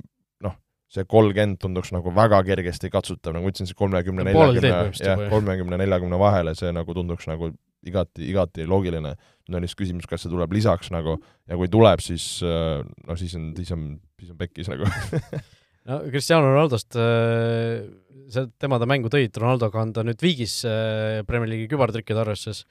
noh, 0.46 0.58
see 0.88 1.04
kolmkümmend 1.04 1.60
tunduks 1.60 1.92
nagu 1.92 2.14
väga 2.16 2.40
kergesti 2.48 2.90
katsutav, 2.92 3.36
nagu 3.36 3.44
ma 3.44 3.52
ütlesin, 3.52 3.68
see 3.68 3.78
kolmekümne, 3.78 4.24
neljakümne, 4.30 4.76
jah, 5.04 5.28
kolmekümne, 5.28 5.84
neljakümne 5.84 6.20
vahele, 6.20 6.56
see 6.56 6.72
nagu 6.72 6.96
tunduks 6.96 7.28
nagu 7.28 7.52
igati, 7.86 8.24
igati 8.30 8.66
loogiline. 8.66 9.14
nüüd 9.48 9.56
on 9.58 9.64
lihtsalt 9.64 9.82
küsimus, 9.84 10.08
kas 10.08 10.24
see 10.24 10.32
tuleb 10.32 10.52
lisaks 10.52 10.90
nagu 10.92 11.18
ja 11.48 11.56
kui 11.56 11.70
tuleb, 11.72 12.02
siis 12.04 12.40
no 12.42 13.16
siis 13.16 13.36
on, 13.38 13.52
siis 13.56 13.70
on, 13.72 13.86
siis 14.20 14.34
on 14.34 14.40
pekkis 14.40 14.68
nagu 14.72 14.88
no 15.88 16.02
Cristiano 16.10 16.50
Ronaldost, 16.52 16.96
äh, 17.00 17.86
see, 18.32 18.44
tema 18.60 18.78
ta 18.80 18.88
mängu 18.88 19.10
tõid, 19.12 19.32
Ronaldoga 19.40 19.80
on 19.82 19.94
ta 19.96 20.04
nüüd 20.06 20.20
viigis 20.22 20.60
äh, 20.68 21.22
Premier 21.28 21.50
League'i 21.52 21.70
kübartrükkide 21.72 22.22
arvestuses, 22.22 22.66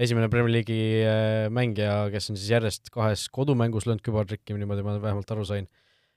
esimene 0.00 0.30
Premier 0.32 0.52
League'i 0.56 1.50
mängija, 1.54 2.08
kes 2.14 2.30
on 2.32 2.40
siis 2.40 2.50
järjest 2.54 2.90
kahes 2.94 3.28
kodumängus 3.34 3.88
löönud 3.88 4.04
kübartrikki, 4.06 4.56
niimoodi 4.58 4.86
ma 4.86 4.96
vähemalt 4.98 5.30
aru 5.30 5.46
sain. 5.46 5.68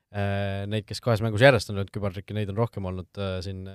Neid, 0.07 0.85
kes 0.87 1.01
kahes 1.03 1.19
mängus 1.21 1.43
järjest 1.43 1.69
on 1.69 1.75
löönud 1.77 1.91
kübartrikki, 1.93 2.33
neid 2.33 2.49
on 2.49 2.57
rohkem 2.57 2.87
olnud 2.89 3.19
siin, 3.43 3.67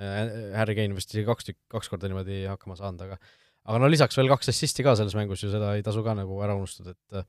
Harry 0.56 0.74
Kane 0.74 0.96
vist 0.96 1.12
isegi 1.12 1.28
kaks 1.28 1.46
tükki, 1.46 1.60
kaks 1.76 1.92
korda 1.92 2.08
niimoodi 2.10 2.40
hakkama 2.48 2.74
saanud, 2.80 3.04
aga 3.04 3.20
aga 3.68 3.82
no 3.82 3.90
lisaks 3.90 4.18
veel 4.18 4.30
kaks 4.32 4.50
assisti 4.52 4.84
ka 4.86 4.96
selles 4.98 5.14
mängus 5.18 5.44
ju, 5.44 5.52
seda 5.52 5.74
ei 5.76 5.84
tasu 5.86 6.02
ka 6.06 6.16
nagu 6.18 6.40
ära 6.42 6.56
unustada, 6.58 6.96
et 6.96 7.20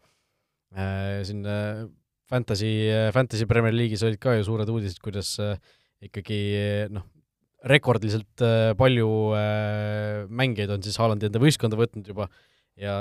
äh, 0.77 1.19
siin 1.27 1.43
äh, 1.45 1.83
Fantasy, 2.33 2.71
Fantasy 3.13 3.45
Premier 3.49 3.75
League'is 3.75 4.03
olid 4.05 4.21
ka 4.21 4.37
ju 4.37 4.45
suured 4.47 4.69
uudised, 4.71 5.01
kuidas 5.03 5.35
äh, 5.43 5.59
ikkagi 6.03 6.39
noh, 6.93 7.05
rekordiliselt 7.69 8.43
äh, 8.43 8.71
palju 8.79 9.09
äh, 9.37 10.23
mängijaid 10.31 10.73
on 10.73 10.83
siis 10.85 10.97
Haalandi 10.99 11.29
enda 11.29 11.41
võistkonda 11.43 11.77
võtnud 11.79 12.09
juba, 12.09 12.27
ja 12.79 12.95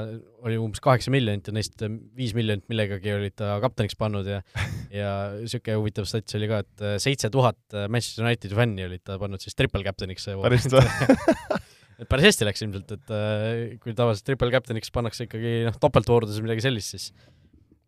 oli 0.44 0.58
umbes 0.60 0.82
kaheksa 0.84 1.14
miljonit 1.14 1.48
ja 1.48 1.56
neist 1.56 1.80
viis 2.18 2.34
miljonit 2.36 2.66
millegagi 2.68 3.14
olid 3.14 3.38
ta 3.40 3.54
kapteniks 3.62 3.96
pannud 3.96 4.28
ja 4.28 4.42
ja 5.00 5.12
niisugune 5.38 5.78
huvitav 5.80 6.08
stats 6.10 6.36
oli 6.36 6.50
ka, 6.50 6.60
et 6.66 6.86
seitse 7.00 7.32
tuhat 7.32 7.80
Manchester 7.88 8.26
Unitedi 8.26 8.58
fänni 8.58 8.84
olid 8.84 9.06
ta 9.06 9.16
pannud 9.22 9.40
siis 9.40 9.56
triple 9.56 9.86
captain'iks. 9.86 10.28
päris 10.44 10.68
et 11.98 12.08
päris 12.10 12.30
hästi 12.30 12.48
läks 12.48 12.64
ilmselt, 12.64 12.96
et 12.96 13.78
kui 13.82 13.94
tavaliselt 13.98 14.26
triple 14.28 14.52
captain'iks 14.54 14.92
pannakse 14.94 15.28
ikkagi 15.28 15.62
noh, 15.68 15.78
topeltvoorudus 15.82 16.40
või 16.40 16.50
midagi 16.50 16.66
sellist, 16.68 16.96
siis 16.96 17.12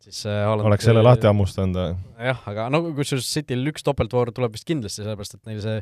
siis 0.04 0.26
Haaland 0.28 0.68
oleks 0.68 0.84
selle 0.84 1.00
lahti 1.00 1.28
hammustanud 1.30 1.78
või? 1.78 1.92
jah, 2.26 2.42
aga 2.50 2.66
no 2.72 2.82
kusjuures 2.96 3.28
Cityl 3.30 3.70
üks 3.72 3.86
topeltvoor 3.86 4.34
tuleb 4.36 4.52
vist 4.56 4.68
kindlasti, 4.68 5.00
sellepärast 5.00 5.38
et 5.38 5.48
neil 5.48 5.62
see 5.64 5.78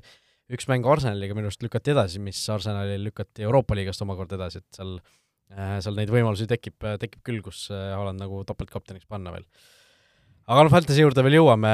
üks 0.53 0.69
mäng 0.71 0.87
Arsenaliga 0.89 1.37
minu 1.37 1.51
arust 1.51 1.65
lükati 1.65 1.95
edasi, 1.95 2.21
mis 2.23 2.41
Arsenalil 2.53 3.07
lükati 3.09 3.47
Euroopa 3.47 3.77
liigast 3.79 4.03
omakorda 4.05 4.39
edasi, 4.39 4.63
et 4.63 4.79
seal 4.79 4.97
äh, 4.99 5.79
seal 5.85 5.97
neid 5.99 6.13
võimalusi 6.13 6.49
tekib, 6.51 6.79
tekib 7.03 7.23
küll, 7.27 7.41
kus 7.45 7.65
äh, 7.73 7.93
Haaland 7.97 8.23
nagu 8.23 8.43
topeltkapteniks 8.49 9.09
panna 9.11 9.35
veel. 9.35 9.47
Aga 10.49 10.65
noh, 10.65 10.73
Fantasy 10.73 11.05
juurde 11.05 11.25
veel 11.27 11.39
jõuame, 11.39 11.73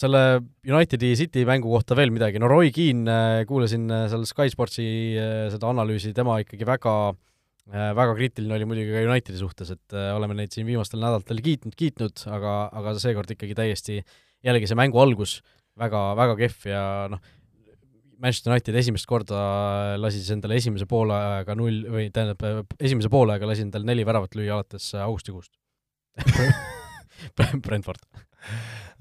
selle 0.00 0.22
Unitedi 0.68 1.14
City 1.18 1.44
mängu 1.48 1.70
kohta 1.72 1.96
veel 1.98 2.12
midagi, 2.14 2.40
no 2.42 2.50
Roy 2.50 2.72
Keane, 2.74 3.08
äh, 3.10 3.46
kuulasin 3.48 3.88
seal 4.10 4.26
Sky 4.28 4.52
Sportsi 4.52 4.88
seda 5.52 5.72
analüüsi, 5.72 6.14
tema 6.16 6.38
ikkagi 6.44 6.68
väga 6.68 6.98
väga 7.68 8.14
kriitiline 8.16 8.54
oli 8.56 8.64
muidugi 8.64 8.94
ka 8.94 9.02
Unitedi 9.10 9.36
suhtes, 9.36 9.74
et 9.74 9.96
oleme 10.14 10.32
neid 10.38 10.54
siin 10.54 10.64
viimastel 10.64 11.02
nädalatel 11.02 11.42
kiitnud, 11.44 11.74
kiitnud, 11.76 12.22
aga, 12.32 12.54
aga 12.72 12.94
seekord 12.96 13.34
ikkagi 13.34 13.56
täiesti 13.58 13.98
jällegi 14.46 14.70
see 14.70 14.78
mängu 14.78 15.00
algus 15.02 15.38
väga, 15.78 16.00
väga 16.18 16.38
kehv 16.38 16.70
ja 16.70 16.82
noh, 17.12 17.20
Manchester 18.18 18.52
United 18.52 18.80
esimest 18.80 19.06
korda 19.06 19.42
lasi 20.00 20.22
siis 20.22 20.34
endale 20.34 20.58
esimese 20.58 20.88
poolaega 20.90 21.54
null 21.58 21.84
või 21.92 22.08
tähendab, 22.14 22.72
esimese 22.80 23.12
poolaega 23.12 23.46
lasi 23.46 23.66
endale 23.66 23.86
neli 23.92 24.06
väravat 24.08 24.34
lüüa 24.38 24.58
alates 24.58 24.90
augustikuust 24.98 25.54
Brentford. 27.64 28.04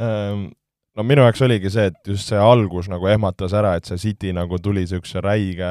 Um 0.01 0.49
no 0.97 1.05
minu 1.05 1.21
jaoks 1.21 1.43
oligi 1.45 1.69
see, 1.69 1.91
et 1.91 2.09
just 2.09 2.31
see 2.31 2.39
algus 2.41 2.87
nagu 2.89 3.05
ehmatas 3.05 3.53
ära, 3.53 3.75
et 3.77 3.85
see 3.85 3.99
City 4.01 4.31
nagu 4.33 4.57
tuli 4.57 4.81
niisuguse 4.81 5.21
räige, 5.21 5.69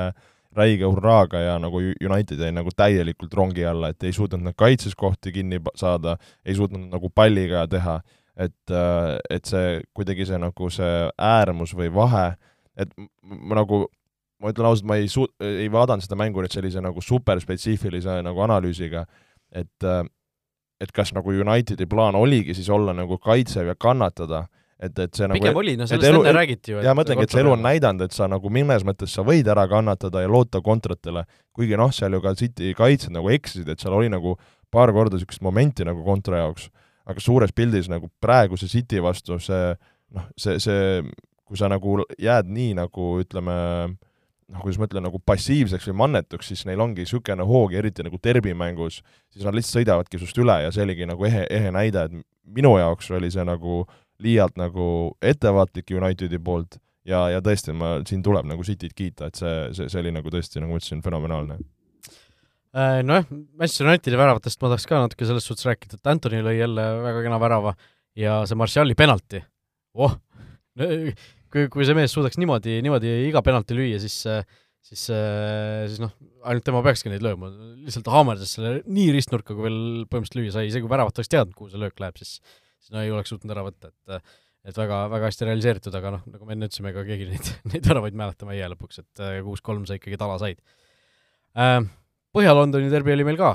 räige 0.54 0.86
hurraaga 0.86 1.40
ja 1.42 1.56
nagu 1.58 1.80
United 1.82 2.38
jäi 2.38 2.52
nagu 2.54 2.70
täielikult 2.70 3.34
rongi 3.34 3.66
alla, 3.66 3.90
et 3.90 4.06
ei 4.06 4.14
suutnud 4.14 4.44
nad 4.46 4.54
kaitses 4.54 4.94
kohti 4.94 5.34
kinni 5.34 5.58
saada, 5.74 6.14
ei 6.46 6.54
suutnud 6.54 6.86
nagu 6.92 7.10
palliga 7.10 7.64
teha, 7.66 7.96
et, 8.38 8.76
et 9.30 9.50
see 9.50 9.80
kuidagi 9.96 10.28
see 10.30 10.38
nagu 10.38 10.70
see 10.70 10.94
äärmus 11.18 11.74
või 11.74 11.90
vahe 11.90 12.28
et 12.76 12.92
ma 13.22 13.58
nagu, 13.58 13.86
ma 14.42 14.52
ütlen 14.52 14.68
ausalt, 14.68 14.88
ma 14.88 14.98
ei 15.00 15.08
su-, 15.10 15.28
ei 15.42 15.68
vaadanud 15.72 16.04
seda 16.04 16.18
mängu 16.20 16.44
nüüd 16.44 16.54
sellise 16.54 16.82
nagu 16.84 17.02
superspetsiifilise 17.02 18.20
nagu 18.26 18.44
analüüsiga, 18.44 19.06
et 19.56 19.88
et 20.80 20.92
kas 20.92 21.12
nagu 21.16 21.32
Unitedi 21.32 21.86
plaan 21.88 22.18
oligi 22.18 22.54
siis 22.56 22.68
olla 22.72 22.94
nagu 22.96 23.18
kaitsev 23.22 23.70
ja 23.70 23.74
kannatada, 23.78 24.44
et, 24.76 24.92
et 24.98 25.14
see 25.16 25.28
pigem 25.32 25.50
nagu, 25.52 25.62
oli, 25.62 25.76
no 25.80 25.88
sellest 25.88 26.10
elu, 26.10 26.22
enne 26.22 26.34
räägiti 26.36 26.74
ju. 26.74 26.82
jaa, 26.84 26.94
ma 26.94 27.00
mõtlengi, 27.00 27.26
et 27.26 27.34
see 27.34 27.42
elu 27.44 27.54
on 27.54 27.64
näidanud, 27.64 28.06
et 28.06 28.16
sa 28.16 28.28
nagu 28.30 28.52
mõnes 28.52 28.84
mõttes 28.86 29.14
sa 29.16 29.24
võid 29.26 29.48
ära 29.52 29.64
kannatada 29.70 30.24
ja 30.24 30.30
loota 30.30 30.60
kontratele, 30.64 31.24
kuigi 31.56 31.78
noh, 31.80 31.92
seal 31.96 32.16
ju 32.16 32.22
ka 32.24 32.34
City 32.36 32.74
kaitsjad 32.76 33.16
nagu 33.16 33.32
eksisid, 33.32 33.70
et 33.72 33.82
seal 33.82 33.96
oli 33.96 34.12
nagu 34.12 34.36
paar 34.72 34.92
korda 34.92 35.16
niisugust 35.16 35.44
momenti 35.46 35.86
nagu 35.88 36.04
kontra 36.04 36.44
jaoks, 36.44 36.68
aga 37.08 37.22
suures 37.22 37.54
pildis 37.56 37.88
nagu 37.88 38.10
praeguse 38.20 38.68
City 38.68 39.00
vastu 39.00 39.40
see 39.40 39.72
noh, 40.16 40.28
see, 40.36 40.60
see 40.62 41.00
kui 41.46 41.58
sa 41.58 41.70
nagu 41.70 42.00
jääd 42.18 42.48
nii 42.50 42.74
nagu 42.76 43.12
ütleme, 43.22 43.56
noh, 44.52 44.62
kuidas 44.62 44.78
ma 44.80 44.86
ütlen, 44.88 45.04
nagu 45.06 45.20
passiivseks 45.26 45.88
või 45.90 45.98
mannetuks, 46.04 46.50
siis 46.52 46.64
neil 46.68 46.80
ongi 46.82 47.04
niisugune 47.04 47.46
hoog, 47.46 47.74
eriti 47.78 48.04
nagu 48.06 48.20
derbimängus, 48.22 49.00
siis 49.34 49.46
nad 49.46 49.56
lihtsalt 49.56 49.80
sõidavadki 49.80 50.20
sinust 50.20 50.40
üle 50.42 50.58
ja 50.64 50.72
see 50.74 50.84
oligi 50.86 51.08
nagu 51.08 51.26
ehe, 51.28 51.44
ehe 51.50 51.72
näide, 51.74 52.06
et 52.06 52.56
minu 52.56 52.76
jaoks 52.78 53.10
oli 53.16 53.30
see 53.34 53.44
nagu 53.46 53.84
liialt 54.22 54.56
nagu 54.60 54.88
ettevaatlik 55.24 55.90
Unitedi 55.96 56.38
poolt 56.42 56.78
ja, 57.08 57.26
ja 57.34 57.42
tõesti, 57.44 57.74
ma, 57.76 57.96
siin 58.08 58.22
tuleb 58.24 58.46
nagu 58.48 58.64
Cityt 58.66 58.94
kiita, 58.96 59.30
et 59.30 59.40
see, 59.40 59.56
see, 59.76 59.90
see 59.92 60.02
oli 60.02 60.14
nagu 60.14 60.30
tõesti, 60.32 60.62
nagu 60.62 60.74
ma 60.74 60.80
ütlesin, 60.80 61.02
fenomenaalne. 61.04 61.58
Äh, 62.76 63.00
nojah, 63.06 63.28
Manchester 63.56 63.88
Unitedi 63.88 64.18
väravatest 64.20 64.62
ma 64.62 64.70
tahaks 64.72 64.88
ka 64.88 65.02
natuke 65.02 65.28
selles 65.28 65.46
suhtes 65.48 65.66
rääkida, 65.68 65.98
et 65.98 66.12
Anthony 66.12 66.42
lõi 66.44 66.58
jälle 66.58 66.86
väga 67.04 67.22
kena 67.26 67.40
värava 67.42 67.74
ja 68.16 68.40
see 68.48 68.58
Martiali 68.58 68.96
penalti, 68.98 69.42
oh, 69.96 70.16
kui, 71.52 71.66
kui 71.72 71.86
see 71.88 71.96
mees 71.96 72.14
suudaks 72.14 72.38
niimoodi, 72.40 72.78
niimoodi 72.84 73.12
iga 73.26 73.42
penalti 73.46 73.76
lüüa, 73.76 73.98
siis 74.02 74.20
siis, 74.86 75.02
siis 75.08 75.98
noh, 76.02 76.12
ainult 76.46 76.66
tema 76.66 76.82
peakski 76.86 77.10
neid 77.10 77.24
lööma, 77.24 77.50
lihtsalt 77.86 78.08
haamerdas 78.12 78.54
selle 78.56 78.80
nii 78.86 79.10
ristnurka, 79.16 79.54
kui 79.54 79.66
veel 79.66 79.80
põhimõtteliselt 80.06 80.40
lüüa 80.40 80.54
sai, 80.54 80.70
isegi 80.70 80.86
kui 80.86 80.92
väravat 80.92 81.18
oleks 81.18 81.32
teadnud, 81.32 81.56
kuhu 81.58 81.72
see 81.72 81.82
löök 81.82 82.02
läheb, 82.02 82.18
siis 82.20 82.38
siis 82.86 82.94
no 82.94 83.02
ei 83.02 83.10
oleks 83.10 83.32
suutnud 83.32 83.54
ära 83.54 83.66
võtta, 83.66 83.90
et 83.90 84.34
et 84.66 84.74
väga, 84.74 85.04
väga 85.12 85.28
hästi 85.30 85.46
realiseeritud, 85.46 85.94
aga 85.94 86.10
noh, 86.16 86.22
nagu 86.26 86.46
me 86.46 86.56
enne 86.56 86.66
ütlesime, 86.66 86.90
ega 86.90 87.04
keegi 87.06 87.28
neid, 87.30 87.50
neid 87.70 87.86
väravaid 87.86 88.16
mäletama 88.18 88.54
ei 88.54 88.64
jää 88.64 88.72
lõpuks, 88.72 88.98
et 89.02 89.22
kuus-kolm 89.46 89.84
sa 89.86 89.94
ikkagi 89.94 90.18
tala 90.18 90.40
said. 90.42 90.58
Põhja-Londoni 92.34 92.90
derbi 92.90 93.14
oli 93.14 93.28
meil 93.28 93.38
ka, 93.38 93.52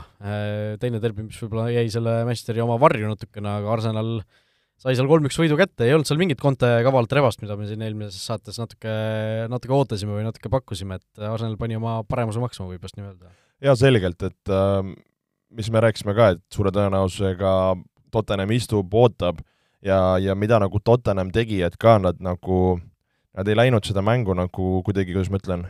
teine 0.79 1.01
derbi, 1.03 1.25
mis 1.27 1.41
võib-olla 1.43 1.67
jäi 1.73 1.91
selle 1.91 2.21
Manchesteri 2.27 2.63
oma 2.63 2.79
varju 2.79 3.11
natukene, 3.11 3.57
aga 3.59 3.73
Arsenal 3.75 4.13
äh, 4.21 4.39
sai 4.81 4.97
seal 4.97 5.09
kolm-üks 5.09 5.37
võidu 5.37 5.57
kätte, 5.59 5.85
ei 5.85 5.93
olnud 5.93 6.09
seal 6.09 6.19
mingit 6.21 6.41
Conte 6.41 6.69
kavalat 6.85 7.13
rebast, 7.13 7.41
mida 7.43 7.57
me 7.57 7.67
siin 7.69 7.83
eelmises 7.85 8.23
saates 8.25 8.57
natuke, 8.61 8.93
natuke 9.51 9.75
ootasime 9.77 10.15
või 10.17 10.25
natuke 10.25 10.49
pakkusime, 10.53 10.97
et 10.97 11.25
Arsenal 11.27 11.57
pani 11.59 11.77
oma 11.77 11.99
paremuse 12.09 12.41
maksma, 12.41 12.69
võib 12.71 12.81
vast 12.81 12.97
nii 12.97 13.05
öelda. 13.05 13.29
jaa, 13.61 13.77
selgelt, 13.77 14.25
et 14.25 14.53
äh, 14.53 14.79
mis 15.53 15.69
me 15.73 15.85
rääkisime 15.85 16.17
ka, 16.17 16.31
et 16.35 16.43
suure 16.53 16.73
tõenäosusega 16.73 17.53
Tottenham 18.11 18.55
istub, 18.57 18.89
ootab 18.97 19.43
ja, 19.85 20.17
ja 20.21 20.35
mida 20.35 20.59
nagu 20.61 20.81
Tottenham 20.81 21.29
tegi, 21.35 21.61
et 21.67 21.77
ka 21.81 21.99
nad 22.01 22.17
nagu, 22.23 22.79
nad 23.37 23.47
ei 23.47 23.61
läinud 23.61 23.85
seda 23.85 24.01
mängu 24.05 24.33
nagu 24.37 24.73
kuidagi, 24.87 25.13
kuidas 25.13 25.29
ma 25.29 25.37
ütlen, 25.43 25.69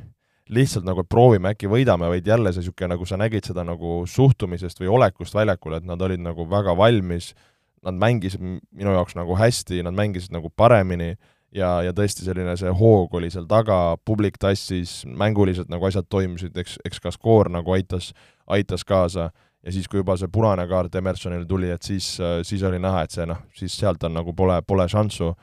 lihtsalt 0.52 0.88
nagu 0.88 1.04
proovime, 1.08 1.52
äkki 1.52 1.68
võidame, 1.72 2.08
vaid 2.12 2.26
jälle 2.28 2.52
see 2.52 2.64
niisugune, 2.64 2.96
nagu 2.96 3.06
sa 3.08 3.20
nägid 3.20 3.46
seda 3.48 3.64
nagu 3.68 4.02
suhtumisest 4.08 4.80
või 4.80 4.90
olekust 5.00 5.36
väljakul, 5.36 5.76
et 5.76 5.88
nad 5.88 6.00
olid 6.04 6.24
nagu 6.24 6.48
väga 6.48 6.74
valmis 6.80 7.34
äh, 7.36 7.51
nad 7.86 7.98
mängisid 7.98 8.42
minu 8.42 8.96
jaoks 8.96 9.16
nagu 9.18 9.36
hästi, 9.38 9.82
nad 9.86 9.96
mängisid 9.98 10.34
nagu 10.36 10.52
paremini 10.56 11.16
ja, 11.56 11.70
ja 11.86 11.94
tõesti 11.96 12.26
selline 12.26 12.56
see 12.60 12.72
hoog 12.78 13.14
oli 13.18 13.32
seal 13.34 13.48
taga, 13.50 13.98
publik 14.06 14.40
tassis, 14.42 15.02
mänguliselt 15.06 15.72
nagu 15.72 15.88
asjad 15.88 16.08
toimisid, 16.10 16.58
eks, 16.58 16.78
eks 16.88 17.02
ka 17.04 17.14
skoor 17.14 17.52
nagu 17.54 17.76
aitas, 17.76 18.12
aitas 18.52 18.86
kaasa. 18.88 19.32
Ja 19.62 19.74
siis, 19.74 19.86
kui 19.86 20.00
juba 20.00 20.16
see 20.18 20.30
punane 20.34 20.64
kaart 20.66 20.96
Emersonile 20.98 21.46
tuli, 21.46 21.70
et 21.70 21.86
siis, 21.86 22.16
siis 22.48 22.64
oli 22.66 22.80
näha, 22.82 23.04
et 23.06 23.14
see 23.14 23.28
noh, 23.30 23.44
siis 23.54 23.76
sealt 23.78 24.02
on 24.08 24.16
nagu 24.18 24.34
pole, 24.34 24.56
pole 24.66 24.88
šanssu, 24.90 25.36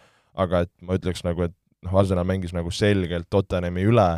aga 0.42 0.64
et 0.66 0.72
ma 0.83 0.96
ütleks 0.98 1.22
nagu, 1.27 1.46
et 1.46 1.55
noh, 1.87 1.94
Arsenal 2.01 2.27
mängis 2.27 2.55
nagu 2.57 2.72
selgelt 2.74 3.29
Tottenhami 3.31 3.87
üle 3.87 4.09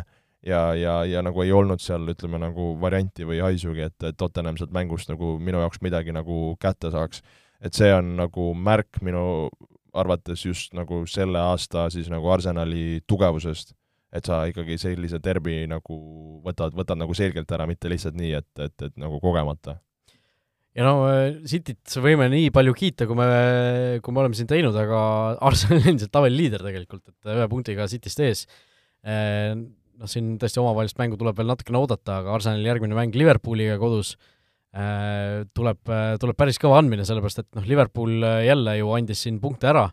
ja, 0.41 0.61
ja, 0.73 0.95
ja 1.05 1.21
nagu 1.21 1.43
ei 1.45 1.53
olnud 1.53 1.83
seal, 1.83 2.09
ütleme, 2.09 2.41
nagu 2.41 2.73
varianti 2.81 3.27
või 3.29 3.43
haisugi, 3.45 3.85
et, 3.91 3.97
et 4.09 4.17
Tottenham 4.17 4.57
sealt 4.57 4.73
mängust 4.73 5.11
nagu 5.11 5.35
minu 5.37 5.61
jaoks 5.61 5.83
midagi 5.85 6.15
nagu 6.17 6.55
kätte 6.61 6.89
saaks 6.93 7.21
et 7.61 7.77
see 7.77 7.91
on 7.93 8.15
nagu 8.17 8.51
märk 8.57 9.01
minu 9.05 9.49
arvates 9.97 10.45
just 10.45 10.73
nagu 10.75 11.03
selle 11.09 11.39
aasta 11.51 11.89
siis 11.93 12.09
nagu 12.11 12.29
Arsenali 12.31 13.01
tugevusest, 13.09 13.73
et 14.15 14.27
sa 14.27 14.41
ikkagi 14.49 14.77
sellise 14.79 15.19
derbi 15.23 15.65
nagu 15.69 15.97
võtad, 16.45 16.75
võtad 16.75 16.99
nagu 16.99 17.15
selgelt 17.17 17.51
ära, 17.51 17.67
mitte 17.69 17.91
lihtsalt 17.91 18.17
nii, 18.17 18.33
et, 18.39 18.49
et, 18.63 18.75
et 18.87 18.95
nagu 18.99 19.19
kogemata. 19.23 19.77
ja 20.75 20.87
no 20.87 20.95
Cityt 21.47 21.99
võime 22.03 22.29
nii 22.31 22.49
palju 22.55 22.75
kiita, 22.77 23.07
kui 23.09 23.19
me, 23.19 23.29
kui 24.03 24.15
me 24.15 24.23
oleme 24.23 24.39
siin 24.39 24.49
teinud, 24.49 24.75
aga 24.75 25.03
Arsenal 25.51 25.81
on 25.83 25.93
endiselt 25.93 26.15
tabeliliider 26.15 26.65
tegelikult, 26.65 27.05
et 27.11 27.35
ühe 27.35 27.47
punktiga 27.51 27.87
Cityst 27.91 28.25
ees. 28.25 28.47
Noh, 29.01 30.09
siin 30.09 30.35
tõesti 30.41 30.59
omavahelist 30.61 30.97
mängu 30.97 31.17
tuleb 31.19 31.37
veel 31.37 31.51
natukene 31.51 31.77
oodata, 31.77 32.21
aga 32.21 32.35
Arsenali 32.37 32.69
järgmine 32.69 32.95
mäng 32.97 33.15
Liverpooliga 33.17 33.75
kodus 33.81 34.15
äh, 34.15 34.21
Äh, 34.23 34.40
tuleb, 34.71 35.81
äh, 35.91 36.15
tuleb 36.21 36.37
päris 36.39 36.59
kõva 36.61 36.79
andmine, 36.79 37.03
sellepärast 37.07 37.43
et 37.43 37.49
noh, 37.57 37.65
Liverpool 37.67 38.23
äh, 38.23 38.45
jälle 38.47 38.77
ju 38.79 38.93
andis 38.95 39.23
siin 39.25 39.41
punkte 39.43 39.67
ära, 39.71 39.89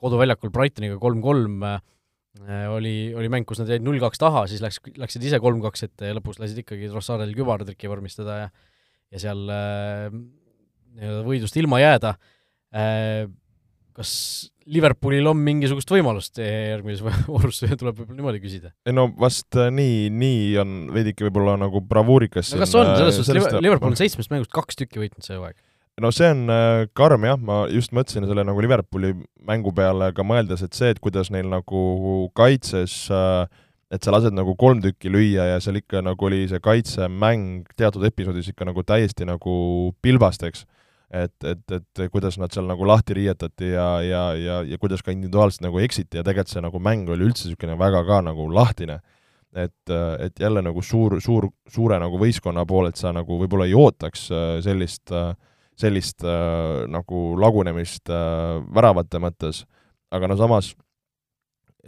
koduväljakul 0.00 0.52
Brightoniga 0.54 0.96
kolm-kolm 0.98 1.66
oli, 2.72 3.12
oli 3.12 3.28
mäng, 3.28 3.44
kus 3.44 3.60
nad 3.60 3.68
jäid 3.68 3.84
null-kaks 3.84 4.18
taha, 4.18 4.46
siis 4.48 4.62
läks, 4.64 4.80
läksid 4.98 5.22
ise 5.28 5.38
kolm-kaks 5.38 5.84
ette 5.84 6.08
ja 6.08 6.16
lõpus 6.16 6.40
lasid 6.40 6.62
ikkagi 6.62 6.88
Trossardil 6.88 7.34
kübartriki 7.36 7.90
vormistada 7.92 8.38
ja 8.40 8.46
ja 9.12 9.20
seal 9.20 9.42
nii-öelda 9.44 11.26
võidust 11.26 11.58
ilma 11.60 11.82
jääda 11.82 12.14
kas 13.96 14.12
Liverpoolil 14.72 15.26
on 15.26 15.40
mingisugust 15.42 15.90
võimalust 15.90 16.38
järgmises 16.42 17.02
voorus, 17.30 17.62
tuleb 17.64 17.98
võib-olla 17.98 18.18
niimoodi 18.18 18.42
küsida? 18.44 18.72
ei 18.86 18.94
no 18.96 19.08
vast 19.18 19.58
äh, 19.58 19.72
nii, 19.74 20.06
nii 20.14 20.46
on 20.62 20.78
veidike 20.94 21.26
võib-olla 21.28 21.58
nagu 21.60 21.82
bravuurikas 21.86 22.54
no 22.54 22.62
kas 22.62 22.76
on, 22.78 22.94
selles 22.96 23.18
äh, 23.18 23.26
suhtes, 23.26 23.60
Liverpool 23.60 23.92
on 23.92 24.00
seitsmest 24.00 24.32
mängust 24.32 24.54
kaks 24.54 24.78
tükki 24.80 25.02
võitnud 25.02 25.26
see 25.26 25.38
hooaeg? 25.38 25.58
no 26.02 26.12
see 26.14 26.30
on 26.32 26.46
äh, 26.52 26.84
karm 26.96 27.26
jah, 27.28 27.40
ma 27.40 27.64
just 27.72 27.92
mõtlesin 27.96 28.28
selle 28.28 28.46
nagu 28.48 28.64
Liverpooli 28.64 29.14
mängu 29.48 29.74
peale 29.76 30.12
ka 30.16 30.24
mõeldes, 30.26 30.64
et 30.64 30.78
see, 30.78 30.94
et 30.94 31.02
kuidas 31.02 31.32
neil 31.34 31.50
nagu 31.52 31.82
kaitses 32.38 33.04
äh, 33.12 33.44
et 33.92 34.04
sa 34.04 34.12
lased 34.14 34.32
nagu 34.34 34.54
kolm 34.58 34.80
tükki 34.82 35.10
lüüa 35.12 35.50
ja 35.50 35.60
seal 35.60 35.76
ikka 35.82 36.00
nagu 36.04 36.28
oli 36.28 36.46
see 36.48 36.62
kaitsemäng 36.64 37.68
teatud 37.76 38.04
episoodis 38.08 38.48
ikka 38.52 38.66
nagu 38.68 38.84
täiesti 38.88 39.28
nagu 39.28 39.54
pilbast, 40.04 40.46
eks. 40.48 40.64
Et, 41.12 41.44
et, 41.44 41.72
et 41.76 42.02
kuidas 42.12 42.38
nad 42.40 42.52
seal 42.54 42.66
nagu 42.68 42.86
lahti 42.88 43.14
riietati 43.16 43.72
ja, 43.74 43.86
ja, 44.04 44.22
ja, 44.38 44.60
ja 44.64 44.78
kuidas 44.80 45.04
ka 45.04 45.12
individuaalselt 45.12 45.66
nagu 45.66 45.80
eksiti 45.84 46.18
ja 46.18 46.24
tegelikult 46.24 46.54
see 46.54 46.62
nagu 46.64 46.80
mäng 46.82 47.10
oli 47.12 47.26
üldse 47.28 47.48
niisugune 47.48 47.76
väga 47.80 48.00
ka 48.08 48.22
nagu 48.24 48.48
lahtine. 48.52 49.00
et, 49.52 49.90
et 50.18 50.40
jälle 50.40 50.62
nagu 50.64 50.80
suur, 50.82 51.18
suur, 51.20 51.50
suure 51.68 51.98
nagu 52.00 52.16
võistkonna 52.16 52.64
poolelt 52.64 52.96
sa 52.96 53.10
nagu 53.12 53.36
võib-olla 53.36 53.66
ei 53.68 53.74
ootaks 53.76 54.30
äh, 54.32 54.52
sellist, 54.64 55.12
äh, 55.12 55.34
sellist 55.76 56.24
äh, 56.24 56.86
nagu 56.88 57.34
lagunemist 57.36 58.08
väravate 58.08 59.20
mõttes, 59.20 59.66
aga 60.10 60.30
no 60.32 60.38
samas 60.40 60.72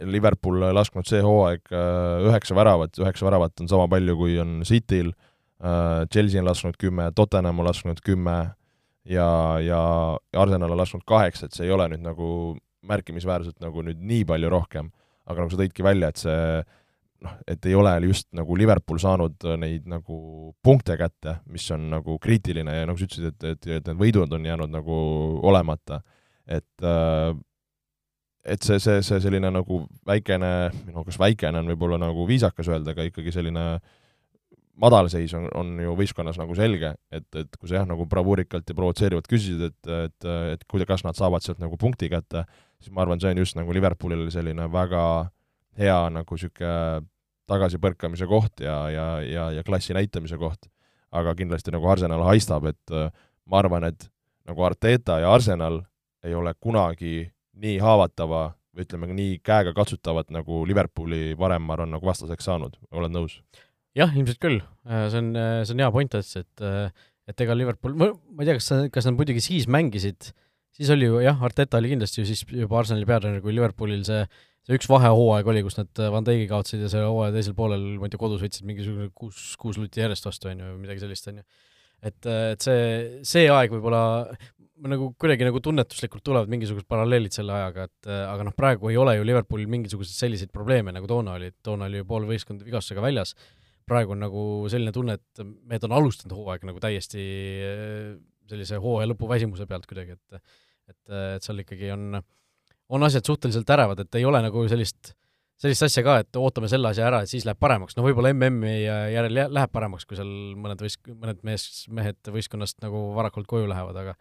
Liverpool 0.05 0.61
lasknud 0.75 1.07
see 1.07 1.23
hooaeg 1.23 1.71
üheksa 2.27 2.55
väravat, 2.57 2.99
üheksa 2.99 3.25
väravat 3.25 3.63
on 3.63 3.71
sama 3.71 3.87
palju, 3.87 4.17
kui 4.19 4.33
on 4.43 4.59
Cityl, 4.67 5.13
Chelsea 6.11 6.41
on 6.41 6.49
lasknud 6.49 6.75
kümme, 6.77 7.07
Tottenham 7.15 7.63
on 7.63 7.69
lasknud 7.69 8.01
kümme 8.03 8.35
ja, 9.09 9.27
ja 9.63 9.81
Arsenal 10.37 10.73
on 10.73 10.81
lasknud 10.81 11.05
kaheksa, 11.07 11.47
et 11.47 11.57
see 11.57 11.67
ei 11.67 11.73
ole 11.75 11.87
nüüd 11.93 12.03
nagu 12.05 12.29
märkimisväärselt 12.85 13.61
nagu 13.63 13.83
nüüd 13.85 14.01
nii 14.01 14.25
palju 14.29 14.49
rohkem, 14.53 14.89
aga 15.25 15.41
nagu 15.41 15.53
sa 15.53 15.61
tõidki 15.61 15.85
välja, 15.85 16.11
et 16.11 16.21
see 16.21 16.41
noh, 17.25 17.33
et 17.49 17.65
ei 17.65 17.75
ole 17.77 17.93
just 18.05 18.27
nagu 18.37 18.57
Liverpool 18.59 18.99
saanud 19.01 19.47
neid 19.61 19.87
nagu 19.89 20.19
punkte 20.65 20.97
kätte, 20.99 21.39
mis 21.51 21.65
on 21.73 21.89
nagu 21.93 22.19
kriitiline 22.21 22.79
ja 22.81 22.85
nagu 22.89 22.99
sa 22.99 23.07
ütlesid, 23.07 23.33
et, 23.33 23.49
et, 23.55 23.67
et 23.79 23.89
need 23.89 23.99
võidud 24.01 24.37
on 24.37 24.45
jäänud 24.45 24.73
nagu 24.73 25.01
olemata. 25.47 26.01
et 26.45 26.85
äh, 26.85 27.33
et 28.45 28.61
see, 28.61 28.77
see, 28.79 29.01
see 29.01 29.21
selline 29.23 29.49
nagu 29.49 29.81
väikene, 30.05 30.51
no 30.93 31.03
kas 31.07 31.17
väikene 31.17 31.63
on 31.63 31.71
võib-olla 31.71 31.97
nagu 32.01 32.27
viisakas 32.29 32.69
öelda, 32.69 32.93
aga 32.93 33.07
ikkagi 33.09 33.33
selline 33.33 33.63
madalseis 34.81 35.33
on, 35.37 35.47
on 35.55 35.71
ju 35.79 35.95
võistkonnas 35.97 36.37
nagu 36.39 36.55
selge, 36.57 36.93
et, 37.13 37.27
et 37.37 37.57
kui 37.59 37.69
sa 37.69 37.79
jah, 37.79 37.87
nagu 37.89 38.07
bravuurikalt 38.09 38.69
ja 38.69 38.75
provotseerivalt 38.77 39.27
küsisid, 39.31 39.61
et, 39.69 39.91
et, 40.07 40.29
et 40.55 40.65
kuida-, 40.71 40.87
kas 40.89 41.05
nad 41.07 41.17
saavad 41.17 41.45
sealt 41.45 41.61
nagu 41.63 41.77
punkti 41.79 42.09
kätte, 42.11 42.43
siis 42.81 42.93
ma 42.95 43.05
arvan, 43.05 43.21
see 43.21 43.31
on 43.31 43.43
just 43.43 43.57
nagu 43.59 43.75
Liverpoolil 43.75 44.27
selline 44.33 44.67
väga 44.71 45.03
hea 45.79 45.99
nagu 46.15 46.37
niisugune 46.37 47.05
tagasipõrkamise 47.45 48.25
koht 48.25 48.63
ja, 48.65 48.77
ja, 48.89 49.05
ja, 49.21 49.49
ja 49.59 49.63
klassi 49.63 49.93
näitamise 49.93 50.37
koht. 50.41 50.65
aga 51.15 51.31
kindlasti 51.37 51.71
nagu 51.71 51.87
Arsenal 51.87 52.25
haistab, 52.27 52.65
et 52.67 52.93
ma 53.45 53.59
arvan, 53.61 53.85
et 53.87 54.07
nagu 54.49 54.63
Arteta 54.65 55.19
ja 55.21 55.29
Arsenal 55.31 55.79
ei 56.25 56.33
ole 56.35 56.53
kunagi 56.59 57.29
nii 57.61 57.77
haavatava 57.79 58.49
või 58.75 58.83
ütleme, 58.83 59.07
nii 59.15 59.37
käegakatsutavat, 59.45 60.33
nagu 60.35 60.65
Liverpooli 60.67 61.37
varem, 61.39 61.63
ma 61.63 61.77
arvan, 61.77 61.93
nagu 61.95 62.05
vastaseks 62.05 62.49
saanud, 62.49 62.75
oled 62.91 63.13
nõus? 63.13 63.37
Jah, 63.97 64.15
ilmselt 64.15 64.41
küll. 64.43 64.61
Äh, 64.87 65.05
see 65.11 65.21
on, 65.21 65.35
äh, 65.39 65.59
see 65.65 65.75
on 65.75 65.85
hea 65.85 65.91
point, 65.93 66.17
et, 66.17 66.65
äh, 66.65 67.05
et 67.31 67.45
ega 67.45 67.55
Liverpool, 67.57 67.95
ma, 67.99 68.09
ei 68.39 68.49
tea, 68.49 68.57
kas, 68.59 68.71
kas 68.93 69.07
nad 69.09 69.17
muidugi 69.17 69.43
siis 69.43 69.69
mängisid, 69.71 70.31
siis 70.75 70.91
oli 70.93 71.07
ju 71.07 71.21
jah, 71.23 71.39
Arteta 71.47 71.79
oli 71.79 71.93
kindlasti 71.93 72.21
ju 72.21 72.27
siis 72.29 72.43
juba 72.51 72.81
Arsenali 72.81 73.07
peatreener, 73.07 73.43
kui 73.43 73.55
Liverpoolil 73.55 74.03
see 74.07 74.25
see 74.65 74.79
üks 74.79 74.89
vahehooaeg 74.89 75.47
oli, 75.51 75.61
kus 75.65 75.77
nad 75.77 76.01
Van 76.13 76.25
Dijk'i 76.25 76.47
kaotasid 76.49 76.81
ja 76.81 76.89
selle 76.89 77.09
hooaja 77.11 77.35
teisel 77.35 77.53
poolel, 77.57 77.83
ma 77.99 78.07
ei 78.07 78.13
tea, 78.13 78.21
kodus 78.21 78.41
võtsid 78.41 78.65
mingisugune 78.65 79.11
kuus, 79.13 79.51
kuus 79.61 79.77
lutti 79.77 80.01
järjest 80.01 80.25
vastu, 80.25 80.49
on 80.49 80.63
ju, 80.63 80.69
või 80.71 80.87
midagi 80.87 81.03
sellist, 81.03 81.29
on 81.29 81.41
ju. 81.41 81.45
et, 82.09 82.29
et 82.31 82.65
see, 82.65 82.79
see 83.29 83.45
aeg 83.53 83.75
võib-olla, 83.75 84.01
nagu 84.89 85.11
kuidagi 85.21 85.45
nagu 85.47 85.61
tunnetuslikult 85.63 86.25
tulevad 86.25 86.49
mingisugused 86.51 86.87
paralleelid 86.89 87.37
selle 87.37 87.53
ajaga, 87.55 87.85
et 87.87 88.09
äh, 88.09 88.23
aga 88.31 88.47
noh, 88.47 88.55
praegu 88.57 88.89
ei 88.89 88.97
ole 88.99 89.15
ju 89.19 89.27
Liverpoolil 89.29 89.69
mingisuguseid 89.71 90.17
selliseid 90.17 90.51
probleeme, 90.53 90.93
nagu 90.95 91.07
toona 91.09 91.37
oli, 91.37 91.51
toona 91.63 91.87
oli 91.89 92.01
ju 92.01 92.09
pool 92.09 92.25
võistkonda 92.31 92.65
vigastusega 92.65 93.05
väljas, 93.05 93.35
praegu 93.89 94.15
on 94.15 94.23
nagu 94.25 94.45
selline 94.71 94.93
tunne, 94.95 95.17
et 95.19 95.43
mehed 95.69 95.83
on 95.87 95.97
alustanud 95.97 96.37
hooaega 96.37 96.69
nagu 96.69 96.81
täiesti 96.83 97.25
äh, 97.65 98.15
sellise 98.49 98.79
hooaja 98.81 99.11
lõpu 99.11 99.29
väsimuse 99.29 99.67
pealt 99.69 99.87
kuidagi, 99.89 100.17
et 100.17 100.41
et, 100.85 100.97
et 101.09 101.45
seal 101.45 101.63
ikkagi 101.63 101.87
on, 101.95 102.19
on 102.93 103.05
asjad 103.07 103.25
suhteliselt 103.25 103.69
ärevad, 103.73 104.03
et 104.03 104.17
ei 104.19 104.25
ole 104.29 104.37
nagu 104.45 104.67
sellist 104.69 105.15
sellist 105.61 105.85
asja 105.87 106.03
ka, 106.05 106.19
et 106.21 106.37
ootame 106.37 106.67
selle 106.69 106.91
asja 106.91 107.07
ära, 107.07 107.23
et 107.23 107.31
siis 107.31 107.45
läheb 107.47 107.57
paremaks, 107.57 107.95
no 107.97 108.03
võib-olla 108.05 108.33
MM-i 108.35 108.83
järel 108.83 109.39
läheb 109.55 109.71
paremaks, 109.73 110.05
kui 110.05 110.19
seal 110.19 110.29
mõned 110.59 110.83
võist-, 110.83 111.09
mõned 111.09 111.41
mees, 111.47 111.85
mehed 111.89 112.29
võistkonnast 112.35 112.83
nagu 112.83 113.07
varakult 113.15 113.47
koju 113.49 113.69
lähevad, 113.71 113.97
aga 114.03 114.17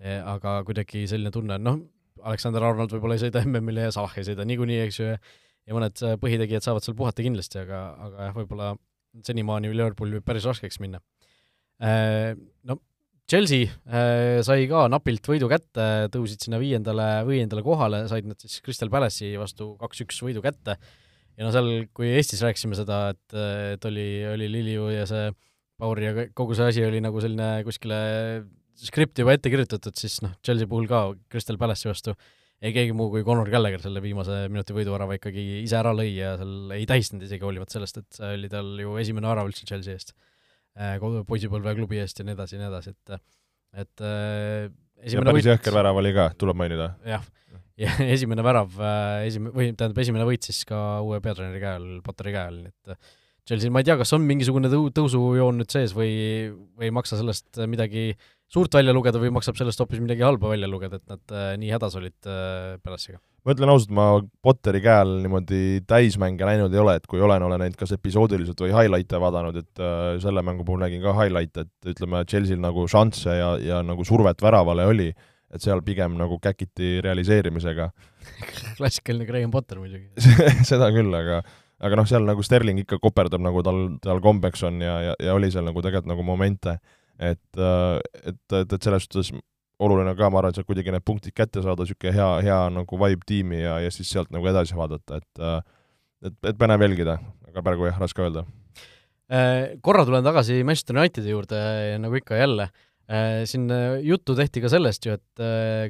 Eh, 0.00 0.16
aga 0.24 0.62
kuidagi 0.64 1.04
selline 1.10 1.28
tunne 1.34 1.58
noh, 1.60 1.76
Aleksander 2.24 2.64
Arnold 2.64 2.92
võib-olla 2.94 3.18
ei 3.18 3.20
sõida 3.20 3.42
MM-ile 3.44 3.84
ja 3.84 3.92
Salah 3.92 4.14
ei 4.16 4.24
sõida 4.24 4.46
niikuinii, 4.48 4.78
eks 4.86 4.98
ju, 5.00 5.10
ja 5.12 5.76
mõned 5.76 6.00
äh, 6.06 6.14
põhitegijad 6.20 6.64
saavad 6.64 6.86
seal 6.86 6.96
puhata 6.96 7.24
kindlasti, 7.24 7.60
aga, 7.60 7.80
aga 8.06 8.28
jah, 8.28 8.38
võib-olla 8.38 8.70
senimaani 9.26 9.72
Liverpool 9.72 10.14
võib 10.16 10.26
päris 10.26 10.46
raskeks 10.48 10.80
minna. 10.82 11.00
Äh, 11.82 12.32
no 12.68 12.80
Chelsea 13.30 13.68
äh, 13.86 14.40
sai 14.46 14.66
ka 14.70 14.86
napilt 14.90 15.26
võidu 15.30 15.48
kätte, 15.50 16.08
tõusid 16.14 16.42
sinna 16.42 16.58
viiendale, 16.62 17.22
viiendale 17.28 17.62
kohale, 17.62 18.02
said 18.10 18.26
nad 18.26 18.40
siis 18.42 18.58
Crystal 18.64 18.90
Palace'i 18.92 19.36
vastu 19.38 19.72
kaks-üks 19.80 20.18
võidu 20.24 20.42
kätte 20.44 20.74
ja 21.36 21.46
no 21.46 21.52
seal, 21.54 21.86
kui 21.94 22.10
Eestis 22.10 22.42
rääkisime 22.44 22.78
seda, 22.78 23.04
et, 23.14 23.36
et 23.76 23.86
oli, 23.88 24.08
oli 24.32 24.50
Liliu 24.50 24.90
ja 24.92 25.06
see 25.08 25.30
Pauri 25.80 26.08
ja 26.08 26.26
kogu 26.36 26.56
see 26.58 26.66
asi 26.72 26.82
oli 26.84 26.98
nagu 27.00 27.22
selline 27.22 27.62
kuskile 27.64 28.00
skript 28.80 29.22
juba 29.22 29.36
ette 29.36 29.52
kirjutatud, 29.52 29.94
siis 29.96 30.18
noh, 30.24 30.34
Chelsea 30.44 30.68
puhul 30.68 30.88
ka 30.90 31.06
Crystal 31.32 31.58
Palace'i 31.60 31.88
vastu 31.88 32.16
ei 32.60 32.74
keegi 32.76 32.94
muu 32.96 33.08
kui 33.12 33.24
Conor 33.24 33.48
Gallagher 33.52 33.80
selle 33.82 34.02
viimase 34.04 34.42
minuti 34.52 34.74
võiduvärava 34.76 35.16
ikkagi 35.16 35.44
ise 35.62 35.78
ära 35.78 35.94
lõi 35.96 36.10
ja 36.12 36.34
seal 36.40 36.74
ei 36.76 36.86
tähistanud 36.88 37.24
isegi, 37.24 37.44
hoolimata 37.46 37.78
sellest, 37.78 38.00
et 38.02 38.18
see 38.20 38.32
oli 38.36 38.50
tal 38.52 38.70
ju 38.82 38.96
esimene 39.00 39.30
värav 39.30 39.48
üldse 39.48 39.68
Chelsea 39.68 39.96
eest, 39.96 40.12
äh, 40.76 40.98
poisipõlve 41.28 41.74
klubi 41.78 42.00
eest 42.02 42.20
ja 42.20 42.28
nii 42.28 42.36
edasi 42.36 42.58
ja 42.58 42.62
nii 42.62 42.70
edasi, 42.70 42.92
et 42.96 43.20
et 43.80 44.04
äh, 44.04 44.66
esimene 45.00 45.32
päris 45.32 45.48
jõhker 45.48 45.76
värav 45.78 46.00
oli 46.02 46.12
ka, 46.16 46.28
tuleb 46.40 46.58
mainida. 46.60 46.90
jah, 47.08 47.24
ja 47.80 47.94
esimene 48.16 48.44
värav, 48.44 48.76
äh, 48.76 49.22
esim-, 49.30 49.48
või 49.54 49.70
tähendab, 49.72 50.02
esimene 50.04 50.28
võit 50.28 50.50
siis 50.50 50.60
ka 50.68 51.00
uue 51.06 51.22
peatreeneri 51.24 51.62
käe 51.64 51.80
all, 51.80 51.96
Potteri 52.04 52.36
käe 52.36 52.44
all, 52.50 52.60
nii 52.66 52.74
et 52.76 53.16
Chelsea, 53.48 53.72
ma 53.72 53.80
ei 53.80 53.88
tea, 53.88 53.96
kas 53.98 54.12
on 54.12 54.26
mingisugune 54.28 54.68
tõu-, 54.68 54.92
tõusujoon 54.94 55.62
nüüd 55.62 55.72
sees 55.72 55.96
või, 55.96 56.12
või 56.76 56.90
ei 56.90 56.92
maksa 56.94 57.16
sellest 57.16 57.56
midagi 57.72 58.10
äh, 58.12 58.28
suurt 58.50 58.74
välja 58.74 58.94
lugeda 58.94 59.20
või 59.22 59.32
maksab 59.34 59.58
sellest 59.58 59.80
hoopis 59.82 60.02
midagi 60.02 60.24
halba 60.26 60.50
välja 60.52 60.68
lugeda, 60.70 60.98
et 60.98 61.10
nad 61.10 61.34
äh, 61.34 61.52
nii 61.60 61.70
hädas 61.74 61.96
olid 61.98 62.28
äh, 62.28 62.76
Palace'iga? 62.82 63.20
ma 63.46 63.54
ütlen 63.54 63.72
ausalt, 63.72 63.92
ma 63.96 64.06
Potteri 64.44 64.82
käe 64.84 64.98
all 65.00 65.14
niimoodi 65.22 65.80
täismänge 65.88 66.44
näinud 66.44 66.74
ei 66.74 66.82
ole, 66.82 66.98
et 67.00 67.06
kui 67.08 67.22
olen, 67.24 67.42
olen 67.46 67.62
neid 67.62 67.78
kas 67.78 67.94
episoodiliselt 67.96 68.60
või 68.60 68.74
highlight'e 68.74 69.20
vaadanud, 69.22 69.60
et 69.62 69.82
äh, 69.82 70.18
selle 70.22 70.44
mängu 70.46 70.66
puhul 70.66 70.82
nägin 70.84 71.02
ka 71.04 71.14
highlight'e, 71.22 71.64
et 71.64 71.94
ütleme, 71.94 72.24
Chelsea'l 72.28 72.60
nagu 72.60 72.84
šansse 72.90 73.38
ja, 73.38 73.54
ja 73.64 73.80
nagu 73.86 74.04
survet 74.04 74.42
väravale 74.44 74.88
oli, 74.90 75.08
et 75.50 75.64
seal 75.64 75.80
pigem 75.86 76.18
nagu 76.18 76.36
käkiti 76.42 77.00
realiseerimisega. 77.06 77.88
Klassikaline 78.78 79.26
Graham 79.26 79.54
Potter 79.54 79.80
muidugi. 79.80 80.10
Seda 80.70 80.92
küll, 80.94 81.14
aga 81.16 81.40
aga 81.80 81.96
noh, 81.96 82.04
seal 82.04 82.26
nagu 82.28 82.42
Sterling 82.44 82.82
ikka 82.82 82.98
koperdab, 83.00 83.40
nagu 83.40 83.62
tal, 83.64 83.78
tal 84.04 84.20
kombeks 84.20 84.66
on 84.68 84.82
ja, 84.84 84.98
ja, 85.00 85.14
ja 85.16 85.32
oli 85.32 85.48
seal 85.48 85.64
nagu 85.64 85.80
tegelikult 85.80 86.10
nagu 86.12 86.26
momente 86.26 86.76
et, 87.20 87.60
äh, 87.60 88.00
et, 88.24 88.40
et, 88.56 88.72
et 88.72 88.86
selles 88.86 89.06
suhtes 89.06 89.32
oluline 89.80 90.12
ka, 90.16 90.28
ma 90.32 90.40
arvan, 90.40 90.52
et 90.52 90.60
sealt 90.60 90.68
kuidagi 90.68 90.92
need 90.92 91.04
punktid 91.06 91.36
kätte 91.36 91.62
saada, 91.64 91.84
niisugune 91.84 92.14
hea, 92.16 92.30
hea 92.48 92.60
nagu 92.74 93.00
vibe 93.00 93.26
tiimi 93.28 93.62
ja, 93.62 93.78
ja 93.84 93.92
siis 93.92 94.10
sealt 94.12 94.32
nagu 94.34 94.48
edasi 94.48 94.76
vaadata, 94.76 95.20
et 95.20 95.44
äh, 95.44 95.60
et, 96.20 96.36
et 96.50 96.56
põnev 96.60 96.82
jälgida, 96.84 97.16
aga 97.48 97.64
praegu 97.64 97.88
jah, 97.88 98.00
raske 98.00 98.20
öelda. 98.24 98.44
Äh, 99.30 99.78
korra 99.84 100.04
tulen 100.04 100.26
tagasi 100.26 100.58
Manchester 100.66 100.98
Unitedi 101.00 101.32
juurde, 101.32 101.60
nagu 102.02 102.18
ikka 102.18 102.40
jälle, 102.40 102.70
siin 103.50 103.64
juttu 104.06 104.36
tehti 104.38 104.60
ka 104.62 104.68
sellest 104.70 105.02
ju, 105.02 105.16
et 105.16 105.40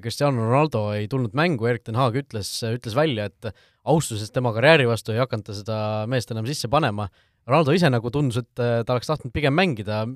Cristiano 0.01 0.47
Ronaldo 0.47 0.87
ei 0.97 1.05
tulnud 1.11 1.35
mängu, 1.37 1.66
Erik 1.69 1.83
ten 1.85 1.99
Haag 1.99 2.14
ütles, 2.16 2.49
ütles 2.64 2.95
välja, 2.97 3.27
et 3.29 3.51
austuses 3.85 4.33
tema 4.33 4.55
karjääri 4.57 4.87
vastu 4.88 5.12
ei 5.12 5.21
hakanud 5.21 5.45
ta 5.45 5.57
seda 5.59 5.81
meest 6.09 6.33
enam 6.33 6.49
sisse 6.49 6.71
panema, 6.73 7.11
Ronaldo 7.45 7.75
ise 7.77 7.90
nagu 7.93 8.09
tundus, 8.14 8.40
et 8.40 8.55
ta 8.57 8.95
oleks 8.95 9.11
tahtnud 9.11 9.35
pigem 9.37 9.53
mängida, 9.53 10.07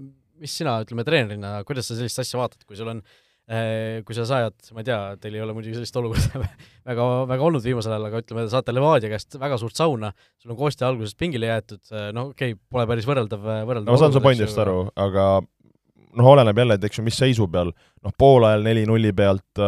mis 0.44 0.56
sina, 0.60 0.76
ütleme 0.84 1.04
treenerina, 1.06 1.56
kuidas 1.68 1.88
sa 1.88 1.96
sellist 1.98 2.20
asja 2.20 2.40
vaatad, 2.40 2.64
kui 2.68 2.76
sul 2.78 2.90
on 2.92 3.00
eh, 3.48 4.02
kui 4.06 4.16
sa 4.16 4.26
saad, 4.28 4.56
ma 4.76 4.82
ei 4.82 4.88
tea, 4.88 4.98
teil 5.20 5.38
ei 5.38 5.44
ole 5.44 5.56
muidugi 5.56 5.76
sellist 5.78 5.96
olukorda 6.00 6.42
väga, 6.90 7.08
väga 7.30 7.48
olnud 7.48 7.64
viimasel 7.64 7.96
ajal, 7.96 8.08
aga 8.10 8.22
ütleme, 8.24 8.46
saate 8.52 8.74
Levadia 8.74 9.12
käest 9.12 9.38
väga 9.40 9.58
suurt 9.60 9.80
sauna, 9.80 10.12
sul 10.42 10.54
on 10.54 10.60
Kostja 10.60 10.88
algusest 10.90 11.18
pingile 11.20 11.50
jäetud, 11.50 11.82
eh, 11.92 12.10
no 12.16 12.28
okei 12.32 12.54
okay,, 12.54 12.60
pole 12.76 12.86
päris 12.90 13.08
võrreldav, 13.08 13.48
võrreldav 13.68 13.88
no 13.88 13.96
ma 13.96 14.04
saan 14.04 14.16
su 14.16 14.24
pointist 14.24 14.60
aru, 14.64 14.78
aga 15.06 15.28
noh, 15.40 16.30
oleneb 16.34 16.62
jälle, 16.62 16.78
et 16.78 16.86
eks 16.88 17.00
ju, 17.00 17.06
mis 17.08 17.18
seisu 17.20 17.48
peal, 17.50 17.72
noh, 18.04 18.14
poolajal 18.20 18.64
neli-nulli 18.66 19.10
pealt 19.16 19.64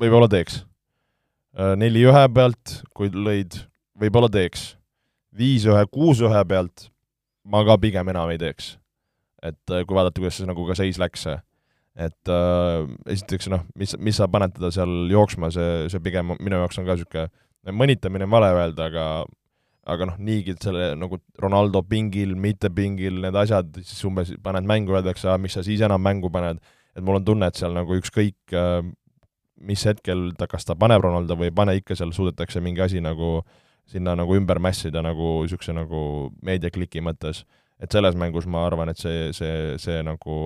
võib-olla 0.00 0.28
teeks. 0.32 0.62
Neli-ühe 1.80 2.22
pealt, 2.36 2.72
kui 2.96 3.08
lõid, 3.12 3.54
võib-olla 4.00 4.28
teeks. 4.32 4.74
viis-ühe, 5.36 5.82
kuus-ühe 5.92 6.40
pealt 6.48 6.86
ma 7.44 7.60
ka 7.68 7.76
pigem 7.80 8.08
enam 8.08 8.32
ei 8.32 8.40
teeks 8.40 8.74
et 9.42 9.72
äh, 9.72 9.84
kui 9.86 9.96
vaadata, 9.96 10.20
kuidas 10.20 10.38
see 10.40 10.48
nagu 10.48 10.66
ka 10.68 10.76
seis 10.78 11.00
läks, 11.02 11.26
et 11.96 12.32
äh, 12.32 12.84
esiteks 13.12 13.50
noh, 13.52 13.64
mis, 13.78 13.96
mis 13.98 14.20
sa 14.20 14.28
paned 14.32 14.56
teda 14.56 14.72
seal 14.74 15.10
jooksma, 15.12 15.50
see, 15.54 15.86
see 15.92 16.02
pigem 16.04 16.36
minu 16.36 16.62
jaoks 16.62 16.80
on 16.80 16.88
ka 16.88 16.96
niisugune 16.96 17.74
mõnitamine 17.76 18.28
on 18.28 18.34
vale 18.36 18.52
öelda, 18.54 18.90
aga 18.90 19.06
aga 19.86 20.06
noh, 20.10 20.16
niigi 20.18 20.56
selle 20.58 20.92
nagu 20.98 21.18
Ronaldo 21.38 21.82
pingil, 21.86 22.32
mitte 22.38 22.72
pingil, 22.74 23.20
need 23.22 23.36
asjad, 23.38 23.68
siis 23.86 24.02
umbes 24.06 24.32
paned 24.42 24.66
mängu, 24.66 24.94
öeldakse, 24.94 25.30
miks 25.38 25.54
sa 25.54 25.62
siis 25.66 25.82
enam 25.86 26.02
mängu 26.02 26.30
paned, 26.34 26.58
et 26.96 27.04
mul 27.06 27.20
on 27.20 27.26
tunne, 27.26 27.46
et 27.46 27.58
seal 27.58 27.74
nagu 27.74 27.94
ükskõik 27.94 28.56
mis 29.60 29.84
hetkel 29.88 30.30
ta, 30.38 30.48
kas 30.50 30.66
ta 30.68 30.76
paneb 30.78 31.02
Ronaldo 31.04 31.36
või 31.38 31.50
ei 31.50 31.54
pane, 31.54 31.76
ikka 31.80 31.96
seal 31.96 32.12
suudetakse 32.16 32.60
mingi 32.64 32.82
asi 32.84 33.00
nagu 33.04 33.40
sinna 33.88 34.16
nagu 34.18 34.34
ümber 34.36 34.58
mässida 34.62 35.02
nagu 35.04 35.40
niisuguse 35.44 35.74
nagu 35.76 36.00
meediakliki 36.44 37.02
mõttes. 37.04 37.44
Et 37.82 37.92
selles 37.92 38.16
mängus 38.18 38.46
ma 38.48 38.66
arvan, 38.66 38.92
et 38.92 39.00
see, 39.00 39.32
see, 39.36 39.74
see 39.82 39.98
nagu 40.06 40.36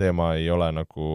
teema 0.00 0.34
ei 0.38 0.50
ole 0.52 0.70
nagu 0.72 1.06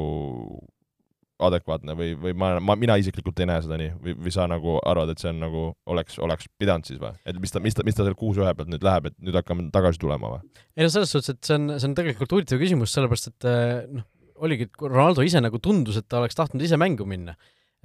adekvaatne 1.45 1.95
või, 1.99 2.13
või 2.19 2.31
ma, 2.37 2.53
ma, 2.63 2.77
mina 2.79 2.95
isiklikult 2.99 3.39
ei 3.43 3.47
näe 3.49 3.63
seda 3.65 3.75
nii 3.79 3.89
või, 3.99 4.13
või 4.23 4.31
sa 4.31 4.45
nagu 4.47 4.77
arvad, 4.87 5.11
et 5.11 5.19
see 5.19 5.33
on 5.33 5.41
nagu, 5.43 5.63
oleks, 5.91 6.15
oleks 6.23 6.47
pidanud 6.59 6.87
siis 6.87 6.99
või? 7.01 7.11
et 7.27 7.39
mis 7.41 7.51
ta, 7.51 7.59
mis 7.63 7.75
ta, 7.75 7.83
mis 7.87 7.97
ta 7.97 8.05
seal 8.07 8.15
kuus 8.19 8.39
ühe 8.39 8.53
pealt 8.55 8.71
nüüd 8.71 8.85
läheb, 8.85 9.09
et 9.09 9.17
nüüd 9.19 9.35
hakkame 9.35 9.67
tagasi 9.75 9.99
tulema 9.99 10.31
või? 10.37 10.53
ei 10.77 10.87
no 10.87 10.93
selles 10.93 11.11
suhtes, 11.11 11.35
et 11.35 11.49
see 11.49 11.57
on, 11.59 11.73
see 11.75 11.89
on 11.89 11.97
tegelikult 11.99 12.37
huvitav 12.37 12.61
küsimus, 12.61 12.93
sellepärast 12.95 13.33
et 13.33 13.49
noh, 13.97 14.07
oligi, 14.47 14.69
et 14.69 14.85
Ronaldo 14.87 15.25
ise 15.27 15.43
nagu 15.43 15.59
tundus, 15.63 15.99
et 15.99 16.07
ta 16.07 16.21
oleks 16.21 16.39
tahtnud 16.39 16.63
ise 16.63 16.79
mängu 16.79 17.07
minna. 17.09 17.35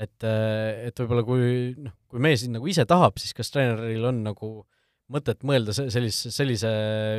et, 0.00 0.14
et 0.22 1.02
võib-olla 1.02 1.26
kui 1.26 1.72
noh, 1.74 1.96
kui 2.10 2.22
mees 2.22 2.46
nagu 2.48 2.70
ise 2.70 2.86
tahab, 2.88 3.18
siis 3.18 3.34
kas 3.36 3.50
treeneril 3.50 4.06
on 4.12 4.22
nagu 4.30 4.52
mõtet 5.10 5.42
mõelda 5.46 5.74
sellise, 5.74 6.30
sellise 6.34 6.70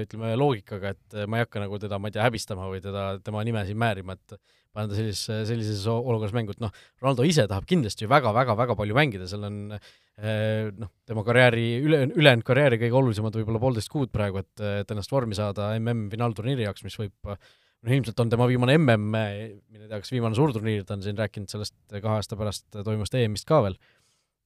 ütleme, 0.05 0.33
loogikaga, 0.39 0.93
et 0.95 1.21
ma 1.27 1.39
ei 1.39 1.45
hakka 1.45 1.63
nagu 1.63 1.79
teda, 1.81 1.99
ma 1.99 2.09
ei 2.09 2.15
tea, 2.15 2.25
häbistama 2.25 2.69
või 2.71 2.81
teda, 2.83 3.05
tema 3.25 3.43
nime 3.47 3.63
siin 3.67 3.79
määrima, 3.81 4.15
et 4.15 4.39
panen 4.71 4.91
ta 4.91 4.97
sellises, 4.97 5.47
sellises 5.49 5.83
olukorras 5.91 6.33
mängu, 6.35 6.55
et 6.55 6.61
noh, 6.63 6.71
Ronaldo 7.03 7.25
ise 7.27 7.43
tahab 7.51 7.67
kindlasti 7.67 8.05
ju 8.05 8.11
väga-väga-väga 8.11 8.77
palju 8.79 8.95
mängida, 8.95 9.27
seal 9.27 9.43
on 9.47 9.57
eh, 9.75 10.69
noh, 10.71 10.91
tema 11.07 11.25
karjääri, 11.27 11.65
üle, 11.83 12.03
ülejäänud 12.15 12.47
karjääri 12.47 12.79
kõige 12.85 12.99
olulisemad 13.01 13.35
võib-olla 13.35 13.63
poolteist 13.63 13.91
kuud 13.91 14.13
praegu, 14.15 14.43
et, 14.45 14.63
et 14.83 14.95
ennast 14.95 15.11
vormi 15.11 15.35
saada 15.37 15.73
MM-finaalturniiri 15.79 16.67
jaoks, 16.69 16.87
mis 16.87 16.95
võib 17.01 17.33
noh, 17.33 17.91
ilmselt 17.91 18.23
on 18.23 18.31
tema 18.31 18.47
viimane 18.47 18.77
MM, 18.79 19.07
mine 19.11 19.87
tea, 19.87 19.99
kas 19.99 20.13
viimane 20.13 20.37
suurturniir, 20.37 20.85
ta 20.87 20.95
on 20.95 21.03
siin 21.03 21.19
rääkinud 21.19 21.51
sellest 21.51 21.75
kahe 21.91 22.15
aasta 22.15 22.39
pärast 22.39 22.69
toimuvast 22.77 23.19
EM-ist 23.19 23.49
ka 23.49 23.59
veel, 23.67 23.75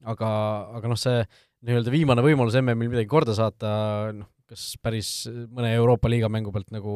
aga, 0.09 0.29
aga 0.79 0.89
noh, 0.89 0.99
see 0.99 1.21
nii-öelda 1.65 1.93
viimane 1.93 2.25
võimalus 2.25 2.57
MM-il 2.59 2.91
midagi 2.91 3.09
korda 3.09 3.35
saata, 3.37 3.69
noh, 4.15 4.29
kas 4.45 4.75
päris 4.83 5.11
mõne 5.25 5.71
Euroopa 5.73 6.09
liiga 6.11 6.29
mängu 6.29 6.51
pealt 6.53 6.67
nagu 6.73 6.91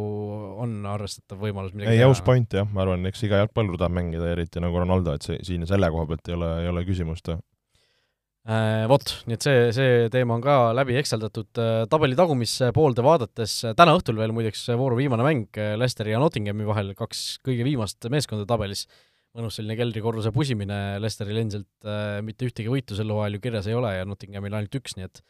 on 0.61 0.75
arvestatav 0.85 1.39
võimalus 1.41 1.73
midagi 1.73 1.95
ei, 1.95 2.03
aus 2.05 2.21
point 2.25 2.53
jah, 2.53 2.67
ma 2.69 2.83
arvan, 2.83 3.07
eks 3.09 3.23
iga 3.25 3.39
jalgpallur 3.41 3.79
tahab 3.79 3.95
mängida, 3.97 4.27
eriti 4.35 4.61
nagu 4.61 4.83
Ronaldo, 4.83 5.15
et 5.17 5.25
see, 5.25 5.39
siin 5.47 5.65
selle 5.69 5.89
koha 5.93 6.05
pealt 6.11 6.29
ei 6.29 6.37
ole, 6.37 6.51
ei 6.65 6.69
ole 6.73 6.85
küsimust 6.85 7.31
Äh, 8.49 8.87
vot, 8.89 9.11
nii 9.27 9.35
et 9.35 9.45
see, 9.45 9.57
see 9.75 10.05
teema 10.09 10.33
on 10.37 10.41
ka 10.41 10.71
läbi 10.73 10.95
ekseldatud 10.97 11.59
äh, 11.61 11.83
tabeli 11.91 12.15
tagumisse 12.17 12.71
poolde 12.73 13.03
vaadates, 13.05 13.57
äh, 13.67 13.75
täna 13.77 13.93
õhtul 13.97 14.17
veel 14.17 14.31
muideks 14.33 14.63
vooru 14.79 14.97
viimane 14.97 15.25
mäng 15.25 15.59
Leicesteri 15.77 16.15
ja 16.15 16.21
Nottinghami 16.23 16.65
vahel, 16.65 16.93
kaks 16.97 17.41
kõige 17.45 17.67
viimast 17.67 18.07
meeskonda 18.09 18.47
tabelis, 18.49 18.87
mõnus 19.39 19.59
selline 19.59 19.77
keldrikorruse 19.79 20.33
pusimine, 20.35 20.79
Leicesteril 21.01 21.41
endiselt 21.41 21.87
äh, 21.87 22.19
mitte 22.25 22.47
ühtegi 22.47 22.71
võitu 22.71 22.97
sel 22.97 23.11
hooajal 23.13 23.37
ju 23.37 23.43
kirjas 23.47 23.69
ei 23.69 23.77
ole 23.77 23.95
ja 23.97 24.07
Nottinghamil 24.07 24.59
ainult 24.59 24.79
üks, 24.81 24.97
nii 24.99 25.09
et 25.09 25.23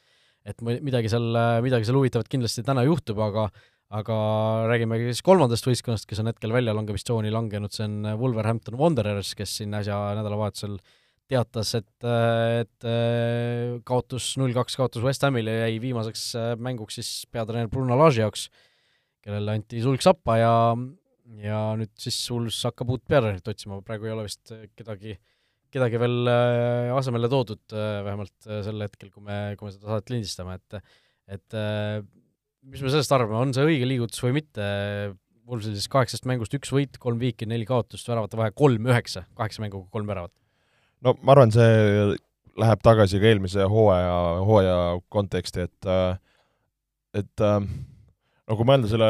et 0.49 0.61
midagi 0.63 1.09
seal, 1.11 1.35
midagi 1.61 1.85
seal 1.85 1.97
huvitavat 1.99 2.29
kindlasti 2.31 2.63
täna 2.65 2.85
juhtub, 2.87 3.19
aga 3.21 3.49
aga 3.89 4.15
räägime 4.69 4.99
siis 5.01 5.19
kolmandast 5.25 5.65
võistkonnast, 5.65 6.05
kes 6.09 6.21
on 6.21 6.29
hetkel 6.29 6.53
väljalangemistsooni 6.53 7.31
langenud, 7.33 7.73
see 7.73 7.87
on 7.87 8.05
Wolverhampton 8.21 8.77
Wanderers, 8.79 9.33
kes 9.37 9.55
siin 9.59 9.73
äsja 9.77 9.97
nädalavahetusel 10.17 10.77
äh, 10.77 10.97
teatas, 11.29 11.73
et, 11.77 12.07
et 12.07 12.87
kaotus, 13.87 14.31
null-kaks 14.41 14.77
kaotus 14.79 15.05
West 15.05 15.25
Hamile 15.25 15.59
jäi 15.61 15.77
viimaseks 15.83 16.23
äh, 16.37 16.53
mänguks 16.57 16.99
siis 16.99 17.11
peatreener 17.31 17.69
Bruno 17.71 17.97
Lage 17.99 18.23
jaoks, 18.23 18.47
kellele 19.25 19.59
anti 19.59 19.83
sulg 19.83 20.01
sappa 20.03 20.39
ja 20.39 20.53
ja 21.43 21.59
nüüd 21.79 21.91
siis 22.01 22.17
Wools 22.31 22.57
hakkab 22.65 22.93
uut 22.95 23.03
peatreenerit 23.09 23.51
otsima, 23.51 23.81
praegu 23.85 24.07
ei 24.09 24.15
ole 24.15 24.25
vist 24.25 24.53
kedagi, 24.79 25.15
kedagi 25.73 26.01
veel 26.01 26.31
äh, 26.31 26.89
asemele 26.95 27.29
toodud, 27.31 27.61
äh, 27.73 27.99
vähemalt 28.07 28.49
sel 28.65 28.85
hetkel, 28.85 29.11
kui 29.13 29.25
me, 29.25 29.39
kui 29.59 29.69
me 29.69 29.75
seda 29.75 29.93
saadet 29.93 30.13
lindistame, 30.15 30.57
et 30.59 30.81
et 31.29 31.55
mis 32.65 32.81
me 32.81 32.89
sellest 32.89 33.11
arvame, 33.13 33.37
on 33.37 33.51
see 33.53 33.65
õige 33.67 33.85
liigutus 33.85 34.23
või 34.25 34.39
mitte, 34.39 34.65
Woolsil 35.49 35.73
siis 35.73 35.89
kaheksast 35.89 36.25
mängust 36.29 36.53
üks 36.53 36.69
võit, 36.73 36.97
kolm 37.01 37.21
viiki, 37.21 37.47
neli 37.49 37.65
kaotust, 37.69 38.05
väravate 38.09 38.37
vahe 38.37 38.53
kolm-üheksa, 38.53 39.23
kaheksa 39.37 39.63
mänguga 39.63 39.89
kolm 39.93 40.09
väravat. 40.09 40.33
No 41.05 41.15
ma 41.25 41.33
arvan, 41.33 41.53
see 41.53 42.17
läheb 42.59 42.81
tagasi 42.85 43.21
ka 43.21 43.29
eelmise 43.31 43.65
hooaja, 43.71 44.17
hooaja 44.45 44.75
konteksti, 45.13 45.65
et 45.69 45.89
et 47.17 47.43
no 48.49 48.57
kui 48.57 48.67
mõelda 48.67 48.89
selle 48.89 49.09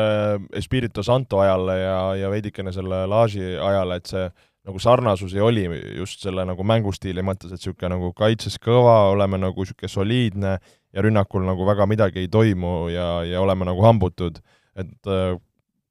Espirito 0.60 1.04
Santo 1.06 1.40
ajale 1.44 1.80
ja, 1.80 1.98
ja 2.26 2.32
veidikene 2.32 2.74
selle 2.76 3.06
Laaži 3.10 3.56
ajale, 3.56 4.00
et 4.00 4.12
see 4.12 4.28
nagu 4.70 4.82
sarnasusi 4.84 5.40
oli 5.42 5.64
just 5.98 6.22
selle 6.26 6.44
nagu 6.46 6.66
mängustiili 6.68 7.24
mõttes, 7.26 7.54
et 7.54 7.62
niisugune 7.62 7.96
nagu 7.96 8.12
kaitses 8.18 8.60
kõva, 8.62 9.10
oleme 9.14 9.40
nagu 9.42 9.64
niisugune 9.64 9.90
soliidne 9.90 10.56
ja 10.60 11.06
rünnakul 11.06 11.46
nagu 11.48 11.66
väga 11.68 11.88
midagi 11.90 12.26
ei 12.26 12.32
toimu 12.32 12.90
ja, 12.94 13.08
ja 13.26 13.42
oleme 13.42 13.68
nagu 13.70 13.86
hambutud, 13.86 14.42
et 14.80 15.14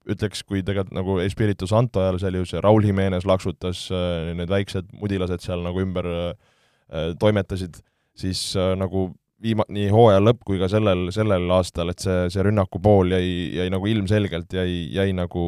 ütleks, 0.09 0.43
kui 0.47 0.63
tegelikult 0.65 0.95
nagu 0.95 1.17
Espiritu 1.23 1.67
Santo 1.69 2.01
ajal 2.03 2.19
seal 2.21 2.39
ju 2.39 2.47
see 2.47 2.61
Raul 2.63 2.85
Jimenez 2.85 3.27
laksutas, 3.29 3.85
äh, 3.93 4.31
need 4.37 4.51
väiksed 4.51 4.89
mudilased 4.97 5.43
seal 5.43 5.63
nagu 5.65 5.81
ümber 5.83 6.07
äh, 6.09 7.11
toimetasid, 7.21 7.81
siis 8.17 8.41
äh, 8.57 8.73
nagu 8.79 9.09
viima-, 9.43 9.67
nii 9.71 9.89
hooaja 9.93 10.21
lõpp 10.23 10.43
kui 10.47 10.59
ka 10.61 10.69
sellel, 10.71 11.09
sellel 11.15 11.49
aastal, 11.55 11.93
et 11.93 12.03
see, 12.03 12.27
see 12.33 12.45
rünnaku 12.45 12.81
pool 12.83 13.15
jäi, 13.15 13.29
jäi 13.59 13.69
nagu 13.73 13.89
ilmselgelt, 13.89 14.53
jäi, 14.53 14.85
jäi 14.95 15.13
nagu 15.17 15.43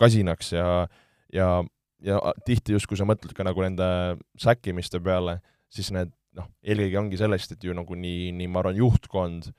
kasinaks 0.00 0.52
ja 0.56 0.68
ja, 1.34 1.48
ja 2.04 2.20
tihti 2.46 2.76
just, 2.76 2.88
kui 2.88 2.98
sa 2.98 3.06
mõtled 3.08 3.34
ka 3.36 3.46
nagu 3.46 3.64
nende 3.64 3.88
säkkimiste 4.40 5.00
peale, 5.04 5.38
siis 5.72 5.92
need 5.94 6.12
noh, 6.38 6.48
eelkõige 6.64 7.00
ongi 7.00 7.18
sellest, 7.20 7.54
et 7.54 7.64
ju 7.66 7.74
nagu 7.76 7.96
nii, 7.98 8.30
nii 8.36 8.50
ma 8.52 8.62
arvan, 8.62 8.78
juhtkond, 8.78 9.50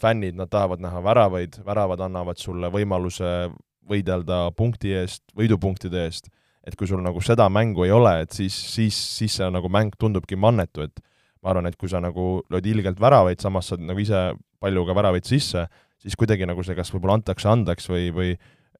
fännid, 0.00 0.34
nad 0.38 0.50
tahavad 0.50 0.82
näha 0.82 1.02
väravaid, 1.04 1.60
väravad 1.66 2.02
annavad 2.08 2.40
sulle 2.40 2.70
võimaluse 2.74 3.48
võidelda 3.88 4.48
punkti 4.58 4.92
eest, 4.98 5.22
võidupunktide 5.38 6.02
eest, 6.08 6.28
et 6.66 6.76
kui 6.76 6.88
sul 6.90 7.00
nagu 7.04 7.22
seda 7.24 7.46
mängu 7.52 7.86
ei 7.86 7.92
ole, 7.94 8.18
et 8.24 8.34
siis, 8.34 8.56
siis, 8.74 8.96
siis 9.20 9.38
see 9.38 9.48
nagu 9.54 9.70
mäng 9.72 9.94
tundubki 10.00 10.36
mannetu, 10.36 10.84
et 10.84 10.98
ma 11.42 11.52
arvan, 11.52 11.68
et 11.70 11.78
kui 11.78 11.90
sa 11.90 12.02
nagu 12.02 12.40
lööd 12.52 12.66
ilgelt 12.70 13.00
väravaid, 13.00 13.40
samas 13.42 13.70
saad 13.70 13.82
nagu 13.84 14.00
ise 14.02 14.30
palju 14.62 14.84
ka 14.88 14.96
väravaid 14.98 15.28
sisse, 15.28 15.66
siis 16.02 16.16
kuidagi 16.18 16.46
nagu 16.48 16.62
see 16.66 16.76
kas 16.78 16.90
võib-olla 16.94 17.18
antakse 17.18 17.50
andeks 17.50 17.90
või, 17.90 18.08
või 18.14 18.32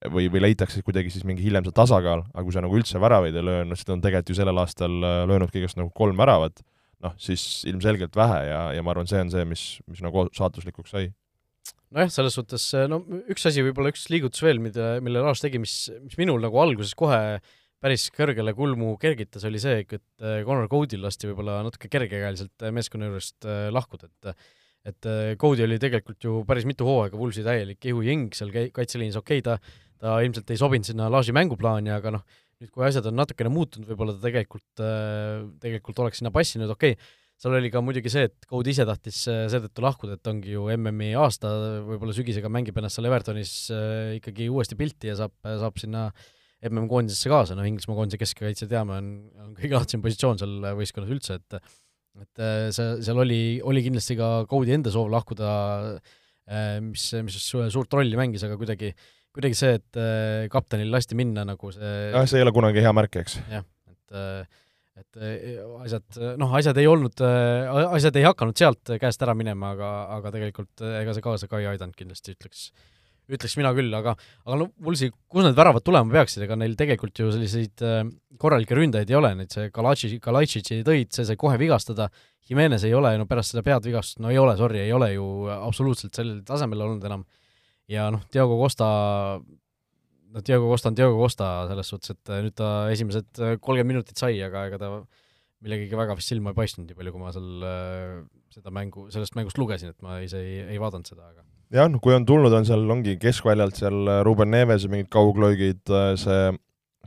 või, 0.06 0.28
või 0.30 0.42
leitakse 0.44 0.82
kuidagi 0.86 1.10
siis 1.10 1.24
mingi 1.26 1.42
hiljem 1.42 1.66
see 1.66 1.74
tasakaal, 1.74 2.24
aga 2.30 2.44
kui 2.46 2.54
sa 2.54 2.62
nagu 2.62 2.76
üldse 2.78 3.00
väravaid 3.02 3.36
ei 3.36 3.44
löö, 3.44 3.64
no 3.66 3.78
siis 3.78 3.88
ta 3.88 3.96
on 3.96 4.02
tegelikult 4.04 4.30
ju 4.30 4.36
sellel 4.38 4.60
aastal 4.62 4.94
äh, 5.02 5.22
löönud 5.26 5.50
kõigest 5.54 5.78
nagu 5.80 5.90
kolm 5.96 6.18
väravat, 6.20 6.62
noh, 7.04 7.14
siis 7.22 7.64
ilmselgelt 7.68 8.14
vähe 8.18 8.44
ja, 8.50 8.60
ja 8.76 8.84
ma 8.84 8.94
arvan, 8.94 9.08
see 9.10 9.22
on 9.24 9.32
see, 9.32 9.46
mis, 9.48 9.64
mis 9.90 10.02
nagu 10.04 10.28
saatuslikuks 10.36 10.94
sai. 10.94 11.08
Nojah, 11.94 12.10
selles 12.12 12.36
suhtes 12.36 12.64
no 12.90 13.00
üks 13.32 13.46
asi, 13.48 13.64
võib-olla 13.64 13.90
üks 13.90 14.06
liigutus 14.12 14.42
veel, 14.44 14.60
mida, 14.62 14.98
mille 15.04 15.22
Lars 15.24 15.42
tegi, 15.42 15.60
mis, 15.62 15.88
mis 16.04 16.18
minul 16.20 16.42
nagu 16.44 16.60
alguses 16.60 16.94
kohe 16.98 17.40
päris 17.82 18.08
kõrgele 18.14 18.54
kulmu 18.56 18.94
kergitas, 19.00 19.44
oli 19.48 19.60
see, 19.62 19.82
et 19.84 20.00
äh, 20.22 20.40
Connor 20.46 20.70
Code'il 20.70 21.02
lasti 21.04 21.28
võib-olla 21.30 21.60
natuke 21.66 21.90
kergekäeliselt 21.92 22.66
äh, 22.66 22.72
meeskonna 22.74 23.10
juurest 23.10 23.46
äh, 23.48 23.68
lahkuda, 23.74 24.10
et 24.10 24.34
et 24.88 25.04
Cody 25.36 25.64
oli 25.66 25.76
tegelikult 25.82 26.22
ju 26.22 26.36
päris 26.48 26.64
mitu 26.64 26.86
hooaega 26.86 27.18
Woolsi 27.18 27.42
täielik 27.44 27.82
ihujõng 27.90 28.30
seal 28.32 28.52
kaitseliinis, 28.72 29.18
okei 29.18 29.42
okay,, 29.42 29.44
ta 29.44 29.58
ta 29.98 30.14
ilmselt 30.22 30.48
ei 30.54 30.60
sobinud 30.60 30.86
sinna 30.86 31.08
Laaži 31.12 31.34
mänguplaani, 31.34 31.90
aga 31.92 32.12
noh, 32.14 32.22
nüüd 32.62 32.70
kui 32.72 32.86
asjad 32.86 33.08
on 33.10 33.18
natukene 33.18 33.50
muutunud, 33.52 33.88
võib-olla 33.90 34.14
ta 34.14 34.22
tegelikult, 34.28 34.82
tegelikult 35.60 35.98
oleks 36.04 36.22
sinna 36.22 36.32
passinud, 36.32 36.70
okei. 36.72 36.94
Okay,, 36.94 37.16
seal 37.38 37.54
oli 37.54 37.70
ka 37.70 37.82
muidugi 37.84 38.10
see, 38.12 38.26
et 38.28 38.48
Code 38.50 38.72
ise 38.72 38.84
tahtis 38.88 39.20
äh, 39.30 39.44
seetõttu 39.50 39.84
lahkuda, 39.84 40.16
et 40.18 40.30
ongi 40.30 40.56
ju 40.56 40.66
MM-i 40.74 41.12
aasta, 41.18 41.52
võib-olla 41.86 42.14
sügisega 42.16 42.50
mängib 42.50 42.78
ennast 42.80 42.98
seal 42.98 43.06
Evertonis 43.10 43.52
äh, 43.74 44.16
ikkagi 44.18 44.48
uuesti 44.50 44.78
pilti 44.78 45.12
ja 45.12 45.18
saab, 45.20 45.36
saab 45.46 45.78
sinna 45.78 46.08
MM-koondisesse 46.66 47.30
kaasa, 47.30 47.54
noh, 47.54 47.66
Inglismaa 47.68 47.98
koondise 47.98 48.18
keskkaitse 48.20 48.66
teame, 48.70 48.96
on, 48.98 49.10
on 49.44 49.52
kõige 49.58 49.76
lahtsam 49.78 50.02
positsioon 50.02 50.40
seal 50.40 50.56
võistkonnas 50.78 51.12
üldse, 51.14 51.38
et 51.38 51.60
et 52.18 52.42
äh, 52.42 52.64
see, 52.74 52.96
seal 53.06 53.20
oli, 53.22 53.42
oli 53.62 53.84
kindlasti 53.84 54.16
ka 54.18 54.42
Code'i 54.50 54.74
enda 54.74 54.90
soov 54.90 55.06
lahkuda, 55.12 55.50
mis, 56.82 57.04
mis 57.22 57.36
suurt 57.44 57.92
rolli 57.94 58.16
mängis, 58.18 58.42
aga 58.46 58.56
kuidagi, 58.58 58.88
kuidagi 59.36 59.54
see, 59.54 59.76
et 59.78 59.98
kaptenil 60.50 60.88
lasti 60.90 61.18
minna 61.18 61.44
nagu 61.46 61.70
see 61.74 61.90
jah, 62.08 62.24
see 62.24 62.40
ei 62.40 62.46
ole 62.46 62.54
kunagi 62.56 62.82
hea 62.82 62.94
märk, 62.96 63.20
eks. 63.20 63.36
jah, 63.52 63.66
et 63.92 64.16
et 64.98 65.18
asjad, 65.84 66.18
noh, 66.40 66.50
asjad 66.58 66.80
ei 66.80 66.88
olnud, 66.90 67.20
asjad 67.22 68.16
ei 68.18 68.24
hakanud 68.26 68.58
sealt 68.58 68.96
käest 68.98 69.22
ära 69.22 69.36
minema, 69.38 69.76
aga, 69.76 69.90
aga 70.16 70.32
tegelikult 70.34 70.82
ega 70.88 71.14
see 71.14 71.22
kaasa 71.22 71.50
ka 71.52 71.60
ei 71.62 71.68
aidanud 71.70 71.94
kindlasti, 72.00 72.34
ütleks, 72.34 72.64
ütleks 73.28 73.56
mina 73.58 73.72
küll, 73.76 73.92
aga 73.94 74.14
aga 74.16 74.56
no 74.60 74.68
mul 74.84 74.96
see, 74.98 75.12
kus 75.30 75.44
need 75.44 75.58
väravad 75.58 75.84
tulema 75.84 76.14
peaksid, 76.16 76.44
ega 76.46 76.56
neil 76.58 76.74
tegelikult 76.78 77.20
ju 77.20 77.30
selliseid 77.34 77.84
äh, 77.84 78.00
korralikke 78.40 78.78
ründajaid 78.78 79.12
ei 79.12 79.18
ole, 79.18 79.34
neid 79.38 79.54
see 79.54 79.68
Kalatši, 79.74 80.16
Kalatšitši 80.24 80.80
tõid, 80.86 81.12
see 81.14 81.28
sai 81.28 81.38
kohe 81.40 81.58
vigastada, 81.60 82.08
Jimenez 82.48 82.86
ei 82.88 82.94
ole, 82.96 83.12
no 83.20 83.26
pärast 83.28 83.52
seda 83.52 83.64
peadvigastust, 83.66 84.22
no 84.24 84.32
ei 84.32 84.40
ole, 84.40 84.54
sorry, 84.56 84.80
ei 84.80 84.92
ole 84.96 85.10
ju 85.12 85.26
absoluutselt 85.52 86.16
sellel 86.16 86.40
tasemel 86.48 86.86
olnud 86.86 87.04
enam. 87.04 87.26
ja 87.88 88.08
noh, 88.12 88.24
Diego 88.32 88.56
Costa, 88.60 88.88
no 90.32 90.44
Diego 90.44 90.70
Costa 90.70 90.88
on 90.88 90.96
Diego 90.96 91.18
Costa 91.20 91.50
selles 91.68 91.92
suhtes, 91.92 92.16
et 92.16 92.32
nüüd 92.46 92.56
ta 92.56 92.70
esimesed 92.92 93.28
kolmkümmend 93.36 93.92
minutit 93.92 94.20
sai, 94.20 94.40
aga 94.44 94.64
ega 94.70 94.80
ta 94.80 94.92
millegagi 95.64 95.98
väga 95.98 96.16
vist 96.18 96.32
silma 96.32 96.54
ei 96.54 96.58
paistnud, 96.58 96.88
nii 96.88 96.96
palju 96.96 97.14
kui 97.14 97.22
ma 97.22 97.34
seal 97.34 97.68
äh, 97.68 98.16
seda 98.54 98.72
mängu, 98.74 99.08
sellest 99.12 99.36
mängust 99.38 99.60
lugesin, 99.60 99.92
et 99.92 100.04
ma 100.04 100.20
ise 100.24 100.40
ei, 100.40 100.60
ei 100.74 100.80
vaadanud 100.80 101.08
seda, 101.10 101.28
aga 101.32 101.44
jah, 101.74 101.90
noh 101.90 102.00
kui 102.02 102.16
on 102.16 102.26
tulnud, 102.28 102.54
on 102.54 102.66
seal, 102.68 102.86
ongi 102.90 103.18
keskväljalt 103.20 103.78
seal 103.80 104.08
äh, 104.08 104.22
Ruben 104.26 104.52
Nevese 104.54 104.90
mingid 104.92 105.10
kauglöögid, 105.12 105.84
äh, 105.90 106.14
see 106.20 106.56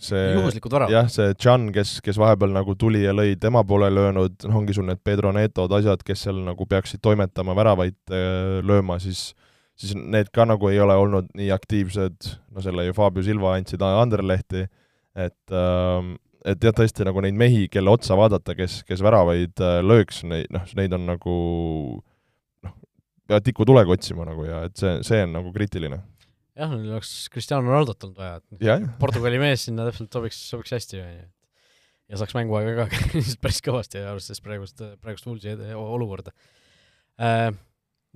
see 0.02 0.32
juhuslikud 0.34 0.74
väravad. 0.74 0.94
jah, 0.96 1.10
see 1.12 1.36
Can, 1.38 1.68
kes, 1.76 2.00
kes 2.02 2.18
vahepeal 2.18 2.56
nagu 2.56 2.74
tuli 2.80 3.04
ja 3.04 3.14
lõi 3.14 3.36
tema 3.38 3.62
poole 3.68 3.92
löönud, 3.94 4.40
noh 4.48 4.62
ongi 4.62 4.74
sul 4.74 4.88
need 4.88 5.02
Pedro 5.06 5.34
Netod, 5.36 5.74
asjad, 5.78 6.02
kes 6.08 6.26
seal 6.26 6.40
nagu 6.48 6.66
peaksid 6.66 7.04
toimetama, 7.06 7.54
väravaid 7.58 8.00
lööma, 8.66 8.98
siis 9.04 9.32
siis 9.82 9.96
need 9.98 10.30
ka 10.34 10.46
nagu 10.50 10.70
ei 10.70 10.80
ole 10.82 10.96
olnud 11.00 11.30
nii 11.38 11.50
aktiivsed, 11.54 12.32
no 12.54 12.64
selle 12.64 12.88
ju 12.88 12.96
Fabio 12.98 13.24
Silva 13.26 13.56
andsid 13.58 13.82
Anderlehti, 13.86 14.66
et 15.18 15.56
äh, 15.56 16.12
et 16.42 16.64
jah, 16.66 16.74
tõesti 16.74 17.06
nagu 17.06 17.22
neid 17.22 17.38
mehi, 17.38 17.68
kelle 17.70 17.92
otsa 17.94 18.16
vaadata, 18.18 18.56
kes, 18.58 18.82
kes 18.88 19.04
väravaid 19.06 19.62
äh, 19.62 19.80
lööks, 19.86 20.24
neid, 20.26 20.50
noh, 20.54 20.66
neid 20.78 20.96
on 20.98 21.06
nagu 21.10 21.36
peavad 23.32 23.48
tikutulega 23.48 23.96
otsima 23.96 24.28
nagu 24.28 24.46
ja 24.48 24.66
et 24.68 24.76
see, 24.80 24.98
see 25.08 25.24
on 25.26 25.36
nagu 25.38 25.54
kriitiline. 25.56 26.02
jah, 26.60 26.74
neil 26.76 26.98
oleks 26.98 27.14
Cristiano 27.34 27.70
Ronaldot 27.70 28.08
olnud 28.08 28.20
vaja, 28.20 28.42
et 28.42 28.92
Portugali 29.02 29.40
mees 29.42 29.68
sinna 29.70 29.88
täpselt 29.88 30.12
sobiks, 30.14 30.40
sobiks 30.52 30.76
hästi, 30.76 31.02
on 31.02 31.16
ju. 31.16 31.26
ja 32.12 32.22
saaks 32.22 32.38
mänguaega 32.38 32.88
ka 32.92 33.04
päris 33.44 33.64
kõvasti, 33.66 34.04
arvestades 34.04 34.44
praegust, 34.44 34.86
praegust 35.04 35.28
Woolsi 35.30 35.56
olukorda 35.80 36.36
äh, 37.22 37.52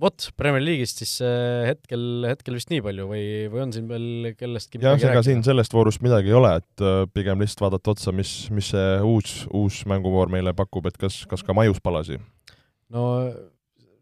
vot, 0.02 0.28
Premier 0.36 0.62
League'ist 0.62 1.00
siis 1.00 1.16
äh, 1.24 1.64
hetkel, 1.70 2.04
hetkel 2.28 2.58
vist 2.58 2.70
nii 2.72 2.82
palju 2.84 3.08
või, 3.08 3.24
või 3.52 3.64
on 3.64 3.74
siin 3.74 3.88
veel 3.90 4.30
kellestki 4.36 4.80
jah, 4.84 5.00
ega 5.00 5.24
siin 5.24 5.42
sellest 5.46 5.76
voorust 5.76 6.04
midagi 6.04 6.32
ei 6.32 6.38
ole, 6.38 6.52
et 6.60 6.84
äh, 6.84 7.02
pigem 7.16 7.42
lihtsalt 7.42 7.66
vaadata 7.66 7.96
otsa, 7.96 8.14
mis, 8.16 8.36
mis 8.54 8.72
see 8.74 8.86
uus, 9.06 9.38
uus 9.56 9.82
mänguvoor 9.88 10.32
meile 10.32 10.52
pakub, 10.56 10.88
et 10.90 11.00
kas, 11.00 11.22
kas 11.30 11.44
ka 11.46 11.56
majus 11.56 11.80
palasi? 11.84 12.20
no 12.92 13.06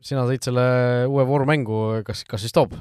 sina 0.05 0.27
tõid 0.29 0.45
selle 0.45 0.65
uue 1.11 1.25
vooru 1.29 1.49
mängu, 1.49 1.81
kas, 2.07 2.25
kas 2.29 2.45
siis 2.45 2.55
toob? 2.55 2.77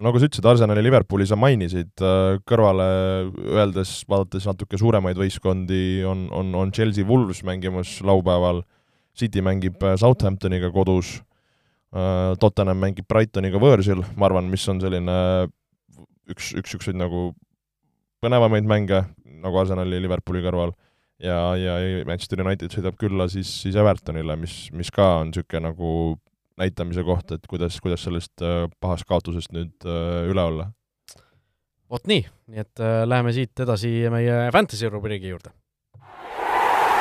nagu 0.00 0.16
sa 0.16 0.30
ütlesid, 0.30 0.46
Arsenali 0.48 0.80
Liverpooli 0.80 1.26
sa 1.28 1.36
mainisid, 1.36 1.92
äh, 2.00 2.38
kõrvale 2.48 2.90
öeldes, 3.52 3.98
vaadates 4.08 4.46
natuke 4.48 4.78
suuremaid 4.80 5.18
võistkondi, 5.20 6.00
on, 6.08 6.28
on, 6.32 6.54
on 6.56 6.70
Chelsea 6.72 7.04
Wolves 7.04 7.42
mängimas 7.44 7.98
laupäeval, 8.06 8.62
City 9.18 9.42
mängib 9.44 9.82
Southamptoniga 10.00 10.70
kodus 10.72 11.18
Äh, 11.90 12.36
Tottenham 12.38 12.78
mängib 12.78 13.08
Brightoniga 13.10 13.58
võõrsil, 13.58 14.04
ma 14.14 14.28
arvan, 14.28 14.46
mis 14.50 14.62
on 14.70 14.78
selline 14.78 15.14
üks, 16.30 16.52
üks 16.54 16.76
niisuguseid 16.76 16.98
nagu 17.00 17.32
põnevamaid 18.22 18.68
mänge, 18.70 19.00
nagu 19.42 19.58
Arsenali 19.58 19.98
Liverpooli 19.98 20.44
kõrval, 20.44 20.70
ja, 21.18 21.40
ja 21.58 21.74
Manchester 22.06 22.44
United 22.44 22.70
sõidab 22.76 22.94
külla 23.00 23.26
siis, 23.32 23.50
siis 23.64 23.78
Evertonile, 23.80 24.38
mis, 24.38 24.68
mis 24.70 24.92
ka 24.94 25.16
on 25.24 25.32
niisugune 25.32 25.64
nagu 25.66 25.90
näitamise 26.60 27.04
koht, 27.06 27.32
et 27.36 27.46
kuidas, 27.50 27.78
kuidas 27.82 28.04
sellest 28.06 28.44
äh, 28.44 28.66
pahast 28.80 29.08
kaotusest 29.08 29.54
nüüd 29.56 29.88
äh, 29.88 30.28
üle 30.30 30.44
olla. 30.52 30.68
vot 31.90 32.06
nii, 32.06 32.22
nii 32.52 32.62
et 32.62 32.82
äh, 32.82 33.00
läheme 33.08 33.32
siit 33.34 33.64
edasi 33.64 33.90
meie 34.12 34.46
Fantasy 34.54 34.90
rubriigi 34.92 35.32
juurde. 35.32 35.54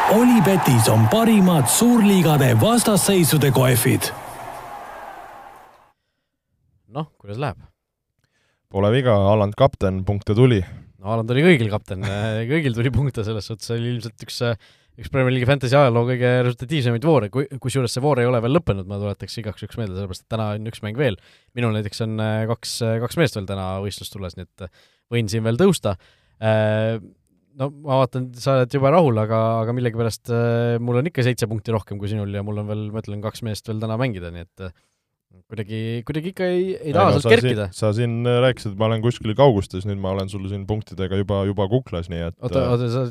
Olipetis 0.10 0.88
on 0.90 1.06
parimad 1.12 1.68
suurliigade 1.70 2.56
vastasseisude 2.62 3.52
kohvid 3.54 4.10
noh, 6.96 7.10
kuidas 7.22 7.40
läheb? 7.42 7.62
Pole 8.70 8.92
viga, 8.94 9.16
Aland 9.32 9.56
kapten, 9.58 10.04
punkte 10.06 10.36
tuli. 10.38 10.60
no 11.00 11.14
Aland 11.14 11.32
oli 11.34 11.46
kõigil 11.46 11.72
kapten 11.72 12.06
kõigil 12.52 12.76
tuli 12.78 12.94
punkte, 12.94 13.26
selles 13.28 13.50
suhtes 13.50 13.74
oli 13.76 13.96
ilmselt 13.96 14.26
üks 14.26 14.42
üks 15.00 15.12
Premier 15.14 15.32
League'i 15.34 15.48
fantasy 15.48 15.78
ajaloo 15.78 16.06
kõige 16.10 16.32
resultatiivsemaid 16.48 17.06
voore, 17.08 17.30
kui, 17.34 17.46
kusjuures 17.62 17.94
see 17.96 18.04
voor 18.04 18.22
ei 18.22 18.28
ole 18.30 18.42
veel 18.44 18.56
lõppenud, 18.58 18.88
ma 18.90 18.98
tuletaks 19.00 19.38
igaks 19.42 19.64
juhuks 19.64 19.80
meelde, 19.80 19.96
sellepärast 19.96 20.26
et 20.26 20.34
täna 20.34 20.50
on 20.58 20.72
üks 20.72 20.84
mäng 20.86 21.00
veel. 21.00 21.20
minul 21.58 21.76
näiteks 21.76 22.04
on 22.06 22.18
äh, 22.24 22.42
kaks, 22.50 22.74
kaks 23.06 23.20
meest 23.22 23.38
veel 23.40 23.48
täna 23.50 23.70
võistlustules, 23.84 24.36
nii 24.36 24.48
et 24.48 24.66
äh, 24.68 24.84
võin 25.14 25.32
siin 25.32 25.46
veel 25.46 25.60
tõusta. 25.60 25.96
Äh, 26.44 26.98
no 27.60 27.70
ma 27.86 28.02
vaatan, 28.04 28.30
sa 28.40 28.58
oled 28.58 28.76
jube 28.76 28.92
rahul, 28.92 29.24
aga, 29.24 29.40
aga 29.64 29.76
millegipärast 29.78 30.34
mul 30.84 31.02
on 31.02 31.10
ikka 31.10 31.26
seitse 31.28 31.48
punkti 31.50 31.76
rohkem 31.76 32.00
kui 32.00 32.12
sinul 32.12 32.32
ja 32.36 32.44
mul 32.46 32.62
on 32.62 32.70
veel, 32.70 32.86
ma 32.94 33.04
ütlen, 33.04 33.24
kaks 33.24 33.44
meest 33.48 33.68
veel 33.72 33.82
täna 33.84 34.00
mängida, 34.00 34.32
nii 34.36 34.48
et 34.48 34.70
kuidagi, 35.50 35.80
kuidagi 36.08 36.32
ikka 36.34 36.48
ei, 36.50 36.64
ei 36.78 36.94
taha 36.94 37.14
sealt 37.16 37.28
kerkida. 37.34 37.68
sa 37.76 37.92
siin 37.96 38.22
äh, 38.28 38.40
rääkisid, 38.44 38.74
et 38.74 38.80
ma 38.82 38.88
olen 38.90 39.04
kuskil 39.04 39.34
kaugustes, 39.38 39.86
nüüd 39.90 40.02
ma 40.02 40.14
olen 40.16 40.30
sul 40.32 40.46
siin 40.50 40.66
punktidega 40.70 41.20
juba, 41.22 41.42
juba 41.50 41.68
kuklas, 41.72 42.10
nii 42.12 42.24
et 42.28 42.36
oota, 42.38 42.64
äh, 42.64 42.74
oota, 42.74 42.90
sa, 42.94 43.04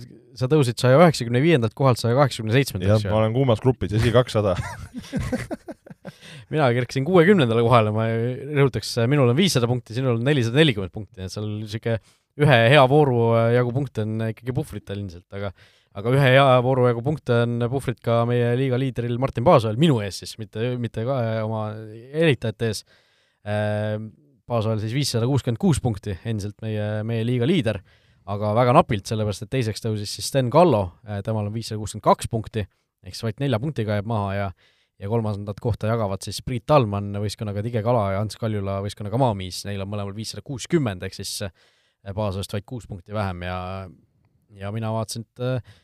sa 0.42 0.50
tõusid 0.50 0.78
saja 0.80 0.98
üheksakümne 1.00 1.42
viiendalt 1.44 1.76
kohalt 1.78 2.00
saja 2.02 2.18
kaheksakümne 2.18 2.54
seitsmendaks? 2.56 3.06
jah, 3.06 3.14
ma 3.14 3.22
olen 3.22 3.34
kuumas 3.36 3.62
grupis, 3.62 3.94
esi 3.98 4.14
kakssada 4.14 4.56
mina 6.52 6.68
kerkisin 6.74 7.06
kuuekümnendale 7.06 7.64
kohale, 7.66 7.94
ma 7.94 8.08
rõhutaks, 8.10 8.94
minul 9.10 9.30
on 9.30 9.38
viissada 9.38 9.70
punkti, 9.70 9.96
sinul 9.98 10.16
on 10.16 10.26
nelisada 10.26 10.58
nelikümmend 10.62 10.94
punkti, 10.94 11.22
et 11.22 11.34
seal 11.34 11.46
niisugune 11.58 11.98
ühe 12.38 12.58
hea 12.70 12.84
vooru 12.90 13.32
jagu 13.50 13.74
punkte 13.74 14.06
on 14.06 14.28
ikkagi 14.30 14.54
puhvritel 14.54 15.02
ilmselt, 15.02 15.26
aga 15.34 15.50
aga 15.96 16.12
ühe 16.14 16.30
hea 16.34 16.46
vooru 16.64 16.86
jagu 16.88 17.02
punkte 17.04 17.42
on 17.44 17.66
puhvrit 17.72 18.00
ka 18.04 18.22
meie 18.28 18.52
liiga 18.58 18.78
liidril 18.80 19.18
Martin 19.20 19.46
Paasoel, 19.46 19.78
minu 19.80 20.00
ees 20.04 20.22
siis, 20.22 20.36
mitte, 20.40 20.74
mitte 20.80 21.04
ka 21.08 21.18
oma 21.46 21.68
eritajate 22.12 22.72
ees. 22.72 22.84
Paasoel 24.48 24.80
siis 24.80 24.94
viissada 24.96 25.28
kuuskümmend 25.28 25.60
kuus 25.60 25.80
punkti, 25.84 26.14
endiselt 26.28 26.56
meie, 26.64 27.02
meie 27.08 27.24
liiga 27.26 27.48
liider, 27.48 27.80
aga 28.28 28.54
väga 28.56 28.74
napilt, 28.76 29.06
sellepärast 29.08 29.44
et 29.44 29.52
teiseks 29.52 29.84
tõusis 29.84 30.18
siis 30.18 30.28
Sten 30.30 30.48
Kallo, 30.52 30.84
temal 31.24 31.48
on 31.48 31.54
viissada 31.54 31.80
kuuskümmend 31.80 32.06
kaks 32.06 32.30
punkti, 32.32 32.64
ehk 33.04 33.16
siis 33.16 33.26
vaid 33.26 33.40
nelja 33.44 33.60
punktiga 33.62 33.98
jääb 33.98 34.10
maha 34.10 34.34
ja 34.36 34.50
ja 34.98 35.06
kolmandat 35.06 35.60
kohta 35.62 35.86
jagavad 35.86 36.24
siis 36.26 36.40
Priit 36.42 36.64
Talman 36.66 37.12
võistkonnaga 37.22 37.62
Tige 37.62 37.84
Kala 37.86 38.16
ja 38.16 38.22
Ants 38.24 38.34
Kaljula 38.40 38.80
võistkonnaga 38.82 39.20
Maamiis, 39.22 39.60
neil 39.68 39.84
on 39.84 39.90
mõlemal 39.92 40.16
viissada 40.16 40.42
kuuskümmend, 40.42 41.04
ehk 41.06 41.14
siis 41.14 41.36
Paasoest 42.14 42.54
vaid 42.54 42.66
kuus 42.66 42.88
punkti 42.90 43.14
vähem 43.14 43.44
ja 43.46 43.58
ja 44.56 44.72
mina 44.72 44.90
vaatasin, 44.94 45.26
et 45.26 45.76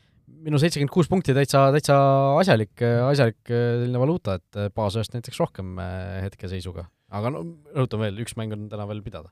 minu 0.45 0.59
seitsekümmend 0.61 0.93
kuus 0.93 1.09
punkti 1.09 1.35
täitsa, 1.37 1.67
täitsa 1.73 1.95
asjalik, 2.39 2.73
asjalik 2.81 3.39
selline 3.49 4.01
valuuta, 4.01 4.39
et 4.39 4.59
baasööst 4.75 5.15
näiteks 5.15 5.39
rohkem 5.41 5.79
hetkeseisuga. 6.23 6.87
aga 7.15 7.31
no 7.31 7.43
rõhutan 7.75 8.01
veel, 8.01 8.17
üks 8.23 8.33
mäng 8.35 8.53
on 8.55 8.67
täna 8.69 8.87
veel 8.89 9.03
pidada. 9.05 9.29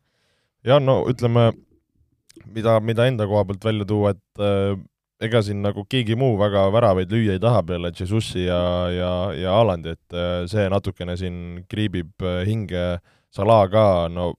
ja 0.63 0.80
no 0.80 1.04
ütleme, 1.10 1.52
mida, 2.46 2.80
mida 2.80 3.08
enda 3.10 3.28
koha 3.28 3.46
pealt 3.50 3.65
välja 3.65 3.86
tuua, 3.89 4.13
et 4.13 4.43
äh, 4.43 4.78
ega 5.24 5.41
siin 5.41 5.62
nagu 5.63 5.86
keegi 5.89 6.15
muu 6.19 6.38
väga 6.39 6.67
väravaid 6.74 7.12
lüüa 7.12 7.38
ei 7.38 7.41
taha 7.41 7.63
peale 7.63 7.91
Jesusi 7.96 8.46
ja, 8.46 8.62
ja, 8.91 9.12
ja 9.38 9.58
Alandi, 9.60 9.96
et 9.98 10.17
äh, 10.17 10.46
see 10.52 10.69
natukene 10.69 11.17
siin 11.17 11.65
kriibib 11.69 12.13
äh, 12.22 12.43
hinge, 12.48 13.02
Salah 13.34 13.65
ka, 13.65 14.08
no 14.13 14.36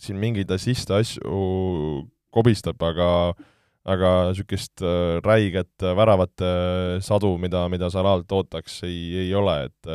siin 0.00 0.16
mingeid 0.16 0.48
assiste 0.54 0.94
asju 0.96 2.08
kobistab, 2.32 2.80
aga 2.80 3.08
äh, 3.34 3.46
aga 3.88 4.10
niisugust 4.30 4.82
äh, 4.84 5.18
räiget 5.24 5.82
äh, 5.82 5.94
väravate 5.96 6.48
äh, 6.48 7.04
sadu, 7.04 7.36
mida, 7.40 7.64
mida 7.72 7.90
Salalt 7.92 8.30
ootaks, 8.32 8.82
ei, 8.88 9.24
ei 9.24 9.34
ole, 9.36 9.56
et 9.68 9.92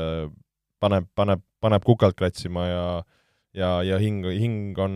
paneb, 0.84 1.10
paneb, 1.16 1.44
paneb 1.64 1.86
kukalt 1.86 2.18
kratsima 2.20 2.68
ja 2.68 2.86
ja, 3.54 3.70
ja 3.86 4.00
hing, 4.02 4.24
hing 4.34 4.80
on 4.82 4.96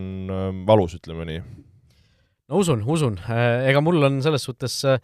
valus, 0.66 0.96
ütleme 0.98 1.28
nii. 1.28 1.42
no 2.50 2.62
usun, 2.62 2.82
usun, 2.82 3.20
ega 3.28 3.82
mul 3.84 4.02
on 4.08 4.18
selles 4.24 4.48
suhtes 4.48 4.80
äh, 4.88 4.98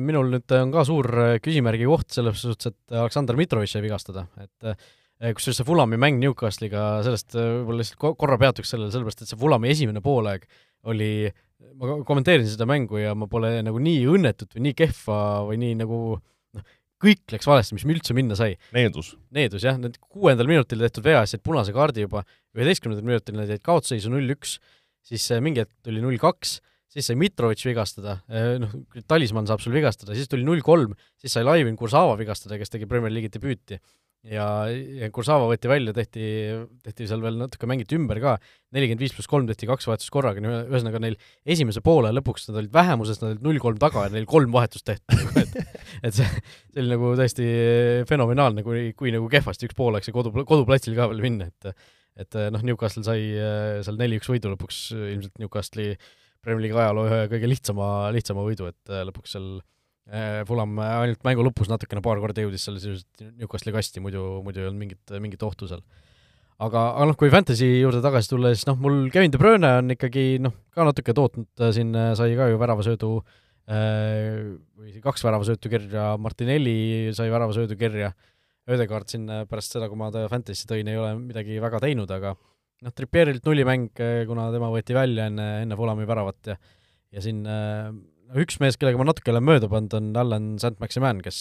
minul 0.00 0.30
nüüd 0.36 0.54
on 0.54 0.70
ka 0.76 0.84
suur 0.86 1.10
küsimärgi 1.42 1.88
koht 1.90 2.14
selles 2.14 2.44
suhtes, 2.44 2.70
et 2.70 2.94
Aleksandr 2.94 3.36
Mitrovic 3.36 3.72
sai 3.72 3.82
vigastada, 3.84 4.28
et 4.38 5.34
kusjuures 5.34 5.58
see 5.58 5.66
Fulami 5.66 5.98
mäng 5.98 6.22
Newcastle'iga, 6.22 6.86
sellest 7.04 7.34
võib-olla 7.34 7.82
lihtsalt 7.82 8.16
korra 8.20 8.38
peatuks 8.40 8.70
sellele, 8.72 8.94
sellepärast 8.94 9.26
et 9.26 9.32
see 9.32 9.40
Fulami 9.40 9.74
esimene 9.74 10.04
poolaeg 10.04 10.46
oli 10.86 11.10
ma 11.76 11.98
kommenteerisin 12.06 12.54
seda 12.54 12.66
mängu 12.68 13.00
ja 13.00 13.14
ma 13.18 13.28
pole 13.30 13.58
nagu 13.64 13.80
nii 13.82 14.04
õnnetut 14.12 14.56
või 14.56 14.68
nii 14.68 14.76
kehva 14.78 15.20
või 15.48 15.58
nii 15.62 15.78
nagu 15.82 16.00
noh, 16.16 16.66
kõik 17.02 17.34
läks 17.34 17.48
valesti, 17.48 17.76
mis 17.76 17.86
üldse 17.88 18.16
minna 18.16 18.36
sai. 18.38 18.56
needus. 18.76 19.14
Needus 19.34 19.66
jah, 19.66 19.76
need 19.80 19.98
kuuendal 20.00 20.48
minutil 20.48 20.80
tehtud 20.82 21.04
vea 21.06 21.22
eest 21.22 21.36
said 21.36 21.44
punase 21.44 21.74
kaardi 21.76 22.06
juba, 22.06 22.24
üheteistkümnendal 22.56 23.06
minutil 23.08 23.36
nad 23.36 23.52
jäid 23.52 23.64
kaotusseisu 23.66 24.12
null-üks, 24.12 24.56
siis 25.06 25.26
äh, 25.34 25.42
mingi 25.44 25.64
hetk 25.64 25.74
tuli 25.84 26.02
null-kaks, 26.04 26.56
siis 26.92 27.10
sai 27.10 27.18
Mitrovic 27.20 27.60
vigastada, 27.68 28.20
äh, 28.32 28.54
noh, 28.62 28.72
talismann 29.10 29.48
saab 29.48 29.60
sul 29.64 29.76
vigastada, 29.76 30.16
siis 30.16 30.30
tuli 30.32 30.46
null-kolm, 30.46 30.96
siis 31.20 31.36
sai 31.36 31.44
Laivin 31.44 31.76
Kursava 31.78 32.16
vigastada, 32.20 32.58
kes 32.60 32.72
tegi 32.72 32.88
Premier 32.88 33.12
League'i 33.12 33.32
debüüti. 33.36 33.80
Ja, 34.26 34.46
ja 34.70 35.08
Kursava 35.14 35.46
võeti 35.50 35.70
välja, 35.70 35.94
tehti, 35.96 36.26
tehti 36.84 37.08
seal 37.08 37.22
veel 37.24 37.38
natuke, 37.40 37.68
mängiti 37.70 37.98
ümber 37.98 38.20
ka, 38.22 38.34
nelikümmend 38.74 39.04
viis 39.04 39.14
pluss 39.16 39.30
kolm 39.30 39.48
tehti 39.48 39.68
kaks 39.68 39.88
vahetust 39.88 40.12
korraga, 40.14 40.42
ühesõnaga 40.42 41.00
neil 41.02 41.16
esimese 41.46 41.82
poole 41.84 42.12
lõpuks 42.14 42.48
nad 42.50 42.60
olid 42.62 42.72
vähemuses, 42.74 43.20
nad 43.22 43.34
olid 43.34 43.46
null 43.46 43.62
kolm 43.62 43.80
taga 43.82 44.06
ja 44.06 44.14
neil 44.14 44.28
kolm 44.30 44.54
vahetust 44.54 44.86
tehti. 44.88 45.20
Et, 45.46 45.52
et 46.04 46.16
see, 46.16 46.26
see 46.72 46.80
oli 46.82 46.90
nagu 46.90 47.10
täiesti 47.16 47.44
fenomenaalne, 48.08 48.64
kui, 48.66 48.90
kui 48.98 49.12
nagu 49.14 49.28
kehvasti 49.32 49.68
üks 49.68 49.76
pool 49.76 49.94
läks 49.96 50.10
ja 50.10 50.14
kodu, 50.16 50.32
koduplatsil 50.48 50.96
ka 50.96 51.06
veel 51.12 51.22
minna, 51.24 51.48
et 51.48 51.76
et 52.16 52.36
noh, 52.52 52.62
Newcastle 52.64 53.04
sai 53.04 53.26
äh, 53.36 53.78
seal 53.84 53.98
neli-üks 54.00 54.28
võidu 54.32 54.48
lõpuks, 54.52 54.78
ilmselt 54.96 55.40
Newcastle'i 55.40 55.94
Premier 56.44 56.62
League'i 56.64 56.80
ajaloo 56.80 57.04
ühe 57.08 57.18
kõige 57.32 57.50
lihtsama, 57.50 57.88
lihtsama 58.16 58.44
võidu, 58.46 58.70
et 58.72 58.92
äh, 58.92 59.04
lõpuks 59.08 59.36
seal 59.36 59.50
Äh, 59.58 59.75
Fulam 60.46 60.76
ainult 60.78 61.24
mängu 61.26 61.42
lõpus 61.42 61.66
natukene 61.66 61.98
paar 62.04 62.20
korda 62.22 62.44
jõudis 62.44 62.62
selle 62.62 62.78
sisuliselt 62.78 63.24
Newcastle'i 63.40 63.74
kasti, 63.74 64.02
muidu, 64.04 64.22
muidu 64.46 64.62
ei 64.62 64.68
olnud 64.68 64.78
mingit, 64.78 65.14
mingit 65.22 65.42
ohtu 65.42 65.66
seal. 65.66 65.82
aga, 66.62 66.84
aga 66.92 67.08
noh, 67.10 67.16
kui 67.18 67.32
Fantasy 67.32 67.66
juurde 67.80 67.98
tagasi 68.04 68.30
tulla, 68.30 68.52
siis 68.54 68.68
noh, 68.68 68.78
mul 68.78 69.08
Kevin 69.10 69.34
De 69.34 69.40
Bruyne 69.42 69.72
on 69.80 69.90
ikkagi 69.96 70.38
noh, 70.44 70.54
ka 70.70 70.86
natuke 70.86 71.14
tootnud, 71.16 71.50
äh, 71.58 71.74
siin 71.74 71.90
äh, 71.98 72.12
sai 72.18 72.38
ka 72.38 72.46
ju 72.52 72.62
väravasöödu 72.62 73.10
äh, 73.18 74.54
või 74.78 74.94
kaks 75.02 75.26
väravasöötu 75.26 75.74
kirja, 75.74 76.12
Martinelli 76.22 77.10
sai 77.16 77.26
väravasöödu 77.34 77.78
kirja, 77.80 78.14
Ödekaart 78.70 79.10
siin 79.10 79.26
pärast 79.50 79.74
seda, 79.74 79.90
kui 79.90 79.98
ma 79.98 80.12
ta 80.14 80.24
Fantasy'sse 80.30 80.70
tõin, 80.70 80.86
ei 80.90 80.98
ole 80.98 81.12
midagi 81.18 81.58
väga 81.62 81.82
teinud, 81.82 82.10
aga 82.14 82.36
noh, 82.38 82.94
Trippierilt 82.94 83.42
nullimäng, 83.46 83.90
kuna 84.30 84.48
tema 84.54 84.70
võeti 84.70 84.94
välja 84.94 85.26
enne, 85.30 85.50
enne 85.66 85.78
Fulami 85.78 86.06
väravat 86.06 86.54
ja 86.54 86.58
ja 87.14 87.22
siin 87.24 87.46
äh, 87.48 87.90
üks 88.42 88.58
mees, 88.62 88.78
kellega 88.80 88.98
ma 89.00 89.06
natuke 89.08 89.32
olen 89.32 89.44
mööda 89.46 89.70
pannud, 89.70 89.96
on 89.98 90.12
Allan 90.18 90.52
St-Maximin, 90.60 91.22
kes, 91.24 91.40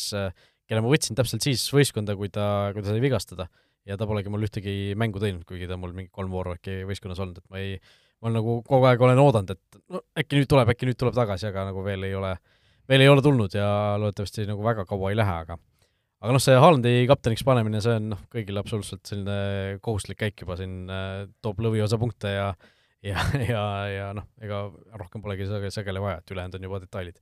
kelle 0.69 0.83
ma 0.83 0.91
võtsin 0.91 1.17
täpselt 1.17 1.45
siis 1.45 1.63
võistkonda, 1.73 2.17
kui 2.19 2.31
ta, 2.33 2.71
kui 2.75 2.86
ta 2.86 2.93
sai 2.93 3.03
vigastada. 3.03 3.49
ja 3.86 3.99
ta 4.01 4.07
polegi 4.09 4.31
mul 4.33 4.41
ühtegi 4.47 4.95
mängu 4.97 5.19
teinud, 5.21 5.43
kuigi 5.45 5.67
ta 5.69 5.75
mul 5.77 5.91
mingi 5.93 6.09
kolm 6.09 6.31
vooru 6.33 6.55
äkki 6.55 6.79
võistkonnas 6.89 7.19
olnud, 7.21 7.38
et 7.38 7.51
ma 7.53 7.59
ei, 7.61 7.75
ma 8.25 8.31
nagu 8.33 8.63
kogu 8.65 8.88
aeg 8.89 9.01
olen 9.05 9.21
oodanud, 9.21 9.51
et 9.53 9.77
no 9.93 10.01
äkki 10.17 10.39
nüüd 10.39 10.49
tuleb, 10.49 10.71
äkki 10.73 10.89
nüüd 10.89 10.97
tuleb 10.97 11.13
tagasi, 11.13 11.51
aga 11.51 11.67
nagu 11.67 11.83
veel 11.86 12.07
ei 12.07 12.15
ole, 12.17 12.31
veel 12.89 13.05
ei 13.05 13.11
ole 13.11 13.21
tulnud 13.21 13.53
ja 13.53 13.67
loodetavasti 14.01 14.47
nagu 14.49 14.65
väga 14.65 14.88
kaua 14.89 15.13
ei 15.13 15.19
lähe, 15.19 15.36
aga 15.45 15.59
aga 16.25 16.33
noh, 16.33 16.41
see 16.41 16.57
Haalandi 16.57 17.05
kapteniks 17.11 17.45
panemine, 17.45 17.77
see 17.86 17.99
on 17.99 18.09
noh, 18.15 18.25
kõigile 18.33 18.63
absoluutselt 18.63 19.05
selline 19.05 19.77
kohustuslik 19.86 20.23
käik 20.23 20.41
juba 20.41 20.57
siin, 20.57 20.89
toob 21.45 21.61
lõviosa 21.61 22.01
punkte 22.01 22.33
ja 22.33 22.47
ja, 23.06 23.22
ja, 23.53 23.64
ja 23.91 24.10
noh, 24.18 24.28
ega 24.43 24.66
rohkem 24.99 25.24
polegi 25.24 25.47
sageli, 25.49 25.74
sageli 25.74 26.03
vaja, 26.03 26.20
et 26.22 26.36
ülejäänud 26.36 26.60
on 26.60 26.68
juba 26.68 26.82
detailid. 26.84 27.18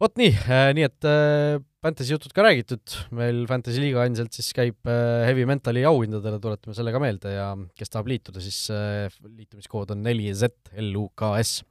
vot 0.00 0.16
nii 0.20 0.32
äh,, 0.44 0.70
nii 0.76 0.86
et 0.88 1.08
äh, 1.08 1.58
Fantasy 1.80 2.12
jutud 2.12 2.34
ka 2.36 2.44
räägitud, 2.44 2.96
meil 3.16 3.46
Fantasy 3.48 3.80
liiga 3.80 4.04
endiselt 4.04 4.36
siis 4.36 4.50
käib 4.56 4.88
äh, 4.88 5.26
Heavy 5.28 5.46
Mentali 5.48 5.84
auhindadele, 5.88 6.40
tuletame 6.42 6.76
selle 6.76 6.92
ka 6.92 7.00
meelde 7.00 7.32
ja 7.32 7.52
kes 7.76 7.92
tahab 7.92 8.10
liituda, 8.12 8.42
siis 8.44 8.66
äh, 8.74 9.08
liitumiskood 9.24 9.96
on 9.96 10.04
neli 10.04 10.28
Z 10.36 10.52
L 10.76 10.92
U 11.00 11.08
K 11.16 11.32
S. 11.40 11.62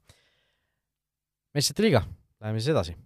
meistrite 1.54 1.86
liiga, 1.86 2.02
läheme 2.42 2.62
siis 2.62 2.74
edasi 2.74 2.98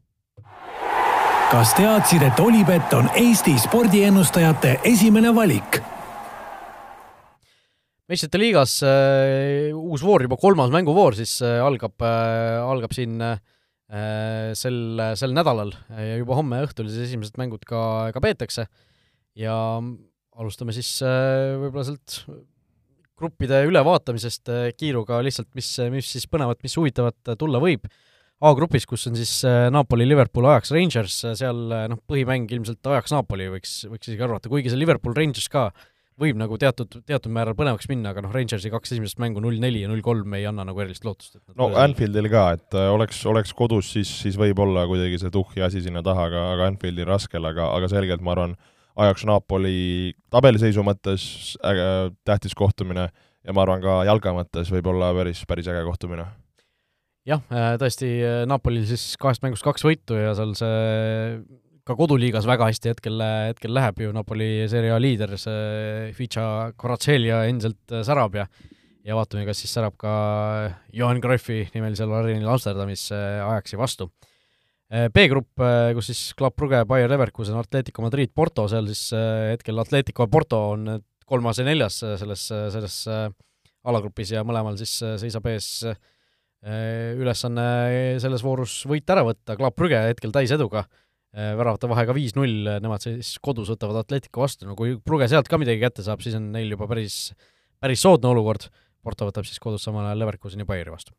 kas 1.54 1.70
teadsid, 1.76 2.22
et 2.26 2.40
Olipet 2.42 2.92
on 2.96 3.06
Eesti 3.14 3.52
spordiennustajate 3.62 4.78
esimene 4.90 5.30
valik? 5.36 5.78
Meistrite 8.10 8.40
liigas 8.40 8.78
äh, 8.84 9.72
uus 9.72 10.04
voor, 10.04 10.24
juba 10.26 10.36
kolmas 10.40 10.72
mänguvoor 10.72 11.16
siis 11.16 11.38
äh, 11.44 11.60
algab 11.64 12.02
äh,, 12.04 12.60
algab 12.64 12.94
siin 12.96 13.20
sel, 14.58 14.76
sel 15.14 15.34
nädalal 15.36 15.68
ja 15.92 16.16
juba 16.16 16.38
homme 16.38 16.56
õhtul 16.64 16.88
siis 16.88 17.04
esimesed 17.04 17.36
mängud 17.38 17.62
ka, 17.68 18.08
ka 18.16 18.22
peetakse 18.24 18.64
ja 19.38 19.54
alustame 20.34 20.72
siis 20.74 20.88
võib-olla 21.04 21.84
sealt 21.86 22.16
gruppide 23.20 23.60
ülevaatamisest 23.68 24.50
kiiruga 24.80 25.20
lihtsalt, 25.22 25.50
mis, 25.54 25.68
mis 25.92 26.08
siis 26.16 26.26
põnevat, 26.32 26.58
mis 26.64 26.74
huvitavat 26.80 27.36
tulla 27.38 27.60
võib. 27.62 27.84
A-grupis, 28.42 28.88
kus 28.88 29.04
on 29.12 29.20
siis 29.20 29.36
Napoli, 29.70 30.08
Liverpool, 30.08 30.48
Ajax, 30.50 30.72
Rangers, 30.74 31.20
seal 31.38 31.60
noh, 31.92 32.00
põhimäng 32.08 32.50
ilmselt 32.56 32.90
Ajax, 32.90 33.14
Napoli 33.14 33.52
võiks, 33.52 33.76
võiks 33.92 34.10
isegi 34.10 34.26
arvata, 34.26 34.50
kuigi 34.50 34.72
see 34.72 34.80
Liverpool, 34.80 35.14
Rangers 35.14 35.46
ka 35.52 35.68
äh, 35.68 35.93
võib 36.20 36.38
nagu 36.38 36.56
teatud, 36.60 37.00
teatud 37.06 37.32
määral 37.34 37.56
põnevaks 37.58 37.88
minna, 37.90 38.12
aga 38.12 38.22
noh, 38.22 38.34
Rangersi 38.34 38.70
kaks 38.72 38.94
esimest 38.94 39.18
mängu 39.22 39.42
null 39.42 39.58
neli 39.62 39.82
ja 39.82 39.90
null 39.90 40.04
kolm 40.04 40.36
ei 40.38 40.46
anna 40.46 40.66
nagu 40.66 40.82
erilist 40.84 41.06
lootust. 41.06 41.40
no 41.58 41.72
Anfieldil 41.80 42.28
ka, 42.32 42.44
et 42.58 42.76
äh, 42.78 42.90
oleks, 42.94 43.18
oleks 43.30 43.54
kodus, 43.56 43.90
siis, 43.96 44.10
siis 44.22 44.38
võib-olla 44.40 44.86
kuidagi 44.90 45.18
see 45.22 45.34
tuhhi 45.34 45.64
asi 45.66 45.82
sinna 45.84 46.04
taha, 46.06 46.28
aga, 46.30 46.44
aga 46.54 46.70
Anfieldil 46.70 47.08
raskel, 47.10 47.50
aga, 47.50 47.72
aga 47.74 47.90
selgelt 47.90 48.24
ma 48.24 48.34
arvan, 48.36 48.56
Ajax 48.94 49.24
Napoli 49.26 50.14
tabeliseisu 50.30 50.84
mõttes 50.86 51.24
äge, 51.66 52.14
tähtis 52.22 52.54
kohtumine 52.54 53.08
ja 53.10 53.54
ma 53.56 53.64
arvan 53.64 53.82
ka 53.82 54.04
jalga 54.06 54.36
mõttes 54.36 54.70
võib 54.70 54.92
olla 54.92 55.10
päris, 55.16 55.42
päris 55.50 55.66
äge 55.72 55.82
kohtumine 55.88 56.28
jah, 57.26 57.42
äh, 57.50 57.74
tõesti, 57.82 58.12
Napolil 58.46 58.86
siis 58.86 59.16
kahest 59.18 59.42
mängust 59.42 59.66
kaks 59.66 59.82
võitu 59.82 60.14
ja 60.20 60.36
seal 60.38 60.54
see 60.58 60.78
ka 61.84 61.96
koduliigas 61.98 62.46
väga 62.48 62.70
hästi 62.70 62.92
hetkel, 62.94 63.22
hetkel 63.50 63.74
läheb 63.76 63.98
ju, 64.06 64.12
Napoli 64.16 64.64
seeria 64.72 64.96
liider, 65.00 65.34
see 65.40 66.12
Ficha 66.16 66.72
Corazzelia 66.80 67.42
endiselt 67.48 67.92
äh, 67.92 68.04
särab 68.06 68.38
ja 68.40 68.46
ja 69.04 69.16
vaatame, 69.18 69.44
kas 69.44 69.58
siis 69.60 69.74
särab 69.76 69.98
ka 70.00 70.12
Johan 70.96 71.20
Cruyffi 71.20 71.66
nimelisel 71.74 72.12
arenil 72.16 72.48
Amsterdamis 72.48 73.10
äh, 73.12 73.42
Ajaxi 73.44 73.80
vastu. 73.80 74.08
B-grupp, 74.94 75.58
kus 75.96 76.06
siis 76.10 76.18
Club 76.38 76.54
Brugge, 76.54 76.82
Bayer 76.86 77.08
Leverkusen, 77.10 77.56
Atletico 77.58 78.04
Madrid, 78.04 78.30
Porto, 78.36 78.66
seal 78.70 78.84
siis 78.92 79.08
hetkel 79.16 79.80
Atletico 79.80 80.22
ja 80.22 80.30
Porto 80.30 80.60
on 80.74 80.84
kolmas 81.26 81.58
ja 81.58 81.64
neljas 81.66 81.96
selles, 82.20 82.44
selles 82.70 82.98
alagrupis 83.88 84.34
ja 84.36 84.44
mõlemal 84.46 84.76
siis 84.78 84.92
seisab 85.24 85.48
ees 85.50 85.70
ülesanne 87.16 87.66
selles 88.22 88.44
voorus 88.44 88.76
võit 88.86 89.08
ära 89.10 89.24
võtta, 89.26 89.56
Club 89.58 89.74
Brugge 89.80 90.04
hetkel 90.12 90.36
täiseduga 90.36 90.84
väravate 91.34 91.90
vahega 91.90 92.14
viis-null, 92.14 92.68
nemad 92.82 93.02
siis 93.02 93.34
kodus 93.42 93.72
võtavad 93.72 94.04
Atletico 94.04 94.44
vastu, 94.44 94.68
no 94.68 94.76
kui 94.78 94.94
Pruge 95.02 95.26
sealt 95.30 95.48
ka 95.50 95.58
midagi 95.58 95.82
kätte 95.82 96.04
saab, 96.06 96.22
siis 96.22 96.36
on 96.38 96.52
neil 96.54 96.70
juba 96.70 96.86
päris, 96.90 97.32
päris 97.82 98.04
soodne 98.04 98.30
olukord, 98.30 98.68
Porto 99.04 99.26
võtab 99.28 99.46
siis 99.48 99.60
kodus 99.60 99.84
samal 99.84 100.06
ajal 100.08 100.22
Leverkuseni 100.22 100.66
Bayeri 100.68 100.94
vastu. 100.94 101.12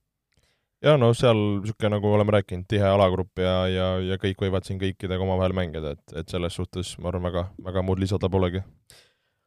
jaa, 0.85 0.95
no 1.01 1.11
seal 1.17 1.35
niisugune, 1.63 1.95
nagu 1.97 2.13
oleme 2.13 2.37
rääkinud, 2.37 2.67
tihe 2.69 2.85
alagrupp 2.87 3.41
ja, 3.41 3.55
ja, 3.71 3.87
ja 4.13 4.19
kõik 4.21 4.45
võivad 4.45 4.67
siin 4.67 4.79
kõikidega 4.79 5.25
omavahel 5.25 5.55
mängida, 5.57 5.95
et, 5.97 6.15
et 6.21 6.31
selles 6.31 6.55
suhtes 6.55 6.93
ma 7.01 7.11
arvan, 7.11 7.27
väga, 7.27 7.47
väga 7.67 7.83
muud 7.83 7.99
lisada 7.99 8.29
polegi. 8.31 8.63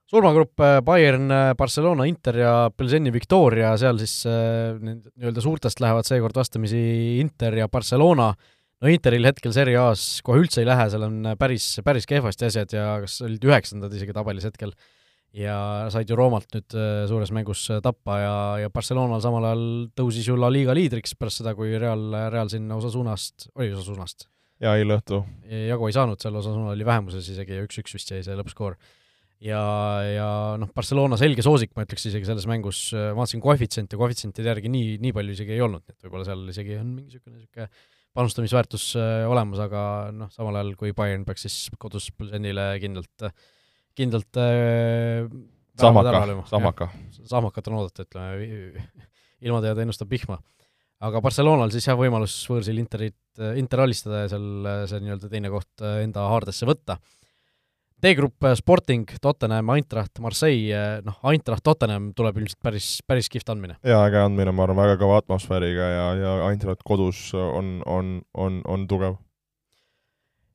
surmagrupp 0.08 0.60
äh, 0.60 0.82
Bayern, 0.84 1.30
äh, 1.30 1.54
Barcelona, 1.56 2.04
Inter 2.10 2.42
ja 2.42 2.52
Pilseni 2.76 3.12
Victoria, 3.12 3.72
seal 3.80 4.04
siis 4.04 4.20
nii-öelda 4.28 5.40
suurtest 5.44 5.80
lähevad 5.80 6.04
seekord 6.08 6.36
vastamisi 6.36 6.82
Inter 7.20 7.56
ja 7.56 7.68
Barcelona 7.68 8.30
äh, 8.34 8.57
no 8.82 8.92
Interil 8.92 9.26
hetkel 9.28 9.54
Serie 9.54 9.78
A-s 9.80 10.20
kohe 10.26 10.42
üldse 10.42 10.62
ei 10.62 10.68
lähe, 10.68 10.86
seal 10.92 11.06
on 11.08 11.32
päris, 11.40 11.66
päris 11.86 12.06
kehvasti 12.08 12.48
asjad 12.48 12.74
ja 12.76 12.86
kas 13.02 13.18
olid 13.26 13.44
üheksandad 13.48 13.94
isegi 13.94 14.14
tabelis 14.16 14.46
hetkel, 14.46 14.74
ja 15.36 15.58
said 15.92 16.08
ju 16.08 16.16
Roomalt 16.18 16.48
nüüd 16.54 16.76
äh, 16.78 17.02
suures 17.10 17.32
mängus 17.34 17.66
äh, 17.72 17.82
tappa 17.84 18.18
ja, 18.22 18.36
ja 18.64 18.72
Barcelonal 18.72 19.22
samal 19.24 19.48
ajal 19.50 19.64
tõusis 19.98 20.28
ju 20.30 20.38
La 20.38 20.50
Liga 20.52 20.76
liidriks 20.76 21.16
pärast 21.18 21.42
seda, 21.42 21.54
kui 21.58 21.74
Real, 21.74 22.06
Real 22.32 22.50
sinna 22.52 22.78
Osasunast, 22.78 23.50
oli 23.58 23.72
Osasunast? 23.74 24.28
jaa, 24.62 24.78
eile 24.78 24.96
õhtu. 24.98 25.20
jagu 25.68 25.90
ei 25.90 25.94
saanud, 25.94 26.22
seal 26.22 26.38
Osasuna 26.38 26.72
oli 26.72 26.86
vähemuses 26.86 27.28
isegi 27.34 27.58
ja 27.58 27.66
üks-üks 27.66 27.94
vist 27.94 28.14
jäi 28.14 28.24
see 28.26 28.38
lõppskoor. 28.38 28.78
ja, 29.44 29.60
ja 30.06 30.30
noh, 30.58 30.70
Barcelona 30.74 31.18
selge 31.20 31.44
soosik, 31.46 31.74
ma 31.76 31.84
ütleks 31.86 32.08
isegi 32.10 32.26
selles 32.26 32.48
mängus, 32.50 32.88
ma 32.94 33.20
vaatasin 33.20 33.42
koefitsiente, 33.44 34.00
koefitsientide 34.00 34.54
järgi 34.54 34.72
nii, 34.72 34.96
nii 35.02 35.14
palju 35.14 35.36
isegi 35.36 35.54
ei 35.54 35.62
olnud, 35.66 35.84
et 35.90 36.06
võib-olla 36.06 36.26
seal 36.26 36.48
isegi 36.54 36.80
on 36.80 36.90
mingi 36.96 37.18
niisugune 37.18 37.42
niisugune 37.42 37.70
panustamisväärtus 38.16 38.90
äh, 38.98 39.26
olemas, 39.30 39.60
aga 39.62 39.82
noh, 40.14 40.30
samal 40.34 40.58
ajal 40.58 40.74
kui 40.80 40.94
Bayern 40.96 41.26
peaks 41.28 41.46
siis 41.46 41.58
kodus 41.80 42.10
Plzenile 42.16 42.70
kindlalt, 42.82 43.28
kindlalt 43.98 44.40
äh, 44.42 45.28
Samaka, 45.78 46.22
Samaka. 46.50 46.88
Samakat 47.30 47.68
on 47.70 47.76
oodata, 47.78 48.06
ütleme, 48.06 48.86
ilmateade 49.46 49.84
ennustab 49.84 50.10
vihma. 50.10 50.40
aga 51.06 51.20
Barcelonal 51.22 51.70
siis 51.70 51.86
jah, 51.86 51.98
võimalus 51.98 52.34
võõrsil 52.50 52.80
Interit, 52.82 53.20
Inter 53.60 53.84
alistada 53.84 54.24
ja 54.24 54.32
seal 54.32 54.66
see 54.90 55.04
nii-öelda 55.04 55.30
teine 55.30 55.52
koht 55.52 55.84
enda 56.02 56.26
haardesse 56.32 56.66
võtta 56.66 56.98
D-grupp 57.98 58.44
äh, 58.46 58.54
Sporting, 58.54 59.06
Tottenham, 59.20 59.70
Eintracht, 59.74 60.20
Marseille, 60.22 60.70
äh, 60.70 61.00
noh, 61.02 61.18
Eintracht, 61.26 61.64
Tottenham 61.66 62.12
tuleb 62.14 62.36
ilmselt 62.38 62.60
päris, 62.62 62.90
päris 63.02 63.26
kihvt 63.32 63.50
andmine. 63.50 63.74
jaa, 63.82 64.04
äge 64.06 64.20
andmine, 64.22 64.54
ma 64.54 64.68
arvan, 64.68 64.78
väga 64.78 64.98
kõva 65.00 65.16
atmosfääriga 65.24 65.88
ja, 65.90 66.04
ja 66.18 66.34
Eintracht 66.46 66.84
kodus 66.86 67.32
on, 67.34 67.80
on, 67.90 68.20
on, 68.38 68.60
on 68.70 68.86
tugev. 68.90 69.18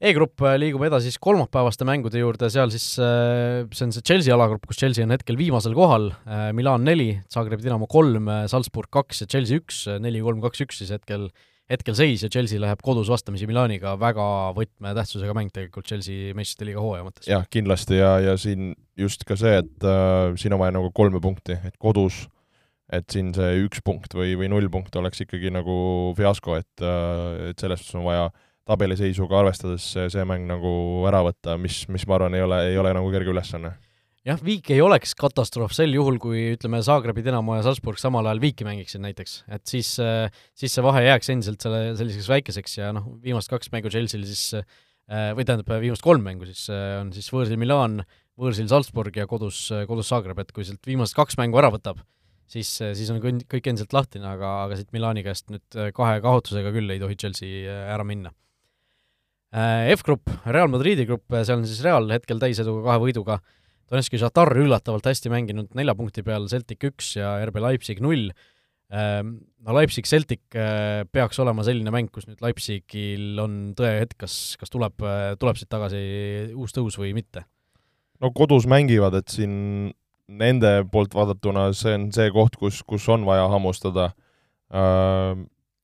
E-grupp 0.04 0.39
äh, 0.48 0.56
liigub 0.60 0.86
edasi 0.88 1.12
siis 1.12 1.20
kolmapäevaste 1.24 1.88
mängude 1.88 2.24
juurde, 2.24 2.48
seal 2.52 2.72
siis 2.72 2.88
see 2.96 3.86
on 3.88 3.91
see 3.96 4.08
Chelsea 4.08 4.32
alagrupp, 4.36 4.64
kus 4.70 4.80
Chelsea 4.80 5.04
on 5.04 5.12
hetkel 5.16 5.39
viimasel 5.39 5.76
kohal, 5.76 6.14
Milan 6.56 6.88
neli, 6.88 7.12
Zagreb 7.32 7.64
Dinamo 7.64 7.91
kolm, 7.91 8.32
Salzburg 8.52 8.91
kaks 8.91 9.26
ja 9.26 9.32
Chelsea 9.36 9.60
üks, 9.60 9.84
neli, 10.04 10.24
kolm, 10.24 10.39
kaks, 10.44 10.64
üks 10.64 10.80
siis 10.80 10.96
hetkel, 10.96 11.28
hetkel 11.28 11.53
seis 11.95 12.24
ja 12.24 12.30
Chelsea 12.30 12.59
läheb 12.61 12.82
kodus 12.84 13.09
vastamisi 13.09 13.47
Milaniga, 13.47 13.95
väga 13.99 14.26
võtmetähtsusega 14.57 15.34
mäng 15.38 15.51
tegelikult 15.53 15.88
Chelsea 15.88 16.34
meistrite 16.36 16.68
liiga 16.70 16.84
hooaja 16.84 17.05
mõttes. 17.07 17.28
jah, 17.30 17.45
kindlasti 17.49 17.99
ja, 17.99 18.20
ja 18.20 18.38
siin 18.38 18.74
just 18.99 19.24
ka 19.26 19.38
see, 19.39 19.61
et 19.64 19.88
äh, 19.88 20.34
siin 20.39 20.53
on 20.53 20.61
vaja 20.64 20.76
nagu 20.76 20.91
kolme 20.95 21.22
punkti, 21.24 21.57
et 21.66 21.78
kodus, 21.80 22.28
et 22.91 23.07
siin 23.09 23.34
see 23.34 23.64
üks 23.64 23.82
punkt 23.86 24.14
või, 24.14 24.36
või 24.39 24.51
null 24.51 24.70
punkt 24.70 24.95
oleks 24.99 25.24
ikkagi 25.26 25.53
nagu 25.53 26.14
fiasko, 26.18 26.59
et 26.59 26.84
äh,, 26.84 27.51
et 27.51 27.59
selles 27.59 27.82
suhtes 27.82 28.01
on 28.01 28.05
vaja 28.07 28.28
tabeliseisuga 28.68 29.41
arvestades 29.41 29.89
see 29.93 30.28
mäng 30.28 30.45
nagu 30.47 31.03
ära 31.09 31.24
võtta, 31.26 31.57
mis, 31.59 31.84
mis 31.91 32.05
ma 32.07 32.20
arvan, 32.20 32.38
ei 32.38 32.45
ole, 32.45 32.61
ei 32.70 32.78
ole 32.80 32.93
nagu 32.95 33.09
kerge 33.11 33.34
ülesanne 33.34 33.74
jah, 34.28 34.40
viik 34.44 34.70
ei 34.72 34.80
oleks 34.84 35.14
katastroof 35.20 35.74
sel 35.76 35.92
juhul, 35.96 36.18
kui 36.22 36.54
ütleme, 36.54 36.80
Zagrebi 36.86 37.24
Dinamo 37.26 37.58
ja 37.58 37.66
Salzburg 37.66 38.00
samal 38.00 38.30
ajal 38.30 38.42
viiki 38.44 38.68
mängiksid 38.68 39.04
näiteks, 39.04 39.36
et 39.52 39.66
siis, 39.68 39.92
siis 40.56 40.74
see 40.74 40.86
vahe 40.86 41.04
jääks 41.06 41.32
endiselt 41.34 41.64
selle, 41.66 41.82
selliseks 42.00 42.30
väikeseks 42.32 42.78
ja 42.80 42.92
noh, 42.96 43.10
viimased 43.24 43.52
kaks 43.52 43.72
mängu 43.74 43.92
Chelsea'l 43.94 44.26
siis 44.30 44.46
või 45.36 45.44
tähendab, 45.44 45.68
viimased 45.84 46.06
kolm 46.06 46.24
mängu 46.24 46.48
siis 46.48 46.70
on 46.72 47.12
siis 47.16 47.28
võõrsil 47.34 47.60
Milan, 47.60 48.00
võõrsil 48.40 48.70
Salzburg 48.72 49.18
ja 49.20 49.28
kodus, 49.30 49.66
kodus 49.90 50.12
Zagreb, 50.14 50.40
et 50.40 50.54
kui 50.56 50.64
sealt 50.68 50.88
viimased 50.88 51.18
kaks 51.18 51.36
mängu 51.42 51.60
ära 51.60 51.74
võtab, 51.74 52.00
siis, 52.48 52.72
siis 52.80 53.12
on 53.12 53.20
kõik 53.20 53.68
endiselt 53.68 53.92
lahtine, 53.96 54.30
aga, 54.38 54.54
aga 54.70 54.80
siit 54.80 54.94
Milani 54.96 55.26
käest 55.26 55.52
nüüd 55.52 55.82
kahe 55.98 56.24
kaotusega 56.24 56.72
küll 56.74 56.96
ei 56.96 57.04
tohi 57.04 57.20
Chelsea 57.20 57.68
ära 57.92 58.08
minna. 58.08 58.32
F-grupp, 59.54 60.32
Real 60.50 60.72
Madridi 60.72 61.04
grupp, 61.06 61.28
seal 61.44 61.60
on 61.60 61.68
siis 61.70 61.84
Real 61.86 62.08
hetkel 62.10 62.40
täiseduga 62.42 62.88
kahe 62.88 63.04
võiduga 63.04 63.36
Donetski 63.94 64.18
Šatar 64.18 64.50
üllatavalt 64.58 65.06
hästi 65.06 65.30
mänginud 65.30 65.76
nelja 65.78 65.94
punkti 65.94 66.24
peal, 66.26 66.48
Celtic 66.50 66.82
üks 66.89 67.14
ja 67.20 67.36
RB 67.46 67.62
Leipzig 67.62 68.02
null. 68.02 68.32
Ehm, 68.94 69.36
no 69.62 69.76
Leipzig-Celtic 69.78 70.58
äh, 70.58 71.04
peaks 71.14 71.38
olema 71.41 71.66
selline 71.66 71.94
mäng, 71.94 72.10
kus 72.14 72.26
nüüd 72.26 72.41
Leipzigil 72.41 73.38
on 73.41 73.60
tõehetk, 73.78 74.18
kas, 74.26 74.38
kas 74.58 74.74
tuleb, 74.74 74.98
tuleb 75.41 75.60
siit 75.60 75.70
tagasi 75.70 76.02
uus 76.58 76.74
tõus 76.76 76.98
või 76.98 77.14
mitte? 77.18 77.46
no 78.24 78.32
kodus 78.32 78.66
mängivad, 78.70 79.18
et 79.20 79.32
siin 79.34 79.54
nende 80.32 80.72
poolt 80.91 81.16
vaadatuna 81.16 81.68
see 81.76 81.96
on 81.98 82.08
see 82.16 82.30
koht, 82.34 82.56
kus, 82.60 82.82
kus 82.88 83.08
on 83.12 83.26
vaja 83.28 83.50
hammustada 83.52 84.10
uh, 84.72 85.36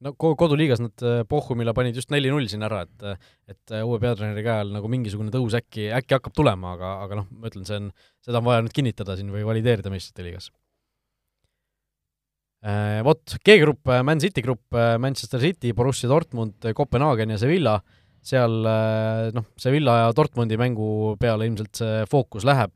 no 0.05 0.13
koduliigas 0.15 0.81
nad 0.83 1.03
äh, 1.03 1.21
Bochumile 1.29 1.73
panid 1.75 1.97
just 1.99 2.11
neli-null 2.13 2.47
siin 2.51 2.63
ära, 2.65 2.83
et 2.87 3.05
et 3.51 3.73
äh, 3.75 3.83
uue 3.83 3.99
peatreeneri 4.01 4.45
käe 4.45 4.63
all 4.63 4.73
nagu 4.75 4.91
mingisugune 4.91 5.33
tõus 5.33 5.57
äkki, 5.59 5.89
äkki 5.95 6.17
hakkab 6.17 6.35
tulema, 6.37 6.75
aga, 6.77 6.95
aga 7.05 7.21
noh, 7.21 7.29
ma 7.35 7.51
ütlen, 7.51 7.67
see 7.67 7.79
on, 7.81 7.91
seda 8.25 8.41
on 8.41 8.47
vaja 8.47 8.63
nüüd 8.63 8.75
kinnitada 8.75 9.17
siin 9.19 9.31
või 9.33 9.45
valideerida 9.47 9.91
meistrite 9.91 10.25
liigas. 10.25 10.49
Äh, 12.63 12.99
vot, 13.07 13.23
G-grupp, 13.47 13.87
Man 14.03 14.19
City 14.23 14.43
grupp, 14.43 14.75
Manchester 14.99 15.39
City, 15.43 15.71
Borussia 15.75 16.11
Dortmund, 16.11 16.71
Kopenhaagen 16.75 17.35
ja 17.35 17.39
Sevilla, 17.39 17.77
seal 18.29 18.57
noh, 19.31 19.45
Sevilla 19.59 19.93
ja 20.01 20.11
Dortmundi 20.15 20.57
mängu 20.59 21.15
peale 21.19 21.47
ilmselt 21.47 21.79
see 21.79 22.01
fookus 22.11 22.43
läheb 22.47 22.75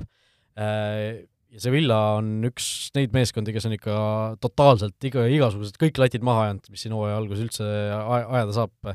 ja 1.54 1.62
Sevilla 1.62 2.00
on 2.18 2.48
üks 2.50 2.68
neid 2.98 3.14
meeskondi, 3.14 3.54
kes 3.54 3.68
on 3.70 3.76
ikka 3.76 3.96
totaalselt 4.42 5.08
iga, 5.10 5.28
igasugused, 5.30 5.78
kõik 5.82 6.02
latid 6.02 6.26
maha 6.26 6.48
ajanud, 6.48 6.72
mis 6.74 6.86
siin 6.86 6.96
hooaja 6.98 7.20
alguses 7.20 7.46
üldse 7.46 7.68
ajada 7.68 8.56
saab. 8.56 8.94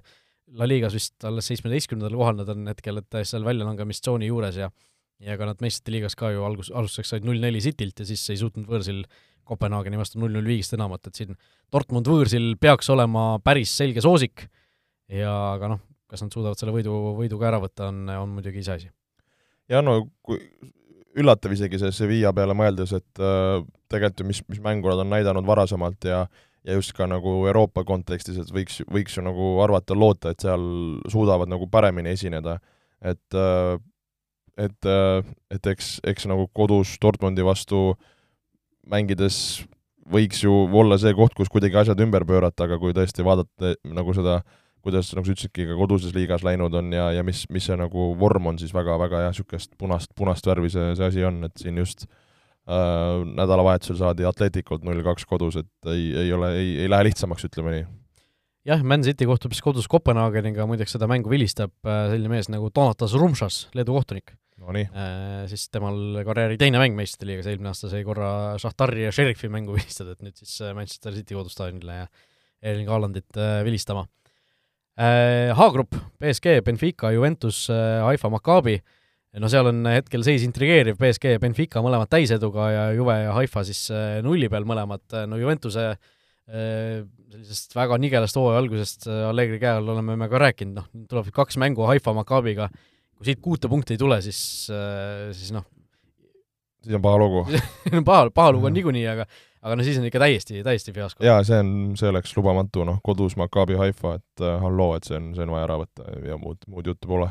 La 0.58 0.64
Ligas 0.64 0.94
vist 0.96 1.24
alles 1.28 1.46
seitsmeteistkümnendal 1.50 2.16
kohal 2.16 2.38
nad 2.38 2.48
on 2.48 2.70
hetkel, 2.70 3.02
et 3.02 3.18
seal 3.28 3.44
väljalangemistsooni 3.46 4.30
juures 4.30 4.56
ja 4.58 4.70
ja 5.18 5.34
ka 5.34 5.48
nad 5.48 5.58
meistrite 5.62 5.90
liigas 5.90 6.14
ka 6.18 6.30
ju 6.30 6.44
algus, 6.46 6.70
alustuseks 6.70 7.10
said 7.10 7.24
null-neli 7.26 7.58
Citylt 7.62 8.02
ja 8.02 8.06
siis 8.06 8.22
ei 8.30 8.38
suutnud 8.38 8.68
võõrsil 8.70 9.02
Kopenhaageni 9.48 9.98
vastu 9.98 10.20
null-null 10.20 10.46
viigist 10.46 10.76
enamat, 10.76 11.08
et 11.08 11.18
siin 11.18 11.34
Dortmund 11.72 12.06
võõrsil 12.06 12.52
peaks 12.60 12.90
olema 12.94 13.40
päris 13.42 13.72
selge 13.74 14.04
soosik 14.04 14.44
ja 15.10 15.32
aga 15.56 15.72
noh, 15.72 15.82
kas 16.06 16.22
nad 16.22 16.34
suudavad 16.34 16.60
selle 16.60 16.74
võidu, 16.76 16.94
võidu 17.18 17.40
ka 17.40 17.48
ära 17.50 17.60
võtta, 17.62 17.88
on, 17.90 18.04
on 18.12 18.36
muidugi 18.36 18.62
iseasi. 18.62 18.92
ja 19.72 19.82
no 19.82 20.04
kui 20.22 20.38
üllatav 21.16 21.54
isegi 21.54 21.80
see 21.80 21.94
Sevilla 21.94 22.32
peale 22.36 22.56
mõeldes, 22.56 22.92
et 22.96 23.22
äh, 23.22 23.62
tegelikult 23.90 24.22
ju 24.22 24.28
mis, 24.28 24.42
mis 24.52 24.60
mängu 24.64 24.90
nad 24.90 25.04
on 25.04 25.12
näidanud 25.14 25.46
varasemalt 25.48 26.04
ja 26.08 26.26
ja 26.66 26.74
just 26.74 26.92
ka 26.92 27.06
nagu 27.08 27.30
Euroopa 27.48 27.84
kontekstis, 27.86 28.36
et 28.42 28.50
võiks, 28.52 28.82
võiks 28.92 29.14
ju 29.16 29.22
nagu 29.24 29.54
arvata, 29.64 29.94
loota, 29.96 30.34
et 30.34 30.42
seal 30.44 30.64
suudavad 31.08 31.48
nagu 31.48 31.68
paremini 31.70 32.12
esineda. 32.12 32.58
et 33.00 33.34
äh, 33.34 33.78
et, 34.58 34.84
äh, 34.84 35.22
et 35.54 35.66
eks, 35.66 36.00
eks 36.04 36.26
nagu 36.26 36.48
kodus 36.52 36.98
Dortmundi 37.00 37.44
vastu 37.46 37.94
mängides 38.90 39.64
võiks 40.10 40.42
ju 40.42 40.52
olla 40.72 40.98
see 40.98 41.14
koht, 41.14 41.34
kus 41.36 41.48
kuidagi 41.48 41.76
asjad 41.76 42.00
ümber 42.00 42.24
pöörata, 42.26 42.64
aga 42.64 42.78
kui 42.78 42.92
tõesti 42.96 43.24
vaadata 43.24 43.76
nagu 43.84 44.14
seda 44.16 44.40
äh, 44.40 44.56
kuidas, 44.88 45.12
nagu 45.16 45.28
sa 45.28 45.34
ütlesidki, 45.34 45.66
ka 45.68 45.76
koduses 45.78 46.14
liigas 46.16 46.44
läinud 46.46 46.74
on 46.80 46.94
ja, 46.96 47.10
ja 47.18 47.26
mis, 47.26 47.44
mis 47.52 47.68
see 47.68 47.76
nagu 47.78 48.12
vorm 48.18 48.48
on 48.52 48.58
siis 48.60 48.72
väga-väga 48.74 49.26
jah, 49.26 49.36
niisugust 49.36 49.76
punast, 49.80 50.14
punast 50.18 50.48
värvi 50.48 50.72
see, 50.72 50.88
see 50.98 51.12
asi 51.12 51.28
on, 51.28 51.42
et 51.48 51.54
siin 51.60 51.78
just 51.80 52.06
äh, 52.08 53.22
nädalavahetusel 53.28 54.00
saadi 54.00 54.26
Atletikult 54.28 54.86
null-kaks 54.88 55.28
kodus, 55.28 55.60
et 55.60 55.92
ei, 55.92 56.10
ei 56.24 56.34
ole, 56.34 56.52
ei, 56.58 56.74
ei 56.84 56.90
lähe 56.90 57.10
lihtsamaks, 57.10 57.46
ütleme 57.50 57.76
nii. 57.76 57.86
jah, 58.72 58.82
Man 58.82 59.06
City 59.06 59.28
kohtub 59.28 59.54
siis 59.54 59.64
kodus 59.64 59.88
Kopenhaageniga, 59.92 60.66
muideks 60.70 60.96
seda 60.96 61.10
mängu 61.10 61.32
vilistab 61.32 61.74
äh, 61.86 62.08
selline 62.14 62.34
mees 62.36 62.50
nagu 62.52 62.72
Donatas 62.74 63.16
Rumšas, 63.18 63.66
Leedu 63.78 63.96
kohtunik. 63.96 64.34
No 64.58 64.72
äh, 64.74 65.44
siis 65.46 65.68
temal 65.70 66.18
karjääri 66.26 66.56
teine 66.58 66.80
mäng 66.82 66.96
meistrite 66.98 67.28
liigas, 67.28 67.46
eelmine 67.46 67.70
aasta 67.70 67.90
sai 67.92 68.00
korra 68.06 68.30
Šahtari 68.58 69.04
ja 69.04 69.12
Šerifi 69.14 69.50
mängu 69.52 69.74
vilistada, 69.78 70.16
et 70.16 70.24
nüüd 70.26 70.40
siis 70.40 70.56
äh, 70.64 70.74
Manchester 70.74 71.14
City 71.14 71.36
kodustaadionile 71.38 72.00
ja 72.00 72.08
Erling 72.66 72.90
Haalandit 72.90 73.38
äh, 73.38 73.60
vilistama 73.66 74.08
H-grupp, 74.98 75.94
BSG, 76.18 76.58
Benfica, 76.66 77.12
Juventus, 77.14 77.68
äh, 77.70 78.00
Haifa, 78.02 78.30
Maccabi, 78.32 78.78
no 79.38 79.50
seal 79.52 79.70
on 79.70 79.86
hetkel 79.86 80.24
seis 80.26 80.42
intrigeeriv, 80.42 80.96
BSG 80.98 81.36
ja 81.36 81.42
Benfica 81.42 81.82
mõlemad 81.84 82.10
täiseduga 82.10 82.66
ja 82.72 82.84
Juve 82.96 83.14
ja 83.20 83.36
Haifa 83.36 83.62
siis 83.68 83.84
äh, 83.94 84.18
nulli 84.26 84.50
peal 84.50 84.66
mõlemad, 84.66 85.04
no 85.30 85.38
Juventuse 85.38 85.92
sellisest 86.48 87.74
väga 87.76 87.98
nigelast 88.00 88.38
hooaja 88.40 88.62
algusest 88.62 89.02
Allegri 89.04 89.58
käe 89.60 89.74
all 89.76 89.90
oleme 89.92 90.14
me 90.16 90.30
ka 90.32 90.40
rääkinud, 90.40 90.78
noh, 90.78 90.86
tuleb 91.10 91.28
kaks 91.36 91.58
mängu 91.60 91.84
Haifa 91.84 92.14
Maccabiga, 92.16 92.70
kui 93.18 93.28
siit 93.28 93.42
kuute 93.44 93.68
punkti 93.68 93.94
ei 93.94 94.00
tule, 94.00 94.16
siis, 94.24 94.40
siis 95.36 95.52
noh, 95.52 95.66
siis 96.80 96.96
on 96.96 97.04
paha 97.04 97.20
lugu. 97.20 97.44
Paha, 98.08 98.30
paha 98.32 98.54
lugu 98.56 98.70
on 98.70 98.74
niikuinii, 98.78 99.04
aga 99.12 99.28
aga 99.62 99.78
no 99.78 99.86
siis 99.86 99.98
on 100.00 100.06
ikka 100.08 100.22
täiesti, 100.22 100.62
täiesti 100.66 100.94
fiasko. 100.96 101.24
jaa, 101.26 101.42
see 101.46 101.58
on, 101.62 101.74
see 101.98 102.10
oleks 102.12 102.34
lubamatu, 102.38 102.84
noh, 102.88 103.02
kodus 103.04 103.36
Maccabi 103.40 103.78
Haifa, 103.80 104.16
et 104.20 104.44
äh, 104.44 104.56
halloo, 104.62 104.94
et 104.98 105.08
see 105.08 105.18
on, 105.18 105.32
see 105.36 105.44
on 105.46 105.54
vaja 105.54 105.68
ära 105.68 105.78
võtta 105.82 106.08
ja 106.28 106.38
muud, 106.40 106.64
muud 106.70 106.90
juttu 106.92 107.10
pole. 107.10 107.28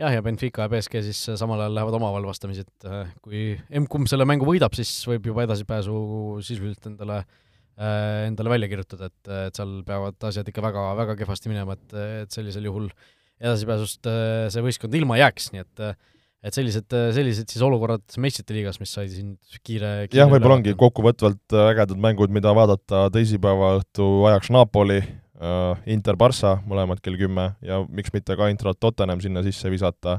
jah, 0.00 0.14
ja 0.14 0.24
Benfica 0.26 0.66
ja 0.66 0.72
BSG 0.72 1.04
siis 1.06 1.22
samal 1.40 1.62
ajal 1.62 1.78
lähevad 1.78 1.98
omavahel 2.00 2.28
vastamisi, 2.28 2.66
et 2.66 2.90
äh, 2.90 3.14
kui 3.24 3.46
emb-kumb 3.70 4.10
selle 4.10 4.26
mängu 4.28 4.48
võidab, 4.48 4.76
siis 4.76 4.92
võib 5.10 5.30
juba 5.32 5.46
edasipääsu 5.46 5.96
sisuliselt 6.42 6.90
endale 6.92 7.22
äh, 7.22 8.24
endale 8.28 8.56
välja 8.56 8.70
kirjutada, 8.72 9.10
et, 9.12 9.34
et 9.48 9.60
seal 9.60 9.82
peavad 9.86 10.30
asjad 10.30 10.48
ikka 10.50 10.64
väga, 10.64 10.88
väga 11.02 11.18
kehvasti 11.22 11.52
minema, 11.52 11.78
et, 11.78 12.00
et 12.24 12.34
sellisel 12.34 12.66
juhul 12.70 12.90
edasipääsust 13.42 14.10
äh, 14.10 14.48
see 14.52 14.64
võistkond 14.64 14.94
ilma 14.98 15.18
jääks, 15.20 15.52
nii 15.54 15.62
et 15.64 15.82
äh, 15.82 15.96
et 16.44 16.56
sellised, 16.56 16.92
sellised 17.16 17.48
siis 17.48 17.64
olukorrad 17.64 18.04
meistrite 18.20 18.54
liigas, 18.56 18.76
mis 18.82 18.92
sai 18.92 19.08
siin 19.08 19.34
kiire, 19.64 20.06
kiire 20.10 20.20
jah, 20.20 20.30
võib-olla 20.30 20.58
ongi 20.58 20.74
kokkuvõtvalt 20.78 21.56
äh, 21.56 21.68
ägedad 21.72 22.00
mängud, 22.00 22.32
mida 22.34 22.52
vaadata 22.56 23.06
teisipäeva 23.14 23.78
õhtu 23.78 24.08
ajaks 24.28 24.52
Napoli 24.52 25.00
äh,, 25.00 25.86
Inter 25.94 26.18
Barca, 26.20 26.58
mõlemad 26.68 27.00
kell 27.04 27.16
kümme, 27.20 27.54
ja 27.64 27.80
miks 27.88 28.12
mitte 28.14 28.36
ka 28.36 28.50
Intrat 28.52 28.80
Tottenham 28.80 29.22
sinna 29.24 29.44
sisse 29.46 29.72
visata, 29.72 30.18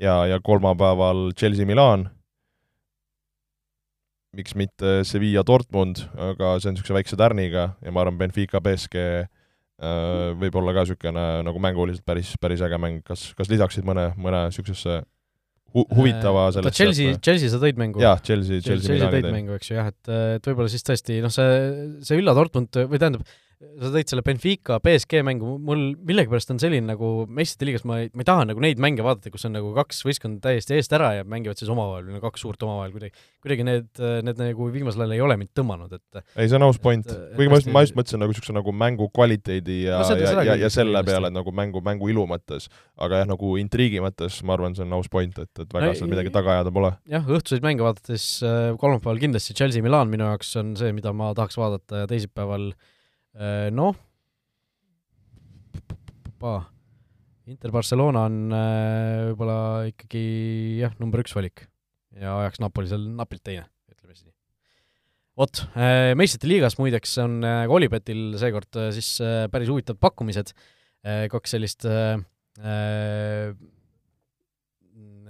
ja, 0.00 0.18
ja 0.28 0.40
kolmapäeval 0.44 1.30
Chelsea 1.38 1.68
Milan, 1.68 2.10
miks 4.36 4.56
mitte 4.58 5.00
Sevilla 5.08 5.46
Dortmund, 5.46 6.02
aga 6.12 6.58
see 6.58 6.68
on 6.68 6.76
niisuguse 6.76 6.98
väikse 6.98 7.16
tärniga 7.16 7.70
ja 7.80 7.94
ma 7.94 8.02
arvan, 8.02 8.18
Benfica 8.20 8.60
BSG 8.60 9.00
äh, 9.00 9.24
võib 10.36 10.60
olla 10.60 10.76
ka 10.76 10.84
niisugune 10.84 11.26
nagu 11.48 11.64
mänguliselt 11.70 12.04
päris, 12.04 12.36
päris 12.36 12.60
äge 12.68 12.76
mäng, 12.82 13.00
kas, 13.06 13.30
kas 13.38 13.48
lisaksid 13.48 13.88
mõne, 13.88 14.10
mõne 14.20 14.44
niisugusesse 14.50 15.00
hu-, 15.74 15.86
huvitava 15.98 16.48
äh, 16.48 16.54
sellesse 16.56 16.78
Chelsea, 16.78 17.16
Chelsea 17.20 17.52
sa 17.52 17.60
tõid 17.62 17.80
mängu? 17.80 18.02
jah, 18.02 18.20
Chelsea, 18.24 18.62
Chelsea, 18.64 18.94
Chelsea 18.94 19.12
tõid 19.16 19.30
mängu, 19.34 19.56
eks 19.58 19.72
ju, 19.72 19.78
jah, 19.80 19.90
et, 19.92 20.12
et 20.38 20.50
võib-olla 20.50 20.72
siis 20.72 20.86
tõesti 20.86 21.20
noh, 21.24 21.32
see, 21.34 21.48
see 22.06 22.20
Ülla 22.20 22.36
Dortmund 22.36 22.80
või 22.84 23.00
tähendab, 23.02 23.26
sa 23.80 23.90
tõid 23.94 24.10
selle 24.10 24.22
Benfica 24.24 24.78
BSG 24.82 25.22
mängu, 25.26 25.56
mul 25.62 25.82
millegipärast 26.06 26.52
on 26.54 26.60
selline 26.62 26.86
nagu 26.86 27.10
meistrite 27.30 27.68
liigas 27.68 27.84
ma 27.88 28.00
ei, 28.02 28.10
ma 28.14 28.24
ei 28.24 28.28
taha 28.28 28.46
nagu 28.50 28.62
neid 28.62 28.80
mänge 28.82 29.04
vaadata, 29.04 29.32
kus 29.32 29.46
on 29.48 29.54
nagu 29.56 29.72
kaks 29.76 30.02
võistkonda 30.06 30.42
täiesti 30.44 30.76
eest 30.78 30.94
ära 30.96 31.10
ja 31.18 31.26
mängivad 31.28 31.60
siis 31.60 31.70
omavahel 31.72 32.08
no 32.12 32.20
kaks 32.22 32.44
suurt 32.44 32.62
omavahel 32.66 32.94
kuidagi, 32.94 33.24
kuidagi 33.44 33.66
need, 33.66 33.90
need 34.28 34.40
nagu 34.40 34.68
viimasel 34.74 35.04
ajal 35.04 35.16
ei 35.16 35.24
ole 35.26 35.38
mind 35.40 35.52
tõmmanud, 35.58 35.96
et 35.96 36.20
ei, 36.20 36.46
see 36.46 36.58
on 36.58 36.66
aus 36.68 36.80
point. 36.82 37.10
kuigi 37.34 37.50
ma 37.52 37.60
just, 37.60 37.72
ma 37.74 37.84
just 37.86 37.98
mõtlesin 37.98 38.22
nagu 38.22 38.34
niisuguse 38.34 38.56
nagu 38.56 38.74
mängu 38.84 39.10
kvaliteedi 39.14 39.80
ja 39.88 40.00
no,, 40.02 40.18
ja, 40.22 40.46
ja, 40.50 40.56
ja 40.64 40.72
selle 40.72 41.04
peale 41.06 41.32
nagu 41.34 41.54
mängu, 41.54 41.82
mängu 41.84 42.10
ilu 42.12 42.26
mõttes. 42.30 42.70
aga 42.94 43.22
jah, 43.22 43.28
nagu 43.30 43.56
intriigi 43.60 44.02
mõttes 44.04 44.40
ma 44.46 44.56
arvan, 44.58 44.78
see 44.78 44.86
on 44.86 44.96
aus 44.98 45.10
point, 45.12 45.38
et, 45.38 45.52
et 45.58 45.68
väga 45.68 45.92
no, 45.92 45.98
seal 45.98 46.10
midagi 46.10 46.32
taga 46.34 46.58
ajada 46.58 46.74
pole. 46.74 46.94
jah, 47.10 47.26
õhtuseid 47.26 47.64
mänge 47.66 47.86
vaadates 47.86 48.28
äh, 48.46 48.72
kolmapäeval 48.80 49.22
kindlasti 49.22 49.56
Chelsea 49.58 49.84
Milan 49.84 50.12
minu 50.12 50.28
jaoks 50.30 50.54
on 50.60 50.74
see, 50.78 50.94
mida 50.96 51.12
ma 51.16 51.32
tahaks 51.36 51.58
vaadata 51.60 52.04
ja 52.04 52.10
teisipäeval 52.10 52.70
äh, 52.72 52.90
noh, 53.74 53.96
Inter 57.50 57.72
Barcelona 57.74 58.24
on 58.28 58.36
äh, 58.56 59.22
võib-olla 59.30 59.58
ikkagi 59.90 60.24
jah, 60.80 60.94
number 61.00 61.22
üks 61.24 61.34
valik. 61.36 61.66
Ja 62.14 62.38
ajaks 62.44 62.60
Napoli 62.62 62.88
seal 62.88 63.04
napilt 63.18 63.42
teine, 63.44 63.66
ütleme 63.90 64.14
siis 64.14 64.28
nii. 64.28 64.34
vot, 65.40 65.64
meistrite 66.14 66.46
liigas 66.46 66.76
muideks 66.78 67.16
on 67.24 67.42
Olipetil 67.42 68.36
seekord 68.38 68.78
siis 68.94 69.08
päris 69.50 69.72
huvitavad 69.72 69.98
pakkumised, 69.98 70.52
kaks 71.32 71.56
sellist 71.56 71.88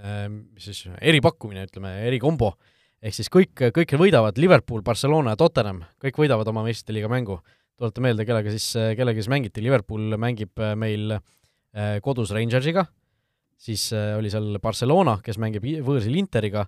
mis 0.04 0.66
siis, 0.68 0.84
eripakkumine, 1.00 1.64
ütleme, 1.70 1.94
erikombo, 2.10 2.52
ehk 3.00 3.16
siis 3.16 3.32
kõik, 3.32 3.70
kõik 3.74 3.96
võidavad, 4.00 4.36
Liverpool, 4.40 4.84
Barcelona 4.84 5.32
ja 5.32 5.40
Tottenham, 5.40 5.82
kõik 6.02 6.20
võidavad 6.20 6.52
oma 6.52 6.66
meistrite 6.66 6.98
liiga 6.98 7.08
mängu. 7.12 7.40
Tuleta 7.78 8.02
meelde, 8.04 8.26
kellega 8.28 8.52
siis, 8.54 8.68
kellega 8.98 9.18
siis 9.18 9.30
mängiti, 9.32 9.62
Liverpool 9.64 10.14
mängib 10.20 10.60
meil 10.78 11.16
kodus 12.04 12.30
Rangersiga, 12.30 12.84
siis 13.58 13.88
oli 13.92 14.30
seal 14.30 14.60
Barcelona, 14.62 15.16
kes 15.24 15.40
mängib 15.42 15.66
võõrsil 15.82 16.14
Interiga, 16.20 16.62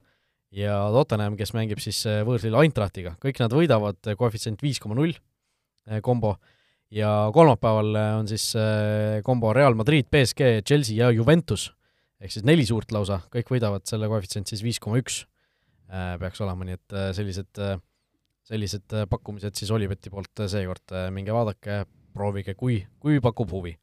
ja 0.55 0.81
Tottenham, 0.95 1.37
kes 1.39 1.53
mängib 1.57 1.81
siis 1.83 2.03
võõrsil 2.27 2.57
Eintrachtiga, 2.59 3.15
kõik 3.23 3.41
nad 3.43 3.55
võidavad 3.55 4.13
koefitsient 4.19 4.63
viis 4.65 4.81
koma 4.83 4.99
null 4.99 5.17
kombo. 6.03 6.37
Ja 6.95 7.29
kolmapäeval 7.35 7.97
on 8.21 8.29
siis 8.31 8.53
kombo 9.27 9.51
Real 9.55 9.75
Madrid, 9.79 10.07
BSG, 10.11 10.61
Chelsea 10.67 11.01
ja 11.01 11.11
Juventus. 11.15 11.73
Ehk 12.23 12.33
siis 12.33 12.47
neli 12.47 12.65
suurt 12.65 12.93
lausa, 12.95 13.21
kõik 13.33 13.51
võidavad 13.53 13.85
selle 13.89 14.09
koefitsient 14.09 14.49
siis 14.49 14.63
viis 14.65 14.79
koma 14.83 15.01
üks. 15.03 15.25
Peaks 16.21 16.41
olema, 16.43 16.67
nii 16.67 16.75
et 16.75 16.95
äh, 16.97 17.11
sellised, 17.15 17.51
äh, 17.63 17.77
sellised 18.47 18.95
äh, 18.95 19.09
pakkumised 19.11 19.59
siis 19.59 19.73
Oliveti 19.75 20.13
poolt 20.13 20.47
seekord, 20.51 20.95
minge 21.15 21.35
vaadake, 21.35 21.85
proovige, 22.17 22.55
kui, 22.59 22.81
kui 23.03 23.21
pakub 23.23 23.53
huvi. 23.53 23.75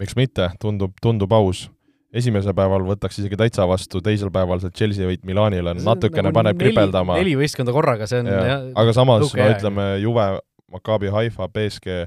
miks 0.00 0.16
mitte, 0.18 0.50
tundub, 0.60 0.96
tundub 1.02 1.32
aus. 1.32 1.68
esimesel 2.14 2.54
päeval 2.54 2.84
võtaks 2.86 3.18
isegi 3.18 3.38
täitsa 3.38 3.66
vastu, 3.66 4.00
teisel 4.02 4.30
päeval 4.34 4.60
see 4.62 4.74
Chelsea 4.74 5.06
võit 5.06 5.22
Milanile 5.26 5.74
natukene 5.80 6.28
nagu 6.28 6.38
paneb 6.40 6.58
kripeldama. 6.58 7.18
neli 7.18 7.36
võistkonda 7.38 7.74
korraga, 7.74 8.06
see 8.10 8.22
on 8.22 8.30
ja, 8.30 8.42
jah, 8.50 8.66
aga 8.82 8.96
samas, 8.96 9.30
no 9.30 9.48
ütleme, 9.50 9.86
Juve, 10.02 10.26
Maccabi 10.74 11.10
Haifa, 11.14 11.48
BSG, 11.50 12.02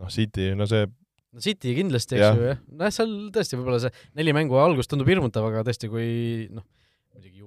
noh, 0.00 0.10
City, 0.12 0.52
no 0.56 0.68
see 0.68 0.88
no 0.88 1.44
City 1.44 1.76
kindlasti, 1.76 2.18
eks 2.18 2.26
ju, 2.26 2.50
jah. 2.50 2.60
nojah, 2.68 2.94
seal 2.94 3.14
tõesti 3.34 3.58
võib-olla 3.58 3.80
see 3.84 3.92
neli 4.18 4.34
mängu 4.36 4.58
algus 4.60 4.90
tundub 4.90 5.08
hirmutav, 5.10 5.46
aga 5.50 5.64
tõesti, 5.68 5.90
kui 5.92 6.08
noh, 6.52 6.64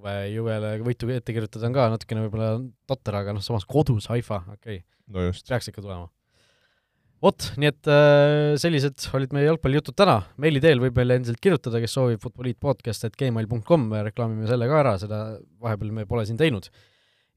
Juve, 0.04 0.16
Juvele 0.34 0.74
võitu 0.84 1.08
ette 1.14 1.32
kirjutada 1.32 1.70
on 1.70 1.76
ka 1.76 1.88
natukene 1.93 2.26
võib-olla 2.26 2.58
totter, 2.89 3.16
aga 3.16 3.36
noh, 3.36 3.43
samas 3.43 3.64
kodus 3.64 4.10
Haifa, 4.12 4.43
okei 4.51 4.82
okay. 4.82 4.84
no. 5.08 5.32
peaks 5.47 5.72
ikka 5.72 5.82
tulema. 5.82 6.10
vot, 7.24 7.45
nii 7.56 7.70
et 7.72 7.91
äh, 7.91 8.56
sellised 8.60 9.08
olid 9.16 9.36
meie 9.36 9.47
jalgpallijutud 9.47 9.95
täna, 9.95 10.20
meili 10.36 10.60
teel 10.64 10.84
võib 10.84 10.97
meile 10.99 11.22
endiselt 11.22 11.39
kirjutada, 11.43 11.80
kes 11.80 11.95
soovib 11.95 12.24
futboliitpodcast.gmail.com, 12.26 13.93
reklaamime 14.10 14.49
selle 14.49 14.68
ka 14.68 14.82
ära, 14.82 14.97
seda 14.99 15.22
vahepeal 15.64 15.95
me 15.95 16.10
pole 16.10 16.28
siin 16.28 16.41
teinud 16.41 16.68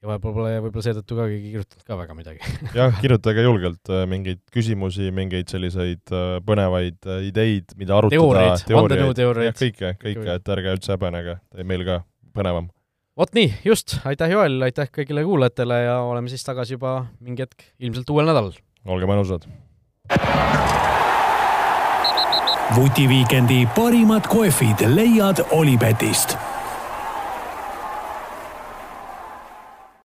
ja 0.03 0.11
vahepeal 0.11 0.35
pole 0.41 0.57
võib-olla 0.67 0.85
seetõttu 0.89 1.21
ka 1.21 1.29
keegi 1.31 1.53
kirjutanud 1.55 1.87
ka 1.87 2.01
väga 2.03 2.19
midagi 2.19 2.51
jah, 2.81 2.99
kirjutage 2.99 3.47
julgelt 3.47 3.95
äh, 3.95 4.03
mingeid 4.11 4.43
küsimusi, 4.53 5.13
mingeid 5.15 5.55
selliseid 5.55 6.03
äh, 6.11 6.37
põnevaid 6.47 6.99
äh, 7.07 7.29
ideid, 7.31 7.79
mida 7.79 7.95
arutada. 8.01 8.19
teooriaid, 8.19 8.67
vandenõuteooriaid. 8.75 9.57
kõike, 9.63 9.95
kõike, 10.03 10.29
et 10.35 10.53
ärge 10.57 10.77
üldse 10.81 10.97
häbenege, 10.97 11.39
meil 11.63 11.87
ka 11.87 12.03
põnevam. 12.37 12.71
vot 13.17 13.33
nii, 13.37 13.53
just, 13.65 13.99
aitäh 14.09 14.33
Joel, 14.35 14.61
aitäh 14.69 14.91
kõigile 14.93 15.25
kuulajatele 15.27 15.83
ja 15.87 16.01
oleme 16.07 16.33
siis 16.33 16.45
tagasi 16.47 16.77
juba 16.77 16.99
mingi 17.21 17.47
hetk, 17.47 17.71
ilmselt 17.81 18.11
uuel 18.13 18.29
nädalal. 18.33 18.57
olge 18.87 19.09
mõnusad! 19.09 19.49
vutiviikendi 22.77 23.67
parimad 23.77 24.27
kohvid 24.29 24.83
leiad 24.91 25.41
Olipetist 25.51 26.37